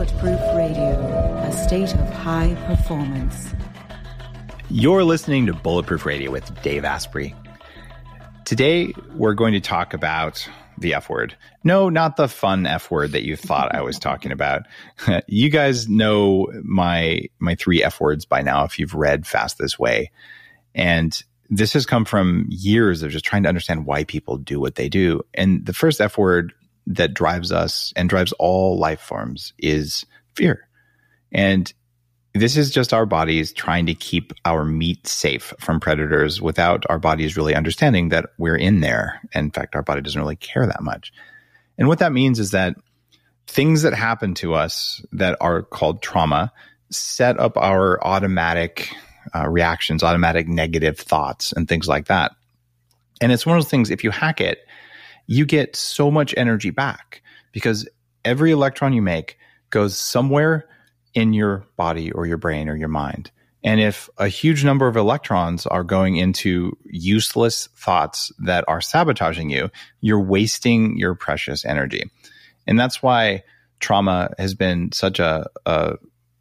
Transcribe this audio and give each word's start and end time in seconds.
Bulletproof 0.00 0.40
Radio, 0.56 0.98
a 1.42 1.52
state 1.52 1.92
of 1.92 2.08
high 2.14 2.54
performance. 2.66 3.52
You're 4.70 5.04
listening 5.04 5.44
to 5.44 5.52
Bulletproof 5.52 6.06
Radio 6.06 6.30
with 6.30 6.62
Dave 6.62 6.86
Asprey. 6.86 7.34
Today, 8.46 8.94
we're 9.14 9.34
going 9.34 9.52
to 9.52 9.60
talk 9.60 9.92
about 9.92 10.48
the 10.78 10.94
F 10.94 11.10
word. 11.10 11.36
No, 11.64 11.90
not 11.90 12.16
the 12.16 12.28
fun 12.28 12.64
F 12.64 12.90
word 12.90 13.12
that 13.12 13.26
you 13.26 13.36
thought 13.36 13.74
I 13.74 13.82
was 13.82 13.98
talking 13.98 14.32
about. 14.32 14.62
you 15.26 15.50
guys 15.50 15.86
know 15.86 16.50
my 16.62 17.24
my 17.38 17.54
three 17.54 17.84
F 17.84 18.00
words 18.00 18.24
by 18.24 18.40
now 18.40 18.64
if 18.64 18.78
you've 18.78 18.94
read 18.94 19.26
Fast 19.26 19.58
This 19.58 19.78
Way. 19.78 20.10
And 20.74 21.22
this 21.50 21.74
has 21.74 21.84
come 21.84 22.06
from 22.06 22.46
years 22.48 23.02
of 23.02 23.10
just 23.10 23.26
trying 23.26 23.42
to 23.42 23.50
understand 23.50 23.84
why 23.84 24.04
people 24.04 24.38
do 24.38 24.60
what 24.60 24.76
they 24.76 24.88
do. 24.88 25.20
And 25.34 25.66
the 25.66 25.74
first 25.74 26.00
F 26.00 26.16
word 26.16 26.54
that 26.90 27.14
drives 27.14 27.52
us 27.52 27.92
and 27.96 28.08
drives 28.08 28.32
all 28.32 28.78
life 28.78 29.00
forms 29.00 29.52
is 29.58 30.04
fear. 30.34 30.68
And 31.32 31.72
this 32.34 32.56
is 32.56 32.70
just 32.70 32.92
our 32.92 33.06
bodies 33.06 33.52
trying 33.52 33.86
to 33.86 33.94
keep 33.94 34.32
our 34.44 34.64
meat 34.64 35.06
safe 35.06 35.52
from 35.58 35.80
predators 35.80 36.40
without 36.40 36.84
our 36.88 36.98
bodies 36.98 37.36
really 37.36 37.54
understanding 37.54 38.10
that 38.10 38.26
we're 38.38 38.56
in 38.56 38.80
there. 38.80 39.20
In 39.32 39.50
fact, 39.50 39.74
our 39.74 39.82
body 39.82 40.00
doesn't 40.00 40.20
really 40.20 40.36
care 40.36 40.66
that 40.66 40.82
much. 40.82 41.12
And 41.78 41.88
what 41.88 42.00
that 42.00 42.12
means 42.12 42.38
is 42.38 42.50
that 42.52 42.76
things 43.46 43.82
that 43.82 43.94
happen 43.94 44.34
to 44.34 44.54
us 44.54 45.02
that 45.12 45.36
are 45.40 45.62
called 45.62 46.02
trauma 46.02 46.52
set 46.90 47.38
up 47.38 47.56
our 47.56 48.02
automatic 48.04 48.94
uh, 49.34 49.48
reactions, 49.48 50.02
automatic 50.02 50.48
negative 50.48 50.98
thoughts, 50.98 51.52
and 51.52 51.68
things 51.68 51.88
like 51.88 52.06
that. 52.06 52.32
And 53.20 53.32
it's 53.32 53.46
one 53.46 53.56
of 53.56 53.62
those 53.62 53.70
things, 53.70 53.90
if 53.90 54.02
you 54.02 54.10
hack 54.10 54.40
it, 54.40 54.60
you 55.26 55.46
get 55.46 55.76
so 55.76 56.10
much 56.10 56.34
energy 56.36 56.70
back 56.70 57.22
because 57.52 57.88
every 58.24 58.50
electron 58.50 58.92
you 58.92 59.02
make 59.02 59.38
goes 59.70 59.96
somewhere 59.96 60.68
in 61.14 61.32
your 61.32 61.64
body 61.76 62.12
or 62.12 62.26
your 62.26 62.36
brain 62.36 62.68
or 62.68 62.76
your 62.76 62.88
mind. 62.88 63.30
And 63.62 63.80
if 63.80 64.08
a 64.16 64.28
huge 64.28 64.64
number 64.64 64.86
of 64.86 64.96
electrons 64.96 65.66
are 65.66 65.84
going 65.84 66.16
into 66.16 66.76
useless 66.84 67.68
thoughts 67.76 68.32
that 68.38 68.64
are 68.68 68.80
sabotaging 68.80 69.50
you, 69.50 69.70
you're 70.00 70.20
wasting 70.20 70.96
your 70.96 71.14
precious 71.14 71.64
energy. 71.64 72.10
And 72.66 72.80
that's 72.80 73.02
why 73.02 73.42
trauma 73.78 74.32
has 74.38 74.54
been 74.54 74.92
such 74.92 75.18
a, 75.18 75.48
a, 75.66 75.96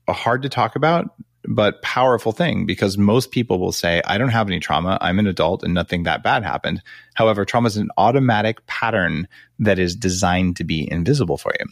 a 0.07 0.13
hard 0.13 0.43
to 0.43 0.49
talk 0.49 0.75
about, 0.75 1.13
but 1.47 1.81
powerful 1.81 2.31
thing 2.31 2.65
because 2.65 2.97
most 2.97 3.31
people 3.31 3.59
will 3.59 3.71
say, 3.71 4.01
I 4.05 4.17
don't 4.17 4.29
have 4.29 4.47
any 4.47 4.59
trauma. 4.59 4.97
I'm 5.01 5.19
an 5.19 5.27
adult 5.27 5.63
and 5.63 5.73
nothing 5.73 6.03
that 6.03 6.23
bad 6.23 6.43
happened. 6.43 6.81
However, 7.13 7.45
trauma 7.45 7.67
is 7.67 7.77
an 7.77 7.89
automatic 7.97 8.65
pattern 8.67 9.27
that 9.59 9.79
is 9.79 9.95
designed 9.95 10.57
to 10.57 10.63
be 10.63 10.89
invisible 10.91 11.37
for 11.37 11.53
you. 11.59 11.65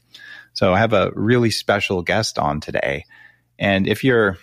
So 0.53 0.73
I 0.73 0.79
have 0.79 0.93
a 0.93 1.11
really 1.15 1.51
special 1.51 2.01
guest 2.01 2.39
on 2.39 2.59
today. 2.61 3.05
And 3.59 3.87
if 3.87 4.03
you're, 4.03 4.37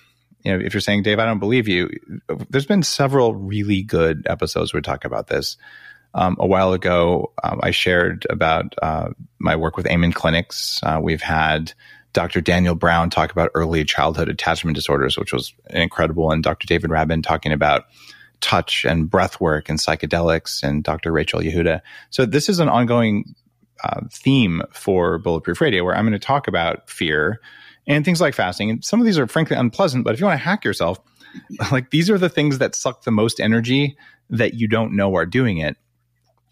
you 0.44 0.53
know, 0.53 0.64
if 0.64 0.75
you're 0.75 0.81
saying, 0.81 1.03
Dave, 1.03 1.19
I 1.19 1.25
don't 1.25 1.38
believe 1.38 1.69
you, 1.69 1.91
there's 2.50 2.66
been 2.66 2.83
several 2.83 3.34
really 3.34 3.83
good 3.83 4.27
episodes 4.28 4.72
where 4.72 4.78
we 4.78 4.83
talk 4.83 5.05
about 5.05 5.28
this. 5.28 5.56
Um, 6.16 6.36
a 6.38 6.47
while 6.47 6.72
ago, 6.72 7.33
um, 7.42 7.59
I 7.62 7.72
shared 7.72 8.25
about 8.31 8.75
uh, 8.81 9.09
my 9.41 9.56
work 9.56 9.77
with 9.77 9.86
Amen 9.86 10.12
Clinics. 10.12 10.78
Uh, 10.83 11.00
we've 11.03 11.22
had 11.22 11.72
Dr. 12.15 12.41
Daniel 12.41 12.75
Brown 12.75 13.11
talk 13.11 13.31
about 13.31 13.51
early 13.55 13.84
childhood 13.84 14.29
attachment 14.29 14.75
disorders, 14.75 15.19
which 15.19 15.33
was 15.33 15.53
incredible, 15.69 16.31
and 16.31 16.43
Dr. 16.43 16.67
David 16.67 16.91
Rabin 16.91 17.21
talking 17.21 17.53
about 17.53 17.84
touch 18.41 18.84
and 18.84 19.11
breath 19.11 19.41
work 19.41 19.69
and 19.69 19.79
psychedelics, 19.79 20.62
and 20.62 20.83
Dr. 20.83 21.12
Rachel 21.12 21.41
Yehuda. 21.41 21.81
So 22.11 22.25
this 22.25 22.48
is 22.48 22.61
an 22.61 22.69
ongoing 22.69 23.34
uh, 23.83 24.01
theme 24.11 24.62
for 24.73 25.19
Bulletproof 25.19 25.61
Radio, 25.61 25.84
where 25.84 25.95
I'm 25.95 26.05
going 26.05 26.12
to 26.12 26.19
talk 26.19 26.48
about 26.48 26.89
fear 26.89 27.41
and 27.87 28.05
things 28.05 28.21
like 28.21 28.34
fasting. 28.34 28.71
And 28.71 28.84
some 28.84 29.01
of 29.01 29.06
these 29.06 29.19
are 29.19 29.27
frankly 29.27 29.56
unpleasant, 29.56 30.05
but 30.05 30.15
if 30.15 30.21
you 30.21 30.27
want 30.27 30.39
to 30.39 30.45
hack 30.45 30.65
yourself, 30.65 30.99
like 31.73 31.91
these 31.91 32.09
are 32.09 32.19
the 32.19 32.28
things 32.28 32.59
that 32.59 32.75
suck 32.75 33.03
the 33.03 33.11
most 33.11 33.41
energy 33.41 33.97
that 34.31 34.55
you 34.55 34.69
don't 34.69 34.94
know 34.94 35.15
are 35.17 35.27
doing 35.27 35.59
it. 35.59 35.77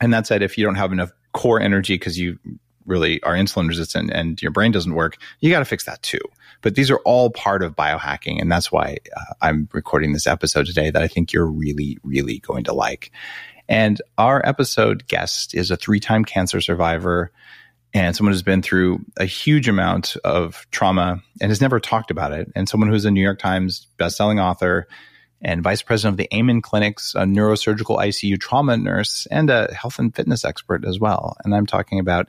And 0.01 0.13
that 0.13 0.27
said, 0.27 0.43
if 0.43 0.59
you 0.59 0.65
don't 0.65 0.75
have 0.75 0.93
enough 0.93 1.13
core 1.33 1.61
energy 1.61 1.95
because 1.95 2.19
you 2.19 2.39
really 2.87 3.23
are 3.23 3.35
insulin 3.35 3.69
resistant 3.69 4.11
and 4.11 4.41
your 4.43 4.51
brain 4.51 4.73
doesn't 4.73 4.95
work, 4.95 5.17
you 5.41 5.51
got 5.51 5.61
to 5.61 5.65
fix 5.65 5.85
that 5.85 6.03
too. 6.03 6.21
But 6.61 6.75
these 6.75 6.91
are 6.91 6.99
all 6.99 7.31
part 7.31 7.63
of 7.63 7.75
biohacking. 7.75 8.41
And 8.41 8.51
that's 8.51 8.71
why 8.71 8.99
uh, 9.17 9.35
I'm 9.41 9.69
recording 9.73 10.13
this 10.13 10.27
episode 10.27 10.67
today 10.67 10.91
that 10.91 11.03
I 11.03 11.09
think 11.09 11.33
you're 11.33 11.47
really, 11.47 11.99
really 12.03 12.39
going 12.39 12.65
to 12.65 12.73
like. 12.73 13.11
And 13.69 14.01
our 14.19 14.47
episode 14.47 15.07
guest 15.09 15.55
is 15.55 15.71
a 15.71 15.77
three 15.77 16.01
time 16.01 16.25
cancer 16.25 16.61
survivor 16.61 17.33
and 17.95 18.17
someone 18.17 18.33
who's 18.33 18.43
been 18.43 18.63
through 18.63 19.05
a 19.19 19.25
huge 19.25 19.69
amount 19.69 20.17
of 20.25 20.67
trauma 20.71 21.23
and 21.41 21.51
has 21.51 21.61
never 21.61 21.79
talked 21.79 22.11
about 22.11 22.33
it. 22.33 22.51
And 22.57 22.69
someone 22.69 22.89
who's 22.89 23.05
a 23.05 23.11
New 23.11 23.21
York 23.21 23.39
Times 23.39 23.87
bestselling 23.99 24.43
author 24.43 24.87
and 25.43 25.63
vice 25.63 25.83
president 25.83 26.15
of 26.15 26.19
the 26.19 26.37
Amen 26.37 26.63
Clinics, 26.63 27.15
a 27.15 27.23
neurosurgical 27.23 27.99
ICU 27.99 28.41
trauma 28.41 28.77
nurse, 28.77 29.27
and 29.31 29.51
a 29.51 29.73
health 29.75 29.99
and 29.99 30.15
fitness 30.15 30.45
expert 30.45 30.85
as 30.85 31.01
well. 31.01 31.37
And 31.45 31.55
I'm 31.55 31.67
talking 31.67 31.99
about 31.99 32.29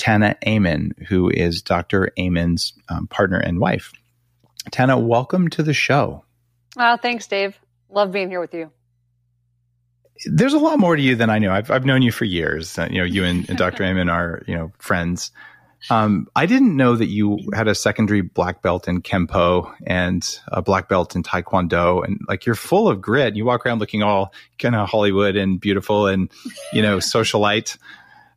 Tana 0.00 0.34
Amen, 0.46 0.92
who 1.08 1.28
is 1.28 1.60
Dr. 1.60 2.10
Amen's 2.18 2.72
um, 2.88 3.06
partner 3.06 3.38
and 3.38 3.60
wife. 3.60 3.92
Tana, 4.70 4.98
welcome 4.98 5.48
to 5.50 5.62
the 5.62 5.74
show. 5.74 6.24
Oh, 6.78 6.96
thanks, 6.96 7.26
Dave. 7.26 7.58
Love 7.90 8.10
being 8.10 8.30
here 8.30 8.40
with 8.40 8.54
you 8.54 8.70
there's 10.26 10.52
a 10.52 10.58
lot 10.58 10.78
more 10.78 10.96
to 10.96 11.02
you 11.02 11.16
than 11.16 11.30
I 11.30 11.38
know. 11.38 11.52
I've, 11.52 11.70
I've 11.70 11.84
known 11.84 12.02
you 12.02 12.12
for 12.12 12.24
years. 12.24 12.78
Uh, 12.78 12.88
you 12.90 12.98
know, 12.98 13.04
you 13.04 13.24
and, 13.24 13.48
and 13.48 13.56
Dr. 13.56 13.84
Amen 13.84 14.08
are, 14.08 14.42
you 14.46 14.54
know, 14.54 14.70
friends. 14.78 15.30
Um, 15.88 16.28
I 16.36 16.44
didn't 16.44 16.76
know 16.76 16.94
that 16.94 17.06
you 17.06 17.38
had 17.54 17.66
a 17.66 17.74
secondary 17.74 18.20
black 18.20 18.60
belt 18.60 18.86
in 18.86 19.00
Kempo 19.00 19.72
and 19.86 20.38
a 20.48 20.60
black 20.60 20.90
belt 20.90 21.16
in 21.16 21.22
Taekwondo. 21.22 22.04
And 22.04 22.20
like, 22.28 22.44
you're 22.44 22.54
full 22.54 22.86
of 22.86 23.00
grit. 23.00 23.34
You 23.34 23.46
walk 23.46 23.64
around 23.64 23.78
looking 23.78 24.02
all 24.02 24.34
kind 24.58 24.74
of 24.74 24.90
Hollywood 24.90 25.36
and 25.36 25.58
beautiful 25.58 26.06
and, 26.06 26.30
you 26.74 26.82
know, 26.82 26.98
socialite. 26.98 27.78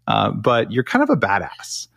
Uh, 0.07 0.31
but 0.31 0.71
you're 0.71 0.83
kind 0.83 1.03
of 1.03 1.09
a 1.09 1.15
badass. 1.15 1.87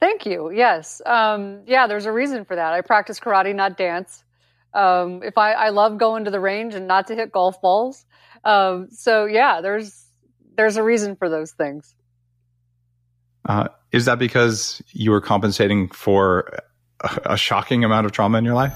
Thank 0.00 0.26
you. 0.26 0.50
Yes. 0.50 1.00
Um, 1.06 1.62
yeah, 1.66 1.86
there's 1.86 2.06
a 2.06 2.12
reason 2.12 2.44
for 2.44 2.56
that. 2.56 2.72
I 2.72 2.80
practice 2.80 3.18
karate, 3.18 3.54
not 3.54 3.76
dance. 3.76 4.22
Um, 4.74 5.22
if 5.22 5.38
I, 5.38 5.52
I 5.52 5.68
love 5.70 5.98
going 5.98 6.24
to 6.24 6.30
the 6.30 6.40
range 6.40 6.74
and 6.74 6.86
not 6.86 7.06
to 7.06 7.14
hit 7.14 7.32
golf 7.32 7.60
balls. 7.60 8.04
Um, 8.44 8.88
so 8.90 9.24
yeah, 9.24 9.60
there's 9.60 10.04
there's 10.56 10.76
a 10.76 10.82
reason 10.82 11.16
for 11.16 11.28
those 11.28 11.52
things. 11.52 11.94
Uh, 13.48 13.68
is 13.92 14.04
that 14.04 14.18
because 14.18 14.82
you 14.92 15.10
were 15.10 15.20
compensating 15.20 15.88
for 15.88 16.50
a, 17.00 17.20
a 17.32 17.36
shocking 17.36 17.84
amount 17.84 18.06
of 18.06 18.12
trauma 18.12 18.38
in 18.38 18.44
your 18.44 18.54
life? 18.54 18.74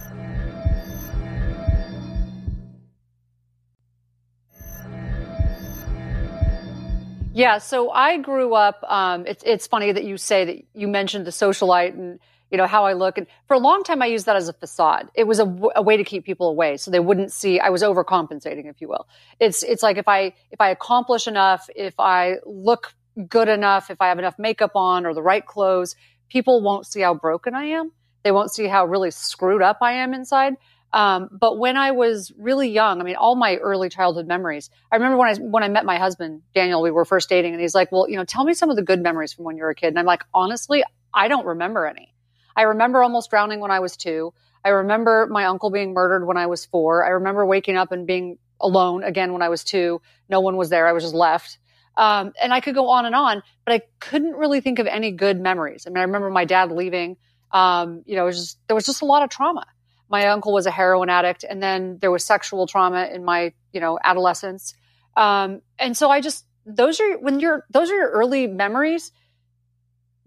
Yeah, 7.38 7.58
so 7.58 7.90
I 7.92 8.18
grew 8.18 8.54
up. 8.54 8.82
Um, 8.88 9.24
it's 9.26 9.44
it's 9.46 9.68
funny 9.68 9.92
that 9.92 10.02
you 10.02 10.16
say 10.16 10.44
that 10.44 10.64
you 10.74 10.88
mentioned 10.88 11.24
the 11.24 11.30
socialite 11.30 11.94
and 11.94 12.18
you 12.50 12.56
know, 12.58 12.66
how 12.66 12.84
I 12.86 12.94
look. 12.94 13.18
And 13.18 13.26
for 13.46 13.54
a 13.54 13.58
long 13.58 13.84
time, 13.84 14.02
I 14.02 14.06
used 14.06 14.26
that 14.26 14.36
as 14.36 14.48
a 14.48 14.52
facade. 14.52 15.10
It 15.14 15.24
was 15.24 15.38
a, 15.38 15.44
w- 15.44 15.70
a 15.76 15.82
way 15.82 15.98
to 15.98 16.04
keep 16.04 16.24
people 16.24 16.48
away 16.48 16.78
so 16.78 16.90
they 16.90 17.00
wouldn't 17.00 17.32
see 17.32 17.60
I 17.60 17.68
was 17.68 17.82
overcompensating, 17.82 18.68
if 18.70 18.80
you 18.80 18.88
will. 18.88 19.06
It's, 19.38 19.62
it's 19.62 19.82
like 19.82 19.98
if 19.98 20.08
I, 20.08 20.32
if 20.50 20.60
I 20.60 20.70
accomplish 20.70 21.28
enough, 21.28 21.68
if 21.76 21.94
I 21.98 22.36
look 22.46 22.94
good 23.28 23.48
enough, 23.48 23.90
if 23.90 24.00
I 24.00 24.08
have 24.08 24.18
enough 24.18 24.36
makeup 24.38 24.72
on 24.74 25.04
or 25.04 25.12
the 25.14 25.22
right 25.22 25.44
clothes, 25.44 25.94
people 26.30 26.62
won't 26.62 26.86
see 26.86 27.02
how 27.02 27.14
broken 27.14 27.54
I 27.54 27.64
am. 27.66 27.92
They 28.24 28.32
won't 28.32 28.50
see 28.50 28.66
how 28.66 28.86
really 28.86 29.10
screwed 29.10 29.62
up 29.62 29.78
I 29.82 29.92
am 29.92 30.14
inside. 30.14 30.54
Um, 30.92 31.28
but 31.30 31.58
when 31.58 31.76
I 31.76 31.90
was 31.90 32.32
really 32.38 32.70
young, 32.70 33.00
I 33.00 33.04
mean, 33.04 33.16
all 33.16 33.36
my 33.36 33.56
early 33.56 33.88
childhood 33.88 34.26
memories, 34.26 34.70
I 34.90 34.96
remember 34.96 35.18
when 35.18 35.28
I, 35.28 35.34
when 35.34 35.62
I 35.62 35.68
met 35.68 35.84
my 35.84 35.98
husband, 35.98 36.42
Daniel, 36.54 36.80
we 36.80 36.90
were 36.90 37.04
first 37.04 37.28
dating 37.28 37.52
and 37.52 37.60
he's 37.60 37.74
like, 37.74 37.92
well, 37.92 38.08
you 38.08 38.16
know, 38.16 38.24
tell 38.24 38.44
me 38.44 38.54
some 38.54 38.70
of 38.70 38.76
the 38.76 38.82
good 38.82 39.02
memories 39.02 39.32
from 39.32 39.44
when 39.44 39.56
you 39.56 39.64
were 39.64 39.70
a 39.70 39.74
kid. 39.74 39.88
And 39.88 39.98
I'm 39.98 40.06
like, 40.06 40.24
honestly, 40.32 40.82
I 41.12 41.28
don't 41.28 41.46
remember 41.46 41.86
any. 41.86 42.14
I 42.56 42.62
remember 42.62 43.02
almost 43.02 43.30
drowning 43.30 43.60
when 43.60 43.70
I 43.70 43.80
was 43.80 43.96
two. 43.96 44.32
I 44.64 44.70
remember 44.70 45.26
my 45.30 45.44
uncle 45.44 45.70
being 45.70 45.92
murdered 45.92 46.26
when 46.26 46.36
I 46.36 46.46
was 46.46 46.64
four. 46.64 47.04
I 47.04 47.10
remember 47.10 47.44
waking 47.44 47.76
up 47.76 47.92
and 47.92 48.06
being 48.06 48.38
alone 48.60 49.04
again 49.04 49.32
when 49.32 49.42
I 49.42 49.48
was 49.48 49.64
two. 49.64 50.00
No 50.28 50.40
one 50.40 50.56
was 50.56 50.70
there. 50.70 50.88
I 50.88 50.92
was 50.92 51.04
just 51.04 51.14
left. 51.14 51.58
Um, 51.96 52.32
and 52.40 52.52
I 52.52 52.60
could 52.60 52.74
go 52.74 52.88
on 52.90 53.06
and 53.06 53.14
on, 53.14 53.42
but 53.64 53.74
I 53.74 53.82
couldn't 54.00 54.34
really 54.34 54.60
think 54.60 54.78
of 54.78 54.86
any 54.86 55.10
good 55.10 55.40
memories. 55.40 55.84
I 55.86 55.90
mean, 55.90 55.98
I 55.98 56.02
remember 56.02 56.30
my 56.30 56.44
dad 56.44 56.70
leaving. 56.72 57.16
Um, 57.50 58.02
you 58.06 58.16
know, 58.16 58.22
it 58.22 58.26
was 58.26 58.38
just, 58.38 58.58
there 58.68 58.74
was 58.74 58.86
just 58.86 59.02
a 59.02 59.04
lot 59.04 59.22
of 59.22 59.30
trauma. 59.30 59.66
My 60.08 60.28
uncle 60.28 60.52
was 60.52 60.66
a 60.66 60.70
heroin 60.70 61.10
addict, 61.10 61.44
and 61.48 61.62
then 61.62 61.98
there 62.00 62.10
was 62.10 62.24
sexual 62.24 62.66
trauma 62.66 63.08
in 63.12 63.24
my, 63.24 63.52
you 63.72 63.80
know, 63.80 63.98
adolescence. 64.02 64.74
Um, 65.16 65.62
and 65.78 65.96
so 65.96 66.10
I 66.10 66.20
just 66.20 66.44
those 66.64 67.00
are 67.00 67.18
when 67.18 67.40
you're 67.40 67.64
those 67.70 67.90
are 67.90 67.96
your 67.96 68.10
early 68.10 68.46
memories. 68.46 69.12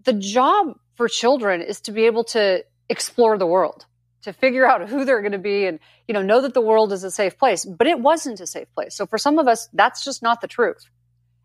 The 0.04 0.12
job 0.12 0.76
for 0.94 1.08
children 1.08 1.62
is 1.62 1.80
to 1.82 1.92
be 1.92 2.06
able 2.06 2.24
to 2.24 2.64
explore 2.88 3.38
the 3.38 3.46
world, 3.46 3.86
to 4.22 4.32
figure 4.32 4.66
out 4.66 4.88
who 4.88 5.04
they're 5.04 5.22
going 5.22 5.32
to 5.32 5.38
be 5.38 5.66
and, 5.66 5.78
you 6.06 6.14
know, 6.14 6.22
know 6.22 6.40
that 6.42 6.54
the 6.54 6.60
world 6.60 6.92
is 6.92 7.04
a 7.04 7.10
safe 7.10 7.38
place. 7.38 7.64
But 7.64 7.86
it 7.86 7.98
wasn't 7.98 8.40
a 8.40 8.46
safe 8.46 8.68
place. 8.74 8.94
So 8.94 9.06
for 9.06 9.18
some 9.18 9.38
of 9.38 9.48
us, 9.48 9.68
that's 9.72 10.04
just 10.04 10.22
not 10.22 10.40
the 10.40 10.48
truth. 10.48 10.88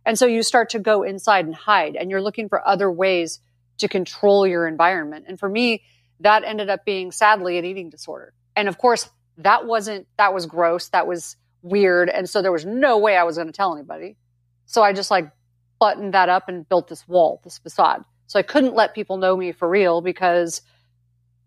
And 0.06 0.18
so 0.18 0.26
you 0.26 0.44
start 0.44 0.70
to 0.70 0.80
go 0.80 1.04
inside 1.04 1.46
and 1.46 1.56
hide 1.56 1.96
and 1.96 2.10
you're 2.10 2.22
looking 2.22 2.50
for 2.50 2.66
other 2.68 2.92
ways 2.92 3.40
to 3.80 3.88
control 3.88 4.48
your 4.48 4.68
environment. 4.68 5.26
And 5.28 5.40
for 5.40 5.50
me, 5.50 5.84
that 6.20 6.44
ended 6.44 6.70
up 6.70 6.86
being 6.86 7.12
sadly 7.12 7.58
an 7.58 7.66
eating 7.66 7.90
disorder. 7.90 8.34
And 8.56 8.68
of 8.68 8.78
course, 8.78 9.10
that 9.38 9.66
wasn't, 9.66 10.08
that 10.18 10.34
was 10.34 10.46
gross. 10.46 10.90
That 10.90 11.08
was 11.08 11.36
weird. 11.62 12.10
And 12.10 12.30
so 12.30 12.42
there 12.42 12.52
was 12.52 12.66
no 12.66 12.98
way 12.98 13.16
I 13.18 13.24
was 13.24 13.36
going 13.36 13.48
to 13.48 13.54
tell 13.54 13.76
anybody. 13.76 14.18
So 14.66 14.82
I 14.82 14.94
just 14.94 15.12
like 15.12 15.32
buttoned 15.80 16.14
that 16.14 16.30
up 16.30 16.50
and 16.50 16.68
built 16.68 16.88
this 16.88 17.08
wall, 17.08 17.40
this 17.44 17.60
facade. 17.60 18.04
So 18.26 18.40
I 18.40 18.42
couldn't 18.42 18.74
let 18.74 18.96
people 18.96 19.18
know 19.18 19.36
me 19.38 19.52
for 19.52 19.70
real 19.70 20.02
because 20.02 20.62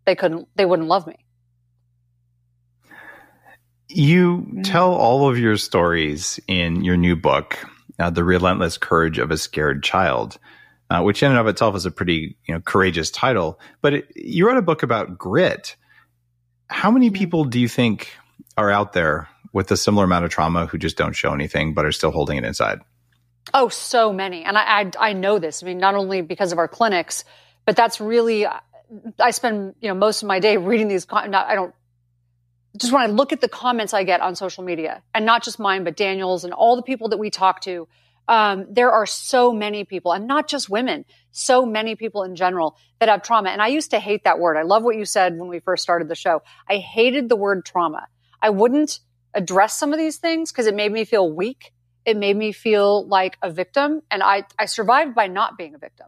they 0.05 0.15
couldn't, 0.15 0.49
they 0.55 0.65
wouldn't 0.65 0.89
love 0.89 1.07
me. 1.07 1.17
You 3.89 4.47
mm. 4.49 4.65
tell 4.65 4.93
all 4.93 5.29
of 5.29 5.39
your 5.39 5.57
stories 5.57 6.39
in 6.47 6.85
your 6.85 6.97
new 6.97 7.17
book, 7.17 7.59
uh, 7.99 8.11
The 8.11 8.25
Relentless 8.25 8.79
Courage 8.79 9.19
of 9.19 9.31
a 9.31 9.37
Scared 9.37 9.83
Child, 9.83 10.39
uh, 10.91 11.03
which 11.03 11.23
in 11.23 11.31
and 11.31 11.39
of 11.39 11.47
itself 11.47 11.77
is 11.77 11.87
a 11.87 11.91
pretty 11.91 12.37
you 12.47 12.55
know, 12.55 12.61
courageous 12.61 13.11
title. 13.11 13.61
But 13.81 13.95
it, 13.95 14.13
you 14.17 14.47
wrote 14.47 14.57
a 14.57 14.63
book 14.63 14.83
about 14.83 15.17
grit. 15.17 15.77
How 16.69 16.91
many 16.91 17.11
people 17.11 17.45
do 17.45 17.59
you 17.59 17.69
think 17.69 18.13
are 18.57 18.71
out 18.71 18.93
there 18.93 19.29
with 19.53 19.71
a 19.71 19.77
similar 19.77 20.05
amount 20.05 20.25
of 20.25 20.31
trauma 20.31 20.67
who 20.67 20.79
just 20.79 20.97
don't 20.97 21.13
show 21.13 21.33
anything 21.33 21.75
but 21.75 21.85
are 21.85 21.93
still 21.93 22.11
holding 22.11 22.37
it 22.37 22.45
inside? 22.45 22.81
Oh, 23.55 23.69
so 23.69 24.13
many. 24.13 24.45
And 24.45 24.59
I, 24.59 24.81
I, 24.81 24.91
I 24.99 25.13
know 25.13 25.39
this. 25.39 25.63
I 25.63 25.67
mean, 25.67 25.79
not 25.79 25.95
only 25.95 26.23
because 26.23 26.53
of 26.53 26.59
our 26.59 26.69
clinics, 26.69 27.25
but 27.65 27.77
that's 27.77 28.01
really, 28.01 28.47
I 29.19 29.31
spend, 29.31 29.75
you 29.81 29.89
know, 29.89 29.95
most 29.95 30.23
of 30.23 30.29
my 30.29 30.41
day 30.41 30.57
reading 30.59 30.89
these. 30.89 31.07
Not, 31.11 31.35
I 31.35 31.55
don't 31.55 31.75
just 32.77 32.93
when 32.93 33.03
I 33.03 33.07
look 33.07 33.33
at 33.33 33.41
the 33.41 33.49
comments 33.49 33.93
I 33.93 34.05
get 34.05 34.21
on 34.21 34.37
social 34.37 34.63
media, 34.63 35.03
and 35.15 35.27
not 35.27 35.43
just 35.43 35.59
mine, 35.59 35.85
but 35.85 35.97
Daniel's 35.97 36.45
and 36.45 36.53
all 36.53 36.77
the 36.77 36.83
people 36.83 37.09
that 37.09 37.19
we 37.19 37.31
talk 37.31 37.61
to, 37.63 37.89
um, 38.31 38.67
there 38.71 38.93
are 38.93 39.07
so 39.07 39.53
many 39.53 39.85
people, 39.85 40.13
and 40.13 40.29
not 40.29 40.49
just 40.49 40.71
women, 40.71 41.05
so 41.33 41.67
many 41.67 41.97
people 41.97 42.23
in 42.23 42.37
general 42.37 42.77
that 43.01 43.09
have 43.09 43.25
trauma. 43.25 43.51
And 43.51 43.61
I 43.61 43.67
used 43.67 43.91
to 43.91 43.99
hate 43.99 44.23
that 44.23 44.39
word. 44.39 44.57
I 44.57 44.63
love 44.63 44.85
what 44.85 44.95
you 44.95 45.05
said 45.05 45.37
when 45.37 45.49
we 45.49 45.59
first 45.59 45.83
started 45.83 46.09
the 46.09 46.15
show. 46.15 46.41
I 46.69 46.77
hated 46.77 47.29
the 47.29 47.35
word 47.35 47.65
trauma. 47.65 48.07
I 48.41 48.51
wouldn't 48.51 49.01
address 49.35 49.77
some 49.77 49.93
of 49.93 49.99
these 49.99 50.19
things 50.19 50.53
because 50.53 50.69
it 50.69 50.77
made 50.77 50.93
me 50.93 51.05
feel 51.05 51.31
weak. 51.31 51.73
It 52.05 52.17
made 52.17 52.37
me 52.37 52.53
feel 52.53 53.05
like 53.09 53.37
a 53.43 53.51
victim. 53.51 54.03
And 54.13 54.23
I, 54.23 54.45
I 54.57 54.67
survived 54.67 55.13
by 55.13 55.27
not 55.27 55.59
being 55.59 55.75
a 55.75 55.79
victim. 55.79 56.07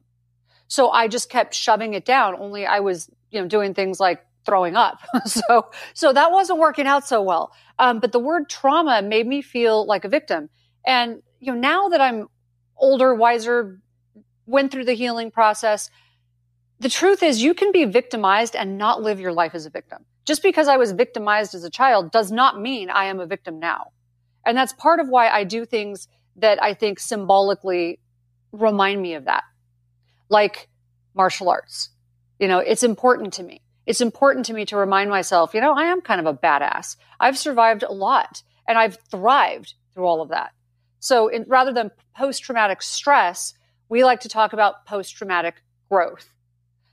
So 0.69 0.91
I 0.91 1.09
just 1.09 1.29
kept 1.29 1.55
shoving 1.55 1.95
it 1.95 2.05
down. 2.05 2.37
Only 2.39 2.67
I 2.67 2.81
was, 2.81 3.11
you 3.33 3.43
know, 3.43 3.49
doing 3.49 3.75
things 3.75 3.99
like 3.99 4.25
throwing 4.47 4.77
up. 4.77 5.01
so, 5.27 5.73
so 5.93 6.13
that 6.13 6.31
wasn't 6.31 6.61
working 6.61 6.87
out 6.87 7.05
so 7.05 7.21
well. 7.21 7.53
Um, 7.81 7.99
but 7.99 8.13
the 8.13 8.21
word 8.21 8.49
trauma 8.49 9.03
made 9.03 9.27
me 9.27 9.43
feel 9.43 9.85
like 9.85 10.05
a 10.05 10.09
victim. 10.09 10.51
And, 10.87 11.21
you 11.43 11.53
know, 11.53 11.59
now 11.59 11.89
that 11.89 12.01
I'm 12.01 12.29
older, 12.77 13.15
wiser, 13.15 13.81
went 14.47 14.73
through 14.73 14.87
the 14.87 14.95
healing 14.95 15.31
process, 15.31 15.91
the 16.81 16.89
truth 16.89 17.23
is 17.23 17.43
you 17.43 17.53
can 17.53 17.73
be 17.73 17.85
victimized 17.85 18.57
and 18.57 18.79
not 18.79 19.03
live 19.03 19.21
your 19.21 19.33
life 19.33 19.55
as 19.55 19.67
a 19.67 19.71
victim. 19.71 20.07
Just 20.25 20.43
because 20.43 20.69
I 20.69 20.79
was 20.79 20.93
victimized 20.93 21.55
as 21.55 21.65
a 21.65 21.71
child 21.71 22.11
does 22.11 22.33
not 22.33 22.61
mean 22.61 22.89
I 22.89 23.05
am 23.07 23.21
a 23.21 23.27
victim 23.27 23.59
now. 23.59 23.89
And 24.47 24.57
that's 24.57 24.73
part 24.73 25.01
of 25.01 25.09
why 25.09 25.29
I 25.29 25.45
do 25.45 25.67
things 25.67 26.09
that 26.37 26.63
I 26.63 26.73
think 26.73 26.99
symbolically 26.99 28.01
remind 28.53 29.03
me 29.03 29.15
of 29.15 29.27
that. 29.27 29.45
Like 30.31 30.69
martial 31.15 31.51
arts. 31.51 31.91
You 32.39 32.49
know, 32.49 32.59
it's 32.59 32.83
important 32.83 33.35
to 33.35 33.43
me 33.43 33.61
it's 33.87 34.01
important 34.01 34.47
to 34.47 34.53
me 34.53 34.65
to 34.67 34.77
remind 34.77 35.11
myself, 35.11 35.55
you 35.55 35.61
know, 35.61 35.73
I 35.73 35.85
am 35.85 36.01
kind 36.01 36.21
of 36.21 36.27
a 36.27 36.35
badass. 36.35 36.97
I've 37.19 37.39
survived 37.39 37.83
a 37.83 37.93
lot 37.93 38.43
and 38.67 38.79
I've 38.79 38.99
thrived 39.11 39.75
through 39.93 40.05
all 40.05 40.23
of 40.23 40.29
that. 40.29 40.53
So 41.03 41.27
in, 41.27 41.45
rather 41.49 41.73
than 41.73 41.91
post 42.17 42.45
traumatic 42.45 42.81
stress, 42.81 43.55
we 43.89 44.05
like 44.05 44.21
to 44.21 44.29
talk 44.29 44.53
about 44.53 44.87
post 44.87 45.17
traumatic 45.17 45.61
growth. 45.91 46.33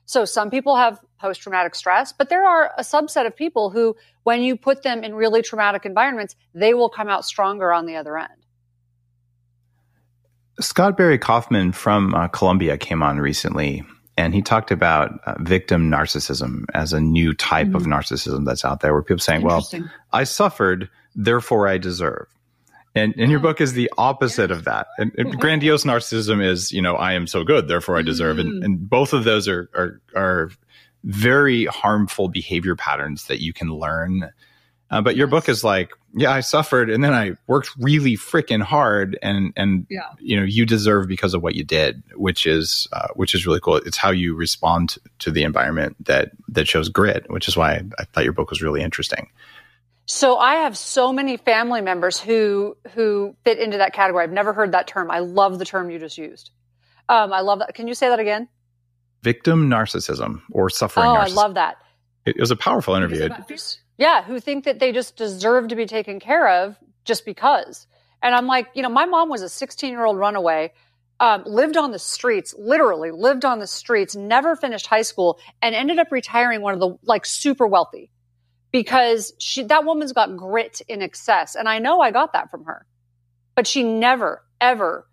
So 0.06 0.26
some 0.26 0.50
people 0.50 0.76
have 0.76 1.00
post 1.22 1.42
traumatic 1.42 1.76
stress, 1.76 2.12
but 2.12 2.28
there 2.28 2.44
are 2.44 2.72
a 2.76 2.82
subset 2.82 3.28
of 3.28 3.36
people 3.36 3.70
who, 3.70 3.96
when 4.24 4.42
you 4.42 4.58
put 4.58 4.82
them 4.82 5.04
in 5.04 5.14
really 5.14 5.44
traumatic 5.44 5.86
environments, 5.86 6.36
they 6.56 6.74
will 6.74 6.90
come 6.90 7.08
out 7.08 7.24
stronger 7.24 7.72
on 7.72 7.86
the 7.86 7.98
other 7.98 8.18
end. 8.18 8.34
Scott 10.60 10.98
Barry 10.98 11.20
Kaufman 11.20 11.72
from 11.72 12.16
uh, 12.16 12.30
Columbia 12.30 12.80
came 12.80 13.04
on 13.04 13.20
recently 13.20 13.84
and 14.18 14.34
he 14.34 14.42
talked 14.42 14.72
about 14.72 15.20
uh, 15.28 15.36
victim 15.40 15.92
narcissism 15.92 16.66
as 16.74 16.94
a 16.94 17.00
new 17.00 17.36
type 17.36 17.68
mm-hmm. 17.68 17.76
of 17.76 17.84
narcissism 17.84 18.44
that's 18.44 18.66
out 18.66 18.80
there 18.82 18.92
where 18.92 19.04
people 19.04 19.20
saying 19.20 19.44
well 19.44 19.66
i 20.12 20.26
suffered 20.26 20.90
therefore 21.16 21.70
i 21.70 21.78
deserve 21.78 22.28
and, 23.00 23.16
and 23.18 23.32
your 23.32 23.40
book 23.40 23.62
is 23.62 23.74
the 23.74 23.92
opposite 23.98 24.52
of 24.52 24.66
that 24.66 24.88
and, 24.98 25.12
and, 25.18 25.40
grandiose 25.40 25.84
narcissism 25.84 26.44
is 26.44 26.72
you 26.72 26.82
know 26.82 26.96
i 26.96 27.14
am 27.14 27.28
so 27.28 27.44
good 27.44 27.68
therefore 27.68 27.98
i 27.98 28.02
deserve 28.02 28.38
mm-hmm. 28.38 28.48
and, 28.48 28.64
and 28.64 28.90
both 28.90 29.14
of 29.14 29.24
those 29.24 29.48
are, 29.48 29.70
are 29.74 30.02
are 30.16 30.52
very 31.04 31.66
harmful 31.66 32.28
behavior 32.28 32.76
patterns 32.76 33.28
that 33.28 33.42
you 33.42 33.54
can 33.54 33.70
learn 33.74 34.32
uh, 34.92 35.02
but 35.02 35.16
your 35.16 35.28
yes. 35.28 35.32
book 35.32 35.50
is 35.50 35.64
like, 35.64 35.92
yeah, 36.16 36.32
I 36.32 36.40
suffered 36.40 36.90
and 36.90 37.04
then 37.04 37.14
I 37.14 37.34
worked 37.46 37.70
really 37.78 38.16
freaking 38.16 38.62
hard 38.62 39.20
and, 39.22 39.54
and, 39.56 39.86
yeah. 39.90 40.10
you 40.20 40.36
know, 40.36 40.44
you 40.44 40.66
deserve 40.66 41.08
because 41.08 41.36
of 41.36 41.44
what 41.44 41.54
you 41.54 41.64
did, 41.64 42.02
which 42.16 42.48
is, 42.48 42.88
uh, 42.92 43.10
which 43.14 43.36
is 43.36 43.46
really 43.46 43.60
cool. 43.60 43.76
It's 43.76 43.98
how 43.98 44.10
you 44.10 44.34
respond 44.34 44.98
to 45.20 45.30
the 45.30 45.44
environment 45.44 45.96
that, 46.06 46.32
that 46.48 46.68
shows 46.68 46.90
grit, 46.90 47.30
which 47.30 47.48
is 47.48 47.56
why 47.56 47.74
I, 47.74 47.84
I 48.00 48.04
thought 48.06 48.24
your 48.24 48.34
book 48.34 48.50
was 48.50 48.64
really 48.64 48.82
interesting. 48.82 49.30
So 50.12 50.38
I 50.38 50.56
have 50.56 50.76
so 50.76 51.14
many 51.14 51.38
family 51.38 51.82
members 51.82 52.20
who, 52.20 52.76
who 52.96 53.36
fit 53.44 53.60
into 53.60 53.78
that 53.78 53.94
category. 53.94 54.24
I've 54.24 54.32
never 54.32 54.54
heard 54.54 54.72
that 54.72 54.88
term. 54.88 55.12
I 55.12 55.20
love 55.20 55.60
the 55.60 55.66
term 55.66 55.92
you 55.92 56.00
just 56.00 56.18
used. 56.18 56.50
Um, 57.08 57.32
I 57.32 57.42
love 57.42 57.60
that. 57.60 57.76
Can 57.76 57.88
you 57.88 57.94
say 57.94 58.10
that 58.10 58.18
again? 58.18 58.50
Victim 59.22 59.70
narcissism 59.70 60.42
or 60.52 60.72
suffering. 60.72 61.06
Oh, 61.06 61.14
narcissism. 61.14 61.30
I 61.30 61.34
love 61.36 61.54
that. 61.54 61.78
It 62.26 62.40
was 62.40 62.50
a 62.50 62.56
powerful 62.56 62.96
interview. 62.96 63.30
Yeah, 64.00 64.24
who 64.24 64.40
think 64.40 64.64
that 64.64 64.80
they 64.80 64.92
just 64.92 65.16
deserve 65.16 65.68
to 65.68 65.76
be 65.76 65.86
taken 65.86 66.20
care 66.20 66.64
of 66.64 66.76
just 67.06 67.24
because. 67.24 67.86
And 68.24 68.34
I'm 68.34 68.48
like, 68.48 68.70
you 68.74 68.82
know, 68.82 68.90
my 68.90 69.06
mom 69.06 69.30
was 69.30 69.44
a 69.44 69.50
16 69.50 69.92
year 69.92 70.06
old 70.06 70.18
runaway, 70.18 70.74
um, 71.20 71.44
lived 71.46 71.78
on 71.78 71.92
the 71.92 72.00
streets, 72.00 72.56
literally 72.58 73.12
lived 73.12 73.46
on 73.46 73.60
the 73.60 73.68
streets, 73.68 74.16
never 74.16 74.56
finished 74.56 74.88
high 74.88 75.04
school, 75.04 75.38
and 75.62 75.76
ended 75.76 76.00
up 76.00 76.12
retiring 76.12 76.62
one 76.62 76.74
of 76.74 76.80
the 76.80 76.98
like 77.04 77.28
super 77.28 77.68
wealthy 77.68 78.10
because 78.72 79.34
she, 79.40 79.64
that 79.64 79.86
woman's 79.86 80.14
got 80.14 80.36
grit 80.38 80.82
in 80.88 81.02
excess. 81.02 81.56
And 81.56 81.68
I 81.68 81.80
know 81.80 82.02
I 82.02 82.12
got 82.12 82.34
that 82.34 82.52
from 82.52 82.66
her, 82.66 82.86
but 83.56 83.68
she 83.68 83.84
never, 83.84 84.44
ever 84.62 85.08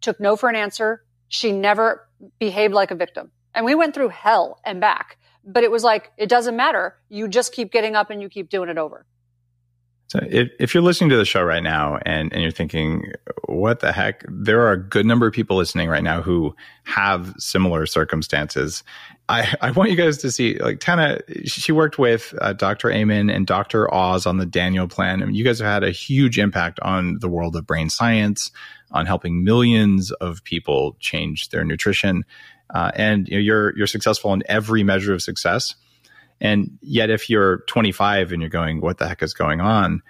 took 0.00 0.20
no 0.20 0.36
for 0.36 0.48
an 0.48 0.56
answer. 0.56 1.04
She 1.28 1.52
never 1.52 2.08
behaved 2.38 2.74
like 2.74 2.90
a 2.90 2.94
victim. 2.94 3.30
And 3.54 3.64
we 3.64 3.74
went 3.74 3.94
through 3.94 4.08
hell 4.08 4.60
and 4.64 4.80
back. 4.80 5.18
But 5.46 5.62
it 5.62 5.70
was 5.70 5.84
like, 5.84 6.10
it 6.16 6.28
doesn't 6.28 6.56
matter. 6.56 6.96
You 7.08 7.28
just 7.28 7.52
keep 7.52 7.70
getting 7.70 7.94
up 7.94 8.10
and 8.10 8.22
you 8.22 8.28
keep 8.28 8.48
doing 8.48 8.68
it 8.68 8.78
over. 8.78 9.06
So 10.08 10.20
if, 10.30 10.48
if 10.60 10.74
you're 10.74 10.82
listening 10.82 11.10
to 11.10 11.16
the 11.16 11.24
show 11.24 11.42
right 11.42 11.62
now 11.62 11.98
and, 12.06 12.32
and 12.32 12.42
you're 12.42 12.50
thinking, 12.50 13.12
what 13.46 13.80
the 13.80 13.92
heck? 13.92 14.24
There 14.28 14.60
are 14.62 14.72
a 14.72 14.82
good 14.82 15.06
number 15.06 15.26
of 15.26 15.32
people 15.32 15.56
listening 15.56 15.88
right 15.88 16.02
now 16.02 16.22
who 16.22 16.54
have 16.84 17.34
similar 17.38 17.84
circumstances. 17.86 18.84
I, 19.28 19.54
I 19.62 19.70
want 19.70 19.90
you 19.90 19.96
guys 19.96 20.18
to 20.18 20.30
see, 20.30 20.58
like 20.58 20.80
Tana, 20.80 21.18
she 21.44 21.72
worked 21.72 21.98
with 21.98 22.34
uh, 22.42 22.52
Dr. 22.52 22.90
Amen 22.90 23.30
and 23.30 23.46
Dr. 23.46 23.92
Oz 23.92 24.26
on 24.26 24.36
the 24.36 24.44
Daniel 24.44 24.86
Plan. 24.86 25.22
I 25.22 25.26
mean, 25.26 25.34
you 25.34 25.44
guys 25.44 25.60
have 25.60 25.66
had 25.66 25.84
a 25.84 25.90
huge 25.90 26.38
impact 26.38 26.78
on 26.80 27.18
the 27.20 27.28
world 27.28 27.56
of 27.56 27.66
brain 27.66 27.88
science, 27.88 28.50
on 28.90 29.06
helping 29.06 29.42
millions 29.42 30.10
of 30.12 30.44
people 30.44 30.96
change 31.00 31.48
their 31.48 31.64
nutrition 31.64 32.24
uh, 32.74 32.90
and 32.94 33.28
you 33.28 33.34
know, 33.34 33.40
you're 33.40 33.76
you're 33.76 33.86
successful 33.86 34.32
in 34.32 34.42
every 34.46 34.82
measure 34.82 35.12
of 35.12 35.22
success. 35.22 35.74
And 36.40 36.78
yet, 36.82 37.10
if 37.10 37.30
you're 37.30 37.58
25 37.68 38.32
and 38.32 38.42
you're 38.42 38.50
going, 38.50 38.80
"What 38.80 38.98
the 38.98 39.08
heck 39.08 39.22
is 39.22 39.34
going 39.34 39.60
on?" 39.60 40.02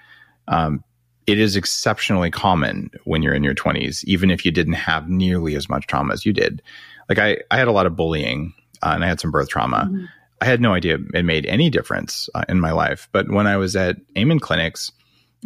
Um, 0.48 0.84
it 1.26 1.38
is 1.38 1.56
exceptionally 1.56 2.30
common 2.30 2.90
when 3.04 3.22
you're 3.22 3.34
in 3.34 3.44
your 3.44 3.54
20s, 3.54 4.04
even 4.04 4.30
if 4.30 4.44
you 4.44 4.50
didn't 4.50 4.74
have 4.74 5.08
nearly 5.08 5.54
as 5.54 5.68
much 5.68 5.86
trauma 5.86 6.12
as 6.12 6.26
you 6.26 6.32
did. 6.34 6.60
Like 7.08 7.18
I, 7.18 7.38
I 7.50 7.56
had 7.56 7.68
a 7.68 7.72
lot 7.72 7.86
of 7.86 7.96
bullying 7.96 8.52
uh, 8.84 8.92
and 8.94 9.04
I 9.04 9.08
had 9.08 9.20
some 9.20 9.30
birth 9.30 9.48
trauma. 9.48 9.88
Mm-hmm. 9.90 10.04
I 10.40 10.44
had 10.44 10.60
no 10.60 10.74
idea 10.74 10.98
it 11.14 11.24
made 11.24 11.46
any 11.46 11.70
difference 11.70 12.28
uh, 12.34 12.44
in 12.48 12.60
my 12.60 12.72
life. 12.72 13.08
But 13.12 13.30
when 13.30 13.46
I 13.46 13.56
was 13.56 13.76
at 13.76 13.96
Amen 14.18 14.40
clinics, 14.40 14.92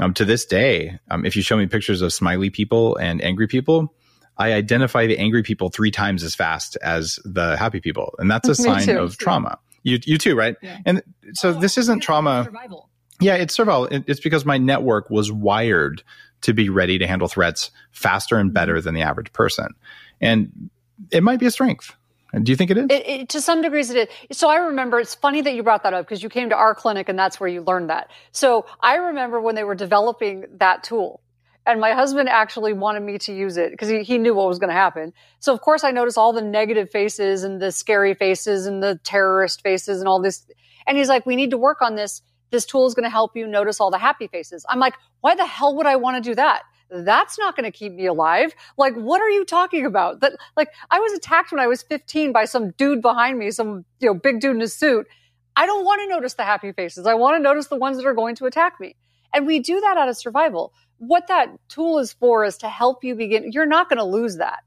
um, 0.01 0.15
to 0.15 0.25
this 0.25 0.45
day, 0.45 0.99
um, 1.11 1.25
if 1.25 1.37
you 1.37 1.43
show 1.43 1.57
me 1.57 1.67
pictures 1.67 2.03
of 2.03 2.13
smiley 2.13 2.51
people 2.51 2.97
and 2.97 3.23
angry 3.23 3.47
people, 3.47 3.95
I 4.37 4.53
identify 4.53 5.07
the 5.07 5.19
angry 5.19 5.43
people 5.43 5.69
three 5.69 5.91
times 5.91 6.23
as 6.23 6.35
fast 6.35 6.77
as 6.83 7.19
the 7.25 7.57
happy 7.57 7.81
people. 7.81 8.15
And 8.19 8.31
that's 8.31 8.49
a 8.49 8.55
sign 8.57 8.83
too, 8.83 8.99
of 8.99 9.19
trauma. 9.19 9.59
You, 9.83 9.99
you 10.05 10.19
too, 10.19 10.37
right? 10.37 10.57
Yeah. 10.63 10.79
And 10.85 11.03
so 11.33 11.51
oh, 11.51 11.53
this 11.53 11.79
isn't 11.79 12.01
trauma. 12.01 12.45
Survival. 12.45 12.89
Yeah, 13.21 13.35
it's 13.35 13.55
survival. 13.55 13.89
It's 13.91 14.21
because 14.21 14.45
my 14.45 14.59
network 14.59 15.11
was 15.11 15.33
wired 15.33 16.03
to 16.43 16.53
be 16.53 16.69
ready 16.69 16.99
to 16.99 17.07
handle 17.07 17.27
threats 17.27 17.73
faster 17.91 18.37
and 18.37 18.55
better 18.55 18.75
mm-hmm. 18.75 18.85
than 18.85 18.95
the 18.95 19.03
average 19.03 19.33
person. 19.33 19.75
And 20.21 20.71
it 21.11 21.23
might 21.23 21.41
be 21.41 21.47
a 21.47 21.51
strength. 21.51 21.97
Do 22.35 22.53
you 22.53 22.57
think 22.57 22.71
it 22.71 22.79
is? 22.79 22.87
It, 22.91 23.09
it, 23.09 23.29
to 23.31 23.41
some 23.41 23.63
degrees, 23.63 23.91
it 23.91 24.11
is. 24.31 24.39
So 24.39 24.49
I 24.51 24.57
remember 24.57 25.01
it's 25.01 25.15
funny 25.15 25.41
that 25.43 25.55
you 25.55 25.63
brought 25.63 25.83
that 25.85 25.95
up 25.95 26.07
because 26.07 26.23
you 26.23 26.29
came 26.29 26.51
to 26.51 26.57
our 26.57 26.75
clinic 26.75 27.09
and 27.09 27.19
that's 27.19 27.41
where 27.41 27.49
you 27.49 27.63
learned 27.63 27.91
that. 27.91 28.11
So 28.33 28.67
I 28.81 28.97
remember 28.97 29.41
when 29.41 29.55
they 29.55 29.65
were 29.65 29.75
developing 29.75 30.47
that 30.59 30.85
tool 30.85 31.23
And 31.69 31.81
my 31.83 31.93
husband 31.93 32.31
actually 32.31 32.73
wanted 32.73 33.03
me 33.03 33.19
to 33.19 33.35
use 33.35 33.59
it 33.59 33.71
because 33.73 33.89
he, 33.91 34.03
he 34.03 34.17
knew 34.17 34.35
what 34.35 34.49
was 34.49 34.59
going 34.59 34.71
to 34.71 34.75
happen. 34.75 35.13
So 35.39 35.53
of 35.53 35.61
course 35.61 35.85
I 35.85 35.91
noticed 35.91 36.17
all 36.17 36.33
the 36.33 36.41
negative 36.43 36.91
faces 36.91 37.45
and 37.45 37.61
the 37.61 37.71
scary 37.71 38.15
faces 38.15 38.65
and 38.67 38.83
the 38.83 38.99
terrorist 39.05 39.63
faces 39.63 40.01
and 40.01 40.09
all 40.09 40.21
this. 40.23 40.47
And 40.87 40.97
he's 40.97 41.09
like, 41.09 41.27
we 41.27 41.37
need 41.37 41.51
to 41.51 41.59
work 41.59 41.83
on 41.83 41.95
this. 41.95 42.23
This 42.51 42.65
tool 42.65 42.87
is 42.87 42.95
going 42.95 43.05
to 43.05 43.11
help 43.11 43.37
you 43.37 43.47
notice 43.47 43.83
all 43.83 43.91
the 43.91 43.99
happy 43.99 44.29
faces. 44.29 44.65
I'm 44.67 44.79
like, 44.79 44.95
why 45.21 45.35
the 45.35 45.45
hell 45.45 45.77
would 45.77 45.87
I 45.87 45.97
want 45.97 46.23
to 46.23 46.31
do 46.31 46.35
that? 46.37 46.63
That's 46.91 47.39
not 47.39 47.57
going 47.57 47.71
to 47.71 47.77
keep 47.77 47.93
me 47.93 48.07
alive. 48.07 48.55
Like, 48.77 48.95
what 48.95 49.21
are 49.21 49.29
you 49.29 49.45
talking 49.45 49.85
about? 49.85 50.21
That, 50.21 50.33
like, 50.57 50.69
I 50.91 51.01
was 51.01 51.13
attacked 51.13 51.53
when 51.53 51.61
I 51.61 51.67
was 51.67 51.83
15 51.83 52.33
by 52.33 52.47
some 52.47 52.71
dude 52.73 53.03
behind 53.03 53.39
me, 53.39 53.51
some, 53.51 53.85
you 54.01 54.09
know, 54.09 54.15
big 54.15 54.41
dude 54.41 54.57
in 54.57 54.63
a 54.63 54.69
suit. 54.69 55.07
I 55.55 55.67
don't 55.67 55.85
want 55.85 56.01
to 56.03 56.09
notice 56.09 56.35
the 56.35 56.45
happy 56.45 56.73
faces. 56.73 57.07
I 57.07 57.15
want 57.15 57.37
to 57.37 57.43
notice 57.43 57.67
the 57.67 57.77
ones 57.77 57.97
that 57.97 58.07
are 58.07 58.15
going 58.15 58.37
to 58.37 58.47
attack 58.47 58.81
me. 58.81 58.97
And 59.35 59.47
we 59.47 59.59
do 59.59 59.81
that 59.81 59.97
out 59.97 60.09
of 60.09 60.17
survival. 60.17 60.73
What 60.99 61.27
that 61.29 61.51
tool 61.69 61.99
is 61.99 62.13
for 62.13 62.45
is 62.45 62.59
to 62.59 62.69
help 62.69 63.05
you 63.05 63.15
begin. 63.15 63.53
You're 63.53 63.67
not 63.67 63.89
going 63.89 63.99
to 63.99 64.05
lose 64.05 64.37
that, 64.39 64.61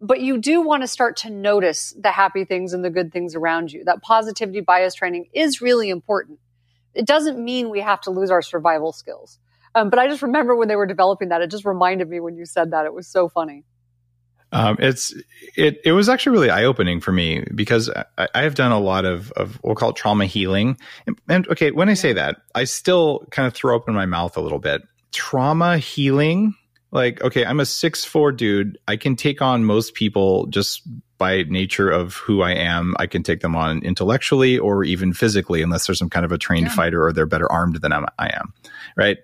but 0.00 0.20
you 0.20 0.38
do 0.38 0.60
want 0.60 0.82
to 0.82 0.88
start 0.88 1.16
to 1.18 1.30
notice 1.30 1.94
the 1.98 2.10
happy 2.10 2.44
things 2.44 2.72
and 2.72 2.84
the 2.84 2.90
good 2.90 3.12
things 3.12 3.34
around 3.34 3.72
you. 3.72 3.84
That 3.84 4.02
positivity 4.02 4.60
bias 4.60 4.94
training 4.94 5.28
is 5.32 5.60
really 5.60 5.88
important. 5.88 6.38
It 6.94 7.06
doesn't 7.06 7.42
mean 7.42 7.70
we 7.70 7.80
have 7.80 8.00
to 8.02 8.10
lose 8.10 8.30
our 8.30 8.42
survival 8.42 8.92
skills. 8.92 9.38
Um, 9.74 9.90
but 9.90 9.98
I 9.98 10.08
just 10.08 10.22
remember 10.22 10.56
when 10.56 10.68
they 10.68 10.76
were 10.76 10.86
developing 10.86 11.28
that, 11.28 11.42
it 11.42 11.50
just 11.50 11.64
reminded 11.64 12.08
me 12.08 12.20
when 12.20 12.36
you 12.36 12.44
said 12.44 12.72
that. 12.72 12.86
It 12.86 12.94
was 12.94 13.06
so 13.06 13.28
funny. 13.28 13.64
Um, 14.52 14.76
it's 14.80 15.14
it 15.56 15.80
it 15.84 15.92
was 15.92 16.08
actually 16.08 16.32
really 16.32 16.50
eye 16.50 16.64
opening 16.64 17.00
for 17.00 17.12
me 17.12 17.44
because 17.54 17.88
I, 18.18 18.28
I, 18.34 18.42
have 18.42 18.56
done 18.56 18.72
a 18.72 18.80
lot 18.80 19.04
of 19.04 19.30
of 19.32 19.60
we'll 19.62 19.76
call 19.76 19.90
it 19.90 19.96
trauma 19.96 20.26
healing. 20.26 20.76
And, 21.06 21.20
and 21.28 21.48
okay, 21.48 21.70
when 21.70 21.88
I 21.88 21.94
say 21.94 22.12
that, 22.14 22.42
I 22.54 22.64
still 22.64 23.26
kind 23.30 23.46
of 23.46 23.54
throw 23.54 23.76
open 23.76 23.94
my 23.94 24.06
mouth 24.06 24.36
a 24.36 24.40
little 24.40 24.58
bit. 24.58 24.82
Trauma 25.12 25.78
healing, 25.78 26.54
like 26.90 27.22
okay, 27.22 27.44
I'm 27.44 27.60
a 27.60 27.66
six 27.66 28.04
four 28.04 28.32
dude. 28.32 28.76
I 28.88 28.96
can 28.96 29.14
take 29.14 29.40
on 29.40 29.64
most 29.64 29.94
people 29.94 30.46
just 30.46 30.82
by 31.16 31.42
nature 31.44 31.88
of 31.88 32.14
who 32.14 32.42
I 32.42 32.52
am. 32.52 32.96
I 32.98 33.06
can 33.06 33.22
take 33.22 33.40
them 33.40 33.54
on 33.54 33.82
intellectually 33.84 34.58
or 34.58 34.82
even 34.82 35.12
physically, 35.12 35.62
unless 35.62 35.86
there's 35.86 35.98
some 35.98 36.10
kind 36.10 36.24
of 36.24 36.32
a 36.32 36.38
trained 36.38 36.66
yeah. 36.66 36.74
fighter 36.74 37.06
or 37.06 37.12
they're 37.12 37.26
better 37.26 37.50
armed 37.52 37.76
than 37.82 37.92
I 37.92 38.06
am. 38.18 38.52
Right? 38.96 39.18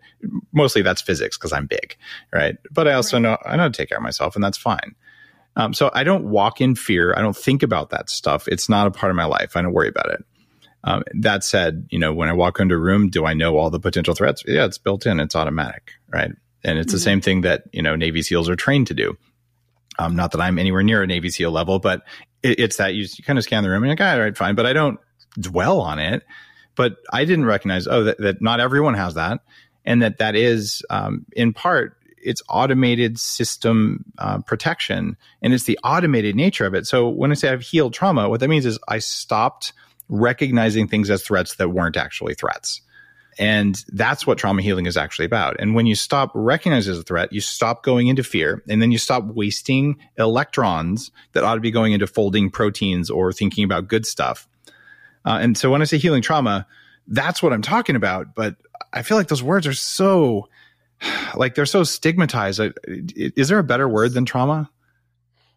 Mostly 0.53 0.83
that's 0.83 1.03
physics 1.03 1.37
because 1.37 1.53
I'm 1.53 1.67
big. 1.67 1.97
Right? 2.33 2.57
But 2.71 2.89
I 2.89 2.95
also 2.95 3.17
right. 3.17 3.23
know 3.23 3.39
I 3.45 3.57
know 3.57 3.63
how 3.63 3.69
to 3.69 3.75
take 3.75 3.89
care 3.89 3.99
of 3.99 4.05
myself, 4.05 4.35
and 4.35 4.45
that's 4.45 4.59
fine. 4.59 4.95
Um, 5.57 5.73
so 5.73 5.91
I 5.95 6.05
don't 6.05 6.27
walk 6.29 6.61
in 6.61 6.75
fear. 6.75 7.15
I 7.17 7.23
don't 7.23 7.37
think 7.37 7.63
about 7.63 7.91
that 7.91 8.11
stuff. 8.11 8.47
It's 8.47 8.69
not 8.69 8.87
a 8.87 8.91
part 8.91 9.11
of 9.11 9.17
my 9.17 9.25
life. 9.25 9.57
I 9.57 9.63
don't 9.63 9.73
worry 9.73 9.89
about 9.89 10.11
it. 10.11 10.25
Um, 10.85 11.03
that 11.15 11.43
said, 11.43 11.87
you 11.91 11.99
know, 11.99 12.13
when 12.13 12.29
I 12.29 12.33
walk 12.33 12.61
into 12.61 12.75
a 12.75 12.79
room, 12.79 13.09
do 13.09 13.25
I 13.25 13.35
know 13.35 13.57
all 13.57 13.71
the 13.71 13.81
potential 13.81 14.15
threats? 14.15 14.45
Yeah, 14.47 14.67
it's 14.67 14.79
built 14.79 15.05
in. 15.07 15.19
It's 15.19 15.35
automatic, 15.35 15.93
right? 16.09 16.31
And 16.63 16.79
it's 16.79 16.89
mm-hmm. 16.89 16.97
the 16.97 17.01
same 17.01 17.21
thing 17.21 17.41
that 17.41 17.65
you 17.73 17.83
know 17.83 17.97
Navy 17.97 18.23
SEALs 18.23 18.49
are 18.49 18.57
trained 18.57 18.87
to 18.89 18.95
do. 18.95 19.17
Um, 19.99 20.15
not 20.15 20.33
that 20.33 20.41
I'm 20.41 20.59
anywhere 20.59 20.83
near 20.83 21.03
a 21.03 21.07
Navy 21.07 21.31
SEAL 21.31 21.51
level, 21.51 21.79
but 21.79 22.03
it, 22.43 22.61
it's 22.61 22.77
that 22.77 22.95
you, 22.95 23.03
you, 23.03 23.25
kind 23.25 23.39
of 23.39 23.45
scan 23.45 23.63
the 23.63 23.71
room 23.71 23.83
and 23.83 23.89
you're 23.89 24.07
like, 24.07 24.15
all 24.15 24.21
right, 24.21 24.37
fine. 24.37 24.55
But 24.55 24.67
I 24.67 24.75
don't 24.75 25.01
dwell 25.41 25.81
on 25.81 25.99
it. 25.99 26.23
But 26.77 26.99
I 27.13 27.25
didn't 27.25 27.47
recognize, 27.47 27.87
oh, 27.87 28.05
that, 28.05 28.19
that 28.19 28.43
not 28.43 28.61
everyone 28.61 28.95
has 28.95 29.15
that. 29.15 29.41
And 29.85 30.03
that 30.03 30.19
that 30.19 30.35
is 30.35 30.83
um, 30.91 31.27
in 31.33 31.53
part 31.53 31.97
it's 32.27 32.43
automated 32.49 33.21
system 33.21 34.05
uh, 34.19 34.39
protection 34.41 35.17
and 35.43 35.55
it's 35.55 35.65
the 35.65 35.79
automated 35.85 36.35
nature 36.35 36.67
of 36.67 36.75
it. 36.75 36.85
So 36.85 37.09
when 37.09 37.31
I 37.31 37.35
say 37.35 37.51
I've 37.51 37.63
healed 37.63 37.95
trauma, 37.95 38.29
what 38.29 38.41
that 38.41 38.49
means 38.49 38.67
is 38.67 38.81
I 38.89 38.99
stopped 38.99 39.73
recognizing 40.09 40.89
things 40.89 41.09
as 41.09 41.23
threats 41.23 41.55
that 41.55 41.69
weren't 41.69 41.97
actually 41.97 42.35
threats. 42.35 42.81
And 43.39 43.85
that's 43.89 44.27
what 44.27 44.39
trauma 44.39 44.63
healing 44.63 44.87
is 44.87 44.97
actually 44.97 45.27
about. 45.27 45.57
And 45.61 45.75
when 45.75 45.87
you 45.87 45.95
stop 45.95 46.33
recognizing 46.35 46.93
as 46.93 46.99
a 46.99 47.03
threat, 47.03 47.33
you 47.33 47.41
stop 47.41 47.85
going 47.85 48.09
into 48.09 48.25
fear 48.25 48.63
and 48.69 48.81
then 48.81 48.91
you 48.91 48.99
stop 48.99 49.25
wasting 49.25 49.99
electrons 50.19 51.11
that 51.33 51.45
ought 51.45 51.57
to 51.57 51.61
be 51.61 51.71
going 51.71 51.93
into 51.93 52.07
folding 52.07 52.51
proteins 52.51 53.11
or 53.11 53.33
thinking 53.33 53.63
about 53.63 53.89
good 53.89 54.07
stuff. 54.07 54.49
Uh, 55.27 55.39
and 55.41 55.59
so 55.59 55.71
when 55.71 55.83
I 55.83 55.85
say 55.85 55.99
healing 55.99 56.23
trauma, 56.23 56.67
that's 57.09 57.43
what 57.43 57.53
I'm 57.53 57.63
talking 57.63 57.97
about. 57.97 58.35
But 58.35 58.57
I 58.93 59.03
feel 59.03 59.17
like 59.17 59.29
those 59.29 59.43
words 59.43 59.67
are 59.67 59.75
so 59.75 60.49
like 61.35 61.55
they're 61.55 61.67
so 61.67 61.83
stigmatized. 61.83 62.61
Is 62.87 63.49
there 63.49 63.59
a 63.59 63.65
better 63.65 63.89
word 63.89 64.13
than 64.13 64.25
trauma? 64.25 64.71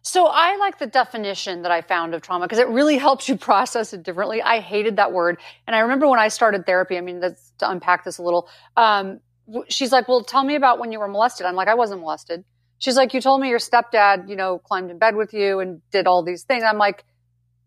So 0.02 0.26
I 0.26 0.56
like 0.56 0.78
the 0.78 0.86
definition 0.86 1.62
that 1.62 1.70
I 1.70 1.82
found 1.82 2.14
of 2.14 2.22
trauma 2.22 2.46
because 2.46 2.58
it 2.58 2.68
really 2.68 2.96
helps 2.96 3.28
you 3.28 3.36
process 3.38 3.92
it 3.92 4.02
differently. 4.02 4.42
I 4.42 4.60
hated 4.60 4.96
that 4.96 5.12
word. 5.12 5.38
And 5.66 5.76
I 5.76 5.80
remember 5.80 6.08
when 6.08 6.18
I 6.18 6.28
started 6.28 6.66
therapy, 6.66 6.96
I 6.96 7.00
mean, 7.00 7.20
that's 7.20 7.52
to 7.58 7.70
unpack 7.70 8.04
this 8.04 8.18
a 8.18 8.22
little. 8.22 8.48
Um, 8.76 9.20
she's 9.68 9.92
like, 9.92 10.08
well, 10.08 10.24
tell 10.24 10.44
me 10.44 10.54
about 10.54 10.78
when 10.78 10.92
you 10.92 10.98
were 10.98 11.08
molested. 11.08 11.46
I'm 11.46 11.54
like, 11.54 11.68
I 11.68 11.74
wasn't 11.74 12.00
molested. 12.00 12.44
She's 12.78 12.96
like, 12.96 13.12
you 13.12 13.20
told 13.20 13.42
me 13.42 13.50
your 13.50 13.58
stepdad, 13.58 14.28
you 14.28 14.36
know, 14.36 14.58
climbed 14.58 14.90
in 14.90 14.98
bed 14.98 15.14
with 15.14 15.34
you 15.34 15.60
and 15.60 15.82
did 15.90 16.06
all 16.06 16.22
these 16.22 16.44
things. 16.44 16.64
I'm 16.64 16.78
like, 16.78 17.04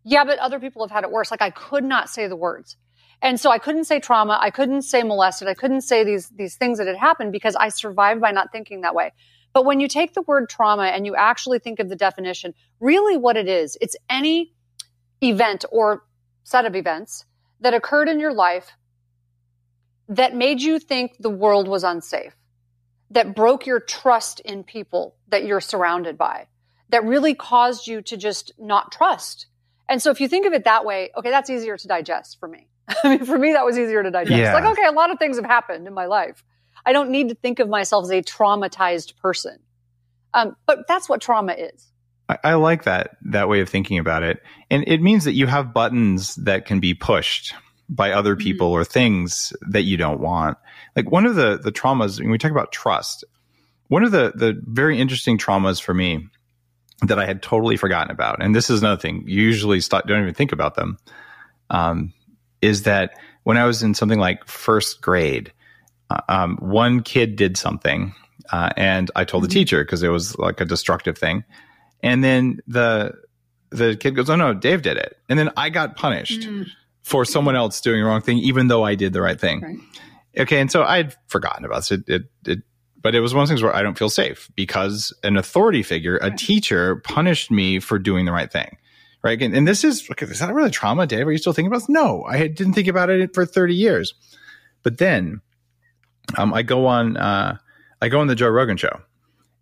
yeah, 0.04 0.26
but 0.26 0.40
other 0.40 0.60
people 0.60 0.84
have 0.84 0.92
had 0.92 1.04
it 1.04 1.12
worse. 1.12 1.32
Like 1.32 1.42
I 1.42 1.50
could 1.50 1.84
not 1.84 2.10
say 2.10 2.28
the 2.28 2.36
words. 2.36 2.78
And 3.22 3.40
so 3.40 3.52
I 3.52 3.58
couldn't 3.58 3.86
say 3.86 4.00
trauma. 4.00 4.38
I 4.42 4.50
couldn't 4.50 4.82
say 4.82 5.02
molested. 5.02 5.48
I 5.48 5.54
couldn't 5.54 5.82
say 5.82 6.04
these, 6.04 6.28
these 6.30 6.58
things 6.58 6.78
that 6.78 6.88
had 6.88 6.98
happened 6.98 7.32
because 7.32 7.56
I 7.56 7.70
survived 7.70 8.20
by 8.20 8.32
not 8.32 8.52
thinking 8.52 8.82
that 8.82 8.96
way. 8.96 9.14
But 9.54 9.66
when 9.66 9.80
you 9.80 9.88
take 9.88 10.14
the 10.14 10.24
word 10.24 10.50
trauma 10.50 10.84
and 10.84 11.06
you 11.06 11.16
actually 11.16 11.60
think 11.60 11.80
of 11.80 11.88
the 11.88 11.96
definition, 11.96 12.54
really 12.80 13.16
what 13.16 13.38
it 13.38 13.48
is, 13.48 13.78
it's 13.80 13.96
any 14.10 14.52
event 15.22 15.64
or 15.72 16.04
set 16.44 16.66
of 16.66 16.76
events 16.76 17.24
that 17.62 17.74
occurred 17.74 18.10
in 18.10 18.20
your 18.20 18.34
life 18.34 18.72
that 20.10 20.36
made 20.36 20.62
you 20.62 20.80
think 20.80 21.16
the 21.20 21.30
world 21.30 21.68
was 21.68 21.86
unsafe, 21.86 22.36
that 23.10 23.36
broke 23.36 23.66
your 23.66 23.80
trust 23.80 24.42
in 24.42 24.64
people 24.64 25.16
that 25.30 25.46
you're 25.46 25.62
surrounded 25.62 26.18
by, 26.18 26.48
that 26.90 27.06
really 27.06 27.34
caused 27.34 27.88
you 27.88 28.02
to 28.02 28.18
just 28.18 28.52
not 28.60 28.92
trust. 28.92 29.48
And 29.94 30.02
so 30.02 30.10
if 30.10 30.20
you 30.20 30.28
think 30.28 30.48
of 30.48 30.54
it 30.54 30.64
that 30.64 30.86
way, 30.86 31.12
okay, 31.16 31.30
that's 31.30 31.52
easier 31.52 31.78
to 31.78 31.88
digest 31.88 32.40
for 32.40 32.48
me. 32.48 32.68
I 33.04 33.10
mean, 33.10 33.26
for 33.26 33.38
me, 33.38 33.54
that 33.54 33.64
was 33.64 33.78
easier 33.78 34.02
to 34.02 34.10
digest. 34.10 34.40
Yeah. 34.40 34.56
Like, 34.56 34.64
okay, 34.64 34.88
a 34.88 34.92
lot 34.92 35.12
of 35.12 35.20
things 35.20 35.36
have 35.36 35.46
happened 35.46 35.86
in 35.86 35.94
my 35.94 36.08
life. 36.08 36.44
I 36.84 36.94
don't 36.94 37.12
need 37.12 37.30
to 37.30 37.36
think 37.36 37.60
of 37.60 37.70
myself 37.70 38.06
as 38.06 38.10
a 38.10 38.24
traumatized 38.24 39.16
person. 39.18 39.60
Um, 40.34 40.56
but 40.66 40.88
that's 40.88 41.08
what 41.08 41.22
trauma 41.22 41.54
is. 41.54 41.92
I, 42.28 42.40
I 42.44 42.54
like 42.56 42.86
that 42.86 43.18
that 43.26 43.48
way 43.48 43.60
of 43.60 43.70
thinking 43.70 44.00
about 44.00 44.24
it, 44.24 44.42
and 44.72 44.84
it 44.88 45.00
means 45.00 45.26
that 45.26 45.34
you 45.34 45.46
have 45.46 45.76
buttons 45.76 46.34
that 46.38 46.66
can 46.66 46.80
be 46.80 46.96
pushed 46.96 47.54
by 47.88 48.14
other 48.14 48.34
mm-hmm. 48.34 48.42
people 48.42 48.68
mm-hmm. 48.70 48.82
or 48.82 48.86
things 48.86 49.54
that 49.70 49.84
you 49.84 49.96
don't 49.96 50.22
want. 50.22 50.58
Like 50.96 51.12
one 51.12 51.28
of 51.28 51.36
the 51.36 51.60
the 51.60 51.72
traumas 51.72 52.20
when 52.20 52.32
we 52.32 52.40
talk 52.40 52.50
about 52.50 52.72
trust, 52.72 53.26
one 53.90 54.04
of 54.04 54.12
the 54.12 54.34
the 54.34 54.60
very 54.66 55.00
interesting 55.00 55.38
traumas 55.38 55.80
for 55.80 55.94
me 55.94 56.30
that 57.08 57.20
I 57.20 57.26
had 57.26 57.42
totally 57.42 57.78
forgotten 57.78 58.12
about, 58.12 58.42
and 58.42 58.56
this 58.56 58.70
is 58.70 58.82
another 58.82 59.00
thing. 59.00 59.24
You 59.28 59.42
usually 59.42 59.82
stop, 59.82 60.08
don't 60.08 60.22
even 60.22 60.34
think 60.34 60.52
about 60.52 60.76
them. 60.76 60.98
Um, 61.70 62.14
is 62.62 62.84
that 62.84 63.18
when 63.44 63.58
I 63.58 63.66
was 63.66 63.84
in 63.84 63.94
something 63.94 64.20
like 64.20 64.48
first 64.48 65.02
grade, 65.02 65.52
uh, 66.10 66.22
um, 66.30 66.58
one 66.58 67.02
kid 67.02 67.36
did 67.36 67.58
something, 67.58 68.14
uh, 68.52 68.70
and 68.78 69.12
I 69.16 69.26
told 69.26 69.44
mm-hmm. 69.44 69.50
the 69.50 69.54
teacher 69.54 69.84
because 69.84 70.04
it 70.04 70.10
was 70.10 70.38
like 70.38 70.62
a 70.62 70.66
destructive 70.66 71.18
thing, 71.18 71.44
and 72.02 72.24
then 72.24 72.60
the 72.68 73.14
the 73.70 73.96
kid 73.96 74.16
goes, 74.16 74.30
"Oh 74.30 74.36
no, 74.36 74.54
Dave 74.54 74.82
did 74.82 74.98
it," 74.98 75.18
and 75.30 75.38
then 75.38 75.50
I 75.58 75.70
got 75.70 75.96
punished 75.96 76.42
mm. 76.42 76.68
for 77.02 77.26
someone 77.26 77.56
else 77.56 77.82
doing 77.82 78.02
the 78.02 78.08
wrong 78.08 78.22
thing, 78.22 78.38
even 78.40 78.68
though 78.68 78.84
I 78.84 78.96
did 78.96 79.14
the 79.14 79.22
right 79.22 79.40
thing. 79.40 79.62
Right. 79.62 79.78
Okay, 80.44 80.60
and 80.60 80.72
so 80.72 80.84
I'd 80.84 81.16
forgotten 81.28 81.66
about 81.66 81.92
it. 81.92 82.04
It, 82.08 82.24
it, 82.46 82.60
but 83.04 83.14
it 83.14 83.20
was 83.20 83.36
one 83.36 83.44
of 83.44 83.48
those 83.48 83.52
things 83.52 83.64
where 83.64 83.76
I 83.76 83.84
don't 83.84 83.98
feel 83.98 84.10
safe 84.10 84.50
because 84.56 85.14
an 85.24 85.38
authority 85.38 85.84
figure, 85.84 86.18
a 86.18 86.36
teacher, 86.36 86.96
punished 86.96 87.52
me 87.52 87.80
for 87.80 88.00
doing 88.00 88.26
the 88.26 88.32
right 88.32 88.52
thing 88.52 88.78
right? 89.24 89.42
And, 89.42 89.56
and 89.56 89.68
this 89.68 89.84
is, 89.84 90.08
okay, 90.12 90.26
is 90.26 90.40
that 90.40 90.54
really 90.54 90.70
trauma, 90.70 91.08
Dave? 91.08 91.28
Are 91.28 91.32
you 91.32 91.38
still 91.38 91.54
thinking 91.54 91.68
about 91.68 91.80
this? 91.80 91.90
No, 91.90 92.24
I 92.24 92.48
didn't 92.48 92.74
think 92.74 92.88
about 92.88 93.10
it 93.10 93.34
for 93.34 93.46
30 93.46 93.74
years. 93.74 94.14
But 94.84 94.98
then 94.98 95.42
um, 96.38 96.54
I 96.54 96.62
go 96.62 96.86
on, 96.86 97.18
uh, 97.18 97.58
I 98.02 98.10
go 98.10 98.20
on 98.20 98.28
the 98.28 98.36
Joe 98.36 98.50
Rogan 98.50 98.78
show 98.78 99.02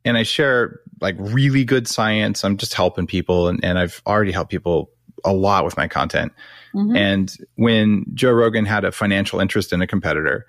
and 0.04 0.18
I 0.18 0.24
share 0.24 0.80
like 1.00 1.16
really 1.20 1.64
good 1.64 1.88
science. 1.88 2.44
I'm 2.44 2.58
just 2.58 2.74
helping 2.74 3.06
people 3.06 3.48
and, 3.48 3.64
and 3.64 3.78
I've 3.78 4.02
already 4.08 4.32
helped 4.32 4.50
people 4.50 4.90
a 5.24 5.34
lot 5.34 5.64
with 5.64 5.78
my 5.78 5.88
content. 5.88 6.34
Mm-hmm. 6.74 6.96
And 6.96 7.38
when 7.56 8.06
Joe 8.16 8.32
Rogan 8.32 8.66
had 8.66 8.84
a 8.84 8.92
financial 8.92 9.40
interest 9.40 9.72
in 9.72 9.82
a 9.82 9.88
competitor, 9.88 10.48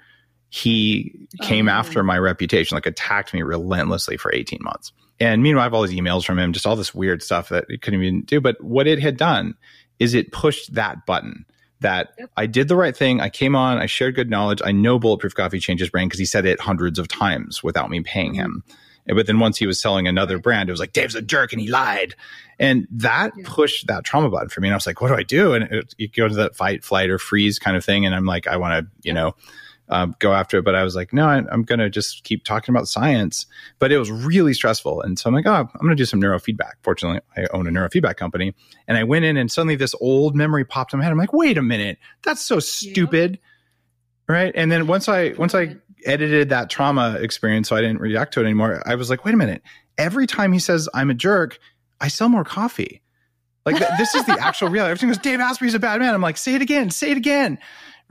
he 0.54 1.14
came 1.40 1.66
oh. 1.66 1.72
after 1.72 2.02
my 2.02 2.18
reputation, 2.18 2.74
like 2.74 2.84
attacked 2.84 3.32
me 3.32 3.40
relentlessly 3.40 4.18
for 4.18 4.30
18 4.34 4.58
months. 4.60 4.92
And 5.18 5.42
meanwhile, 5.42 5.62
I 5.62 5.64
have 5.64 5.72
all 5.72 5.80
these 5.80 5.98
emails 5.98 6.26
from 6.26 6.38
him, 6.38 6.52
just 6.52 6.66
all 6.66 6.76
this 6.76 6.94
weird 6.94 7.22
stuff 7.22 7.48
that 7.48 7.64
it 7.70 7.80
couldn't 7.80 8.02
even 8.02 8.20
do. 8.20 8.38
But 8.38 8.62
what 8.62 8.86
it 8.86 8.98
had 8.98 9.16
done 9.16 9.54
is 9.98 10.12
it 10.12 10.30
pushed 10.30 10.74
that 10.74 11.06
button 11.06 11.46
that 11.80 12.10
yep. 12.18 12.30
I 12.36 12.44
did 12.44 12.68
the 12.68 12.76
right 12.76 12.94
thing. 12.94 13.18
I 13.18 13.30
came 13.30 13.56
on, 13.56 13.78
I 13.78 13.86
shared 13.86 14.14
good 14.14 14.28
knowledge. 14.28 14.60
I 14.62 14.72
know 14.72 14.98
Bulletproof 14.98 15.34
Coffee 15.34 15.58
changed 15.58 15.80
his 15.80 15.88
brain 15.88 16.06
because 16.08 16.20
he 16.20 16.26
said 16.26 16.44
it 16.44 16.60
hundreds 16.60 16.98
of 16.98 17.08
times 17.08 17.62
without 17.62 17.88
me 17.88 18.02
paying 18.02 18.34
him. 18.34 18.62
Mm-hmm. 18.68 19.16
But 19.16 19.26
then 19.26 19.38
once 19.38 19.56
he 19.56 19.66
was 19.66 19.80
selling 19.80 20.06
another 20.06 20.38
brand, 20.38 20.68
it 20.68 20.72
was 20.72 20.80
like, 20.80 20.92
Dave's 20.92 21.14
a 21.14 21.22
jerk 21.22 21.52
and 21.52 21.62
he 21.62 21.68
lied. 21.68 22.14
And 22.58 22.86
that 22.90 23.32
yeah. 23.38 23.44
pushed 23.46 23.86
that 23.86 24.04
trauma 24.04 24.28
button 24.28 24.50
for 24.50 24.60
me. 24.60 24.68
And 24.68 24.74
I 24.74 24.76
was 24.76 24.86
like, 24.86 25.00
what 25.00 25.08
do 25.08 25.14
I 25.14 25.22
do? 25.22 25.54
And 25.54 25.64
it, 25.64 25.94
you 25.96 26.08
go 26.08 26.28
to 26.28 26.34
that 26.34 26.56
fight, 26.56 26.84
flight, 26.84 27.08
or 27.08 27.18
freeze 27.18 27.58
kind 27.58 27.74
of 27.74 27.84
thing. 27.84 28.04
And 28.04 28.14
I'm 28.14 28.26
like, 28.26 28.46
I 28.46 28.58
want 28.58 28.84
to, 28.84 29.08
you 29.08 29.14
know, 29.14 29.34
um, 29.92 30.16
go 30.18 30.32
after 30.32 30.58
it. 30.58 30.64
But 30.64 30.74
I 30.74 30.82
was 30.82 30.96
like, 30.96 31.12
no, 31.12 31.26
I, 31.26 31.38
am 31.38 31.62
going 31.62 31.78
to 31.78 31.90
just 31.90 32.24
keep 32.24 32.44
talking 32.44 32.74
about 32.74 32.88
science. 32.88 33.46
But 33.78 33.92
it 33.92 33.98
was 33.98 34.10
really 34.10 34.54
stressful. 34.54 35.02
And 35.02 35.18
so 35.18 35.28
I'm 35.28 35.34
like, 35.34 35.46
oh, 35.46 35.52
I'm 35.52 35.80
going 35.80 35.90
to 35.90 35.94
do 35.96 36.06
some 36.06 36.20
neurofeedback. 36.20 36.72
Fortunately, 36.82 37.20
I 37.36 37.46
own 37.52 37.66
a 37.66 37.70
neurofeedback 37.70 38.16
company. 38.16 38.54
And 38.88 38.96
I 38.96 39.04
went 39.04 39.24
in 39.24 39.36
and 39.36 39.50
suddenly 39.50 39.76
this 39.76 39.94
old 40.00 40.34
memory 40.34 40.64
popped 40.64 40.92
in 40.92 40.98
my 40.98 41.04
head. 41.04 41.12
I'm 41.12 41.18
like, 41.18 41.32
wait 41.32 41.58
a 41.58 41.62
minute, 41.62 41.98
that's 42.22 42.40
so 42.40 42.58
stupid. 42.58 43.32
Yeah. 43.32 44.34
Right. 44.34 44.52
And 44.54 44.72
then 44.72 44.86
once 44.86 45.08
I, 45.08 45.34
once 45.36 45.54
I 45.54 45.76
edited 46.06 46.48
that 46.48 46.70
trauma 46.70 47.18
experience 47.20 47.68
so 47.68 47.76
I 47.76 47.80
didn't 47.80 48.00
react 48.00 48.34
to 48.34 48.40
it 48.40 48.44
anymore, 48.44 48.82
I 48.86 48.94
was 48.94 49.10
like, 49.10 49.24
wait 49.24 49.34
a 49.34 49.36
minute. 49.36 49.62
Every 49.98 50.26
time 50.26 50.52
he 50.52 50.58
says 50.58 50.88
I'm 50.94 51.10
a 51.10 51.14
jerk, 51.14 51.58
I 52.00 52.08
sell 52.08 52.28
more 52.28 52.44
coffee. 52.44 53.02
Like 53.64 53.76
th- 53.76 53.90
this 53.98 54.14
is 54.14 54.24
the 54.26 54.38
actual 54.40 54.68
reality. 54.68 54.90
Everything 54.90 55.08
goes, 55.10 55.18
Dave 55.18 55.40
Asprey's 55.40 55.74
a 55.74 55.78
bad 55.78 56.00
man. 56.00 56.14
I'm 56.14 56.22
like, 56.22 56.36
say 56.36 56.54
it 56.54 56.62
again, 56.62 56.90
say 56.90 57.10
it 57.10 57.16
again. 57.16 57.58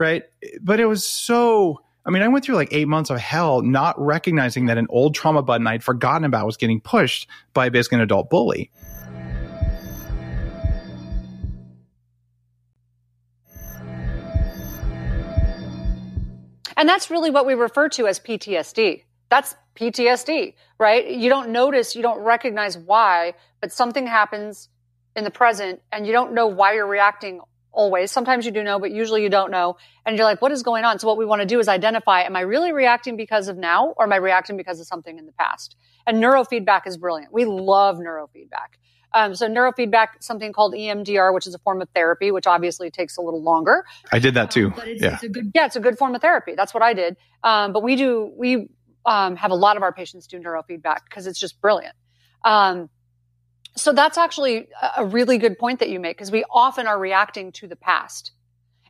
Right. 0.02 0.24
But 0.60 0.80
it 0.80 0.86
was 0.86 1.06
so, 1.06 1.80
I 2.04 2.10
mean, 2.10 2.22
I 2.22 2.28
went 2.28 2.44
through 2.44 2.56
like 2.56 2.72
eight 2.72 2.88
months 2.88 3.08
of 3.08 3.20
hell 3.20 3.62
not 3.62 3.94
recognizing 4.00 4.66
that 4.66 4.76
an 4.76 4.88
old 4.90 5.14
trauma 5.14 5.42
button 5.42 5.64
I'd 5.64 5.84
forgotten 5.84 6.24
about 6.24 6.44
was 6.44 6.56
getting 6.56 6.80
pushed 6.80 7.28
by 7.54 7.68
basically 7.68 7.98
an 7.98 8.02
adult 8.02 8.28
bully. 8.28 8.72
And 16.76 16.88
that's 16.88 17.08
really 17.08 17.30
what 17.30 17.46
we 17.46 17.54
refer 17.54 17.88
to 17.90 18.08
as 18.08 18.18
PTSD. 18.18 19.04
That's 19.28 19.54
PTSD, 19.76 20.54
right? 20.80 21.08
You 21.08 21.28
don't 21.28 21.50
notice, 21.50 21.94
you 21.94 22.02
don't 22.02 22.18
recognize 22.18 22.76
why, 22.76 23.34
but 23.60 23.70
something 23.70 24.08
happens 24.08 24.68
in 25.14 25.22
the 25.22 25.30
present 25.30 25.80
and 25.92 26.08
you 26.08 26.12
don't 26.12 26.32
know 26.32 26.48
why 26.48 26.72
you're 26.74 26.88
reacting 26.88 27.40
always. 27.72 28.10
Sometimes 28.10 28.44
you 28.44 28.52
do 28.52 28.62
know, 28.62 28.78
but 28.78 28.90
usually 28.90 29.22
you 29.22 29.28
don't 29.28 29.50
know. 29.50 29.76
And 30.04 30.16
you're 30.16 30.26
like, 30.26 30.42
what 30.42 30.52
is 30.52 30.62
going 30.62 30.84
on? 30.84 30.98
So 30.98 31.06
what 31.08 31.18
we 31.18 31.24
want 31.24 31.40
to 31.40 31.46
do 31.46 31.58
is 31.58 31.68
identify, 31.68 32.22
am 32.22 32.36
I 32.36 32.40
really 32.40 32.72
reacting 32.72 33.16
because 33.16 33.48
of 33.48 33.56
now 33.56 33.94
or 33.96 34.04
am 34.04 34.12
I 34.12 34.16
reacting 34.16 34.56
because 34.56 34.80
of 34.80 34.86
something 34.86 35.18
in 35.18 35.26
the 35.26 35.32
past? 35.32 35.76
And 36.06 36.22
neurofeedback 36.22 36.86
is 36.86 36.96
brilliant. 36.96 37.32
We 37.32 37.44
love 37.44 37.98
neurofeedback. 37.98 38.78
Um, 39.14 39.34
so 39.34 39.46
neurofeedback, 39.46 40.08
something 40.20 40.52
called 40.52 40.74
EMDR, 40.74 41.34
which 41.34 41.46
is 41.46 41.54
a 41.54 41.58
form 41.58 41.82
of 41.82 41.88
therapy, 41.94 42.30
which 42.30 42.46
obviously 42.46 42.90
takes 42.90 43.16
a 43.18 43.20
little 43.20 43.42
longer. 43.42 43.84
I 44.10 44.18
did 44.18 44.34
that 44.34 44.50
too. 44.50 44.68
Um, 44.68 44.74
it's, 44.86 45.02
yeah. 45.02 45.18
It's 45.20 45.32
good, 45.32 45.52
yeah, 45.54 45.66
it's 45.66 45.76
a 45.76 45.80
good 45.80 45.98
form 45.98 46.14
of 46.14 46.22
therapy. 46.22 46.54
That's 46.56 46.72
what 46.72 46.82
I 46.82 46.94
did. 46.94 47.16
Um, 47.44 47.72
but 47.72 47.82
we 47.82 47.96
do, 47.96 48.32
we 48.36 48.68
um, 49.04 49.36
have 49.36 49.50
a 49.50 49.54
lot 49.54 49.76
of 49.76 49.82
our 49.82 49.92
patients 49.92 50.26
do 50.26 50.38
neurofeedback 50.38 51.04
because 51.04 51.26
it's 51.26 51.38
just 51.38 51.60
brilliant. 51.60 51.94
So 53.76 53.92
that's 53.92 54.18
actually 54.18 54.68
a 54.96 55.04
really 55.04 55.38
good 55.38 55.58
point 55.58 55.80
that 55.80 55.88
you 55.88 55.98
make 55.98 56.16
because 56.16 56.30
we 56.30 56.44
often 56.50 56.86
are 56.86 56.98
reacting 56.98 57.52
to 57.52 57.66
the 57.66 57.76
past. 57.76 58.32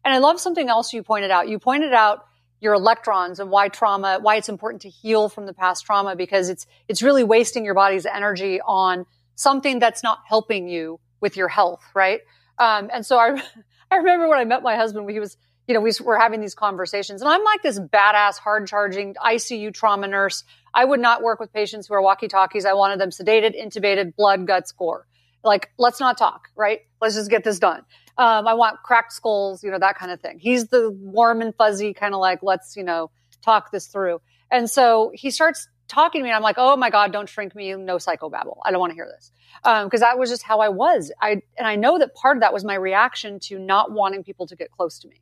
And 0.05 0.12
I 0.12 0.19
love 0.19 0.41
something 0.41 0.69
else 0.69 0.93
you 0.93 1.03
pointed 1.03 1.31
out. 1.31 1.49
You 1.49 1.59
pointed 1.59 1.93
out 1.93 2.27
your 2.61 2.75
electrons 2.75 3.41
and 3.41 3.51
why 3.51 3.69
trauma, 3.69 4.19
why 4.21 4.37
it's 4.37 4.49
important 4.49 4.83
to 4.83 4.89
heal 4.89 5.29
from 5.29 5.47
the 5.47 5.53
past 5.53 5.85
trauma 5.85 6.17
because 6.17 6.49
it's, 6.49 6.67
it's 6.89 7.03
really 7.03 7.25
wasting 7.25 7.65
your 7.65 7.75
body's 7.75 8.07
energy 8.07 8.61
on 8.61 9.05
something 9.35 9.79
that's 9.79 10.03
not 10.03 10.21
helping 10.27 10.69
you 10.69 11.01
with 11.21 11.37
your 11.37 11.49
health, 11.49 11.83
right? 11.95 12.21
Um, 12.59 12.89
and 12.93 13.05
so 13.05 13.19
I, 13.19 13.41
I 13.91 13.97
remember 13.97 14.29
when 14.29 14.39
I 14.39 14.45
met 14.45 14.62
my 14.62 14.77
husband, 14.77 15.11
he 15.11 15.21
was, 15.21 15.37
you 15.67 15.75
know, 15.75 15.81
we 15.81 15.93
were 16.03 16.19
having 16.19 16.41
these 16.41 16.55
conversations 16.55 17.21
and 17.21 17.29
I'm 17.29 17.45
like 17.45 17.62
this 17.62 17.79
badass, 17.79 18.39
hard 18.39 18.67
charging 18.67 19.15
ICU 19.15 19.75
trauma 19.75 20.07
nurse. 20.09 20.45
I 20.75 20.85
would 20.85 21.00
not 21.00 21.23
work 21.23 21.41
with 21.41 21.52
patients 21.52 21.87
who 21.87 21.95
are 21.95 22.02
walkie 22.02 22.29
talkies. 22.29 22.64
I 22.64 22.73
wanted 22.73 23.00
them 23.00 23.11
sedated, 23.11 23.61
intubated, 23.61 24.17
blood, 24.17 24.47
guts, 24.47 24.73
gore. 24.73 25.07
Like, 25.45 25.71
let's 25.79 26.00
not 26.00 26.17
talk, 26.17 26.49
right? 26.57 26.81
Let's 27.00 27.14
just 27.14 27.31
get 27.31 27.45
this 27.45 27.59
done. 27.59 27.83
Um, 28.17 28.47
I 28.47 28.55
want 28.55 28.83
cracked 28.83 29.12
skulls, 29.12 29.64
you 29.64 29.71
know, 29.71 29.79
that 29.79 29.99
kind 29.99 30.12
of 30.12 30.21
thing. 30.21 30.38
He's 30.38 30.69
the 30.69 30.91
warm 30.91 31.43
and 31.43 31.55
fuzzy 31.55 31.95
kind 31.95 32.14
of 32.14 32.21
like, 32.21 32.41
let's, 32.43 32.76
you 32.76 32.85
know, 32.85 33.11
talk 33.43 33.71
this 33.71 33.87
through. 33.87 34.21
And 34.50 34.71
so 34.71 35.11
he 35.14 35.31
starts 35.31 35.69
talking 35.88 36.21
to 36.21 36.25
me 36.25 36.31
and 36.31 36.37
I'm 36.37 36.43
like, 36.43 36.57
oh 36.59 36.76
my 36.76 36.91
God, 36.91 37.12
don't 37.12 37.29
shrink 37.29 37.55
me. 37.55 37.75
No 37.75 37.97
psychobabble. 37.97 38.59
I 38.64 38.71
don't 38.71 38.81
want 38.81 38.91
to 38.91 38.95
hear 38.95 39.11
this. 39.12 39.33
Um, 39.64 39.88
cause 39.91 40.00
that 40.00 40.19
was 40.19 40.31
just 40.31 40.43
how 40.43 40.61
I 40.61 40.69
was. 40.69 41.12
I, 41.21 41.43
and 41.59 41.67
I 41.67 41.76
know 41.76 41.99
that 41.99 42.14
part 42.14 42.37
of 42.37 42.43
that 42.43 42.52
was 42.52 42.64
my 42.64 42.75
reaction 42.75 43.41
to 43.41 43.59
not 43.59 43.93
wanting 43.93 44.25
people 44.25 44.47
to 44.47 44.57
get 44.57 44.71
close 44.71 44.99
to 45.00 45.09
me. 45.09 45.21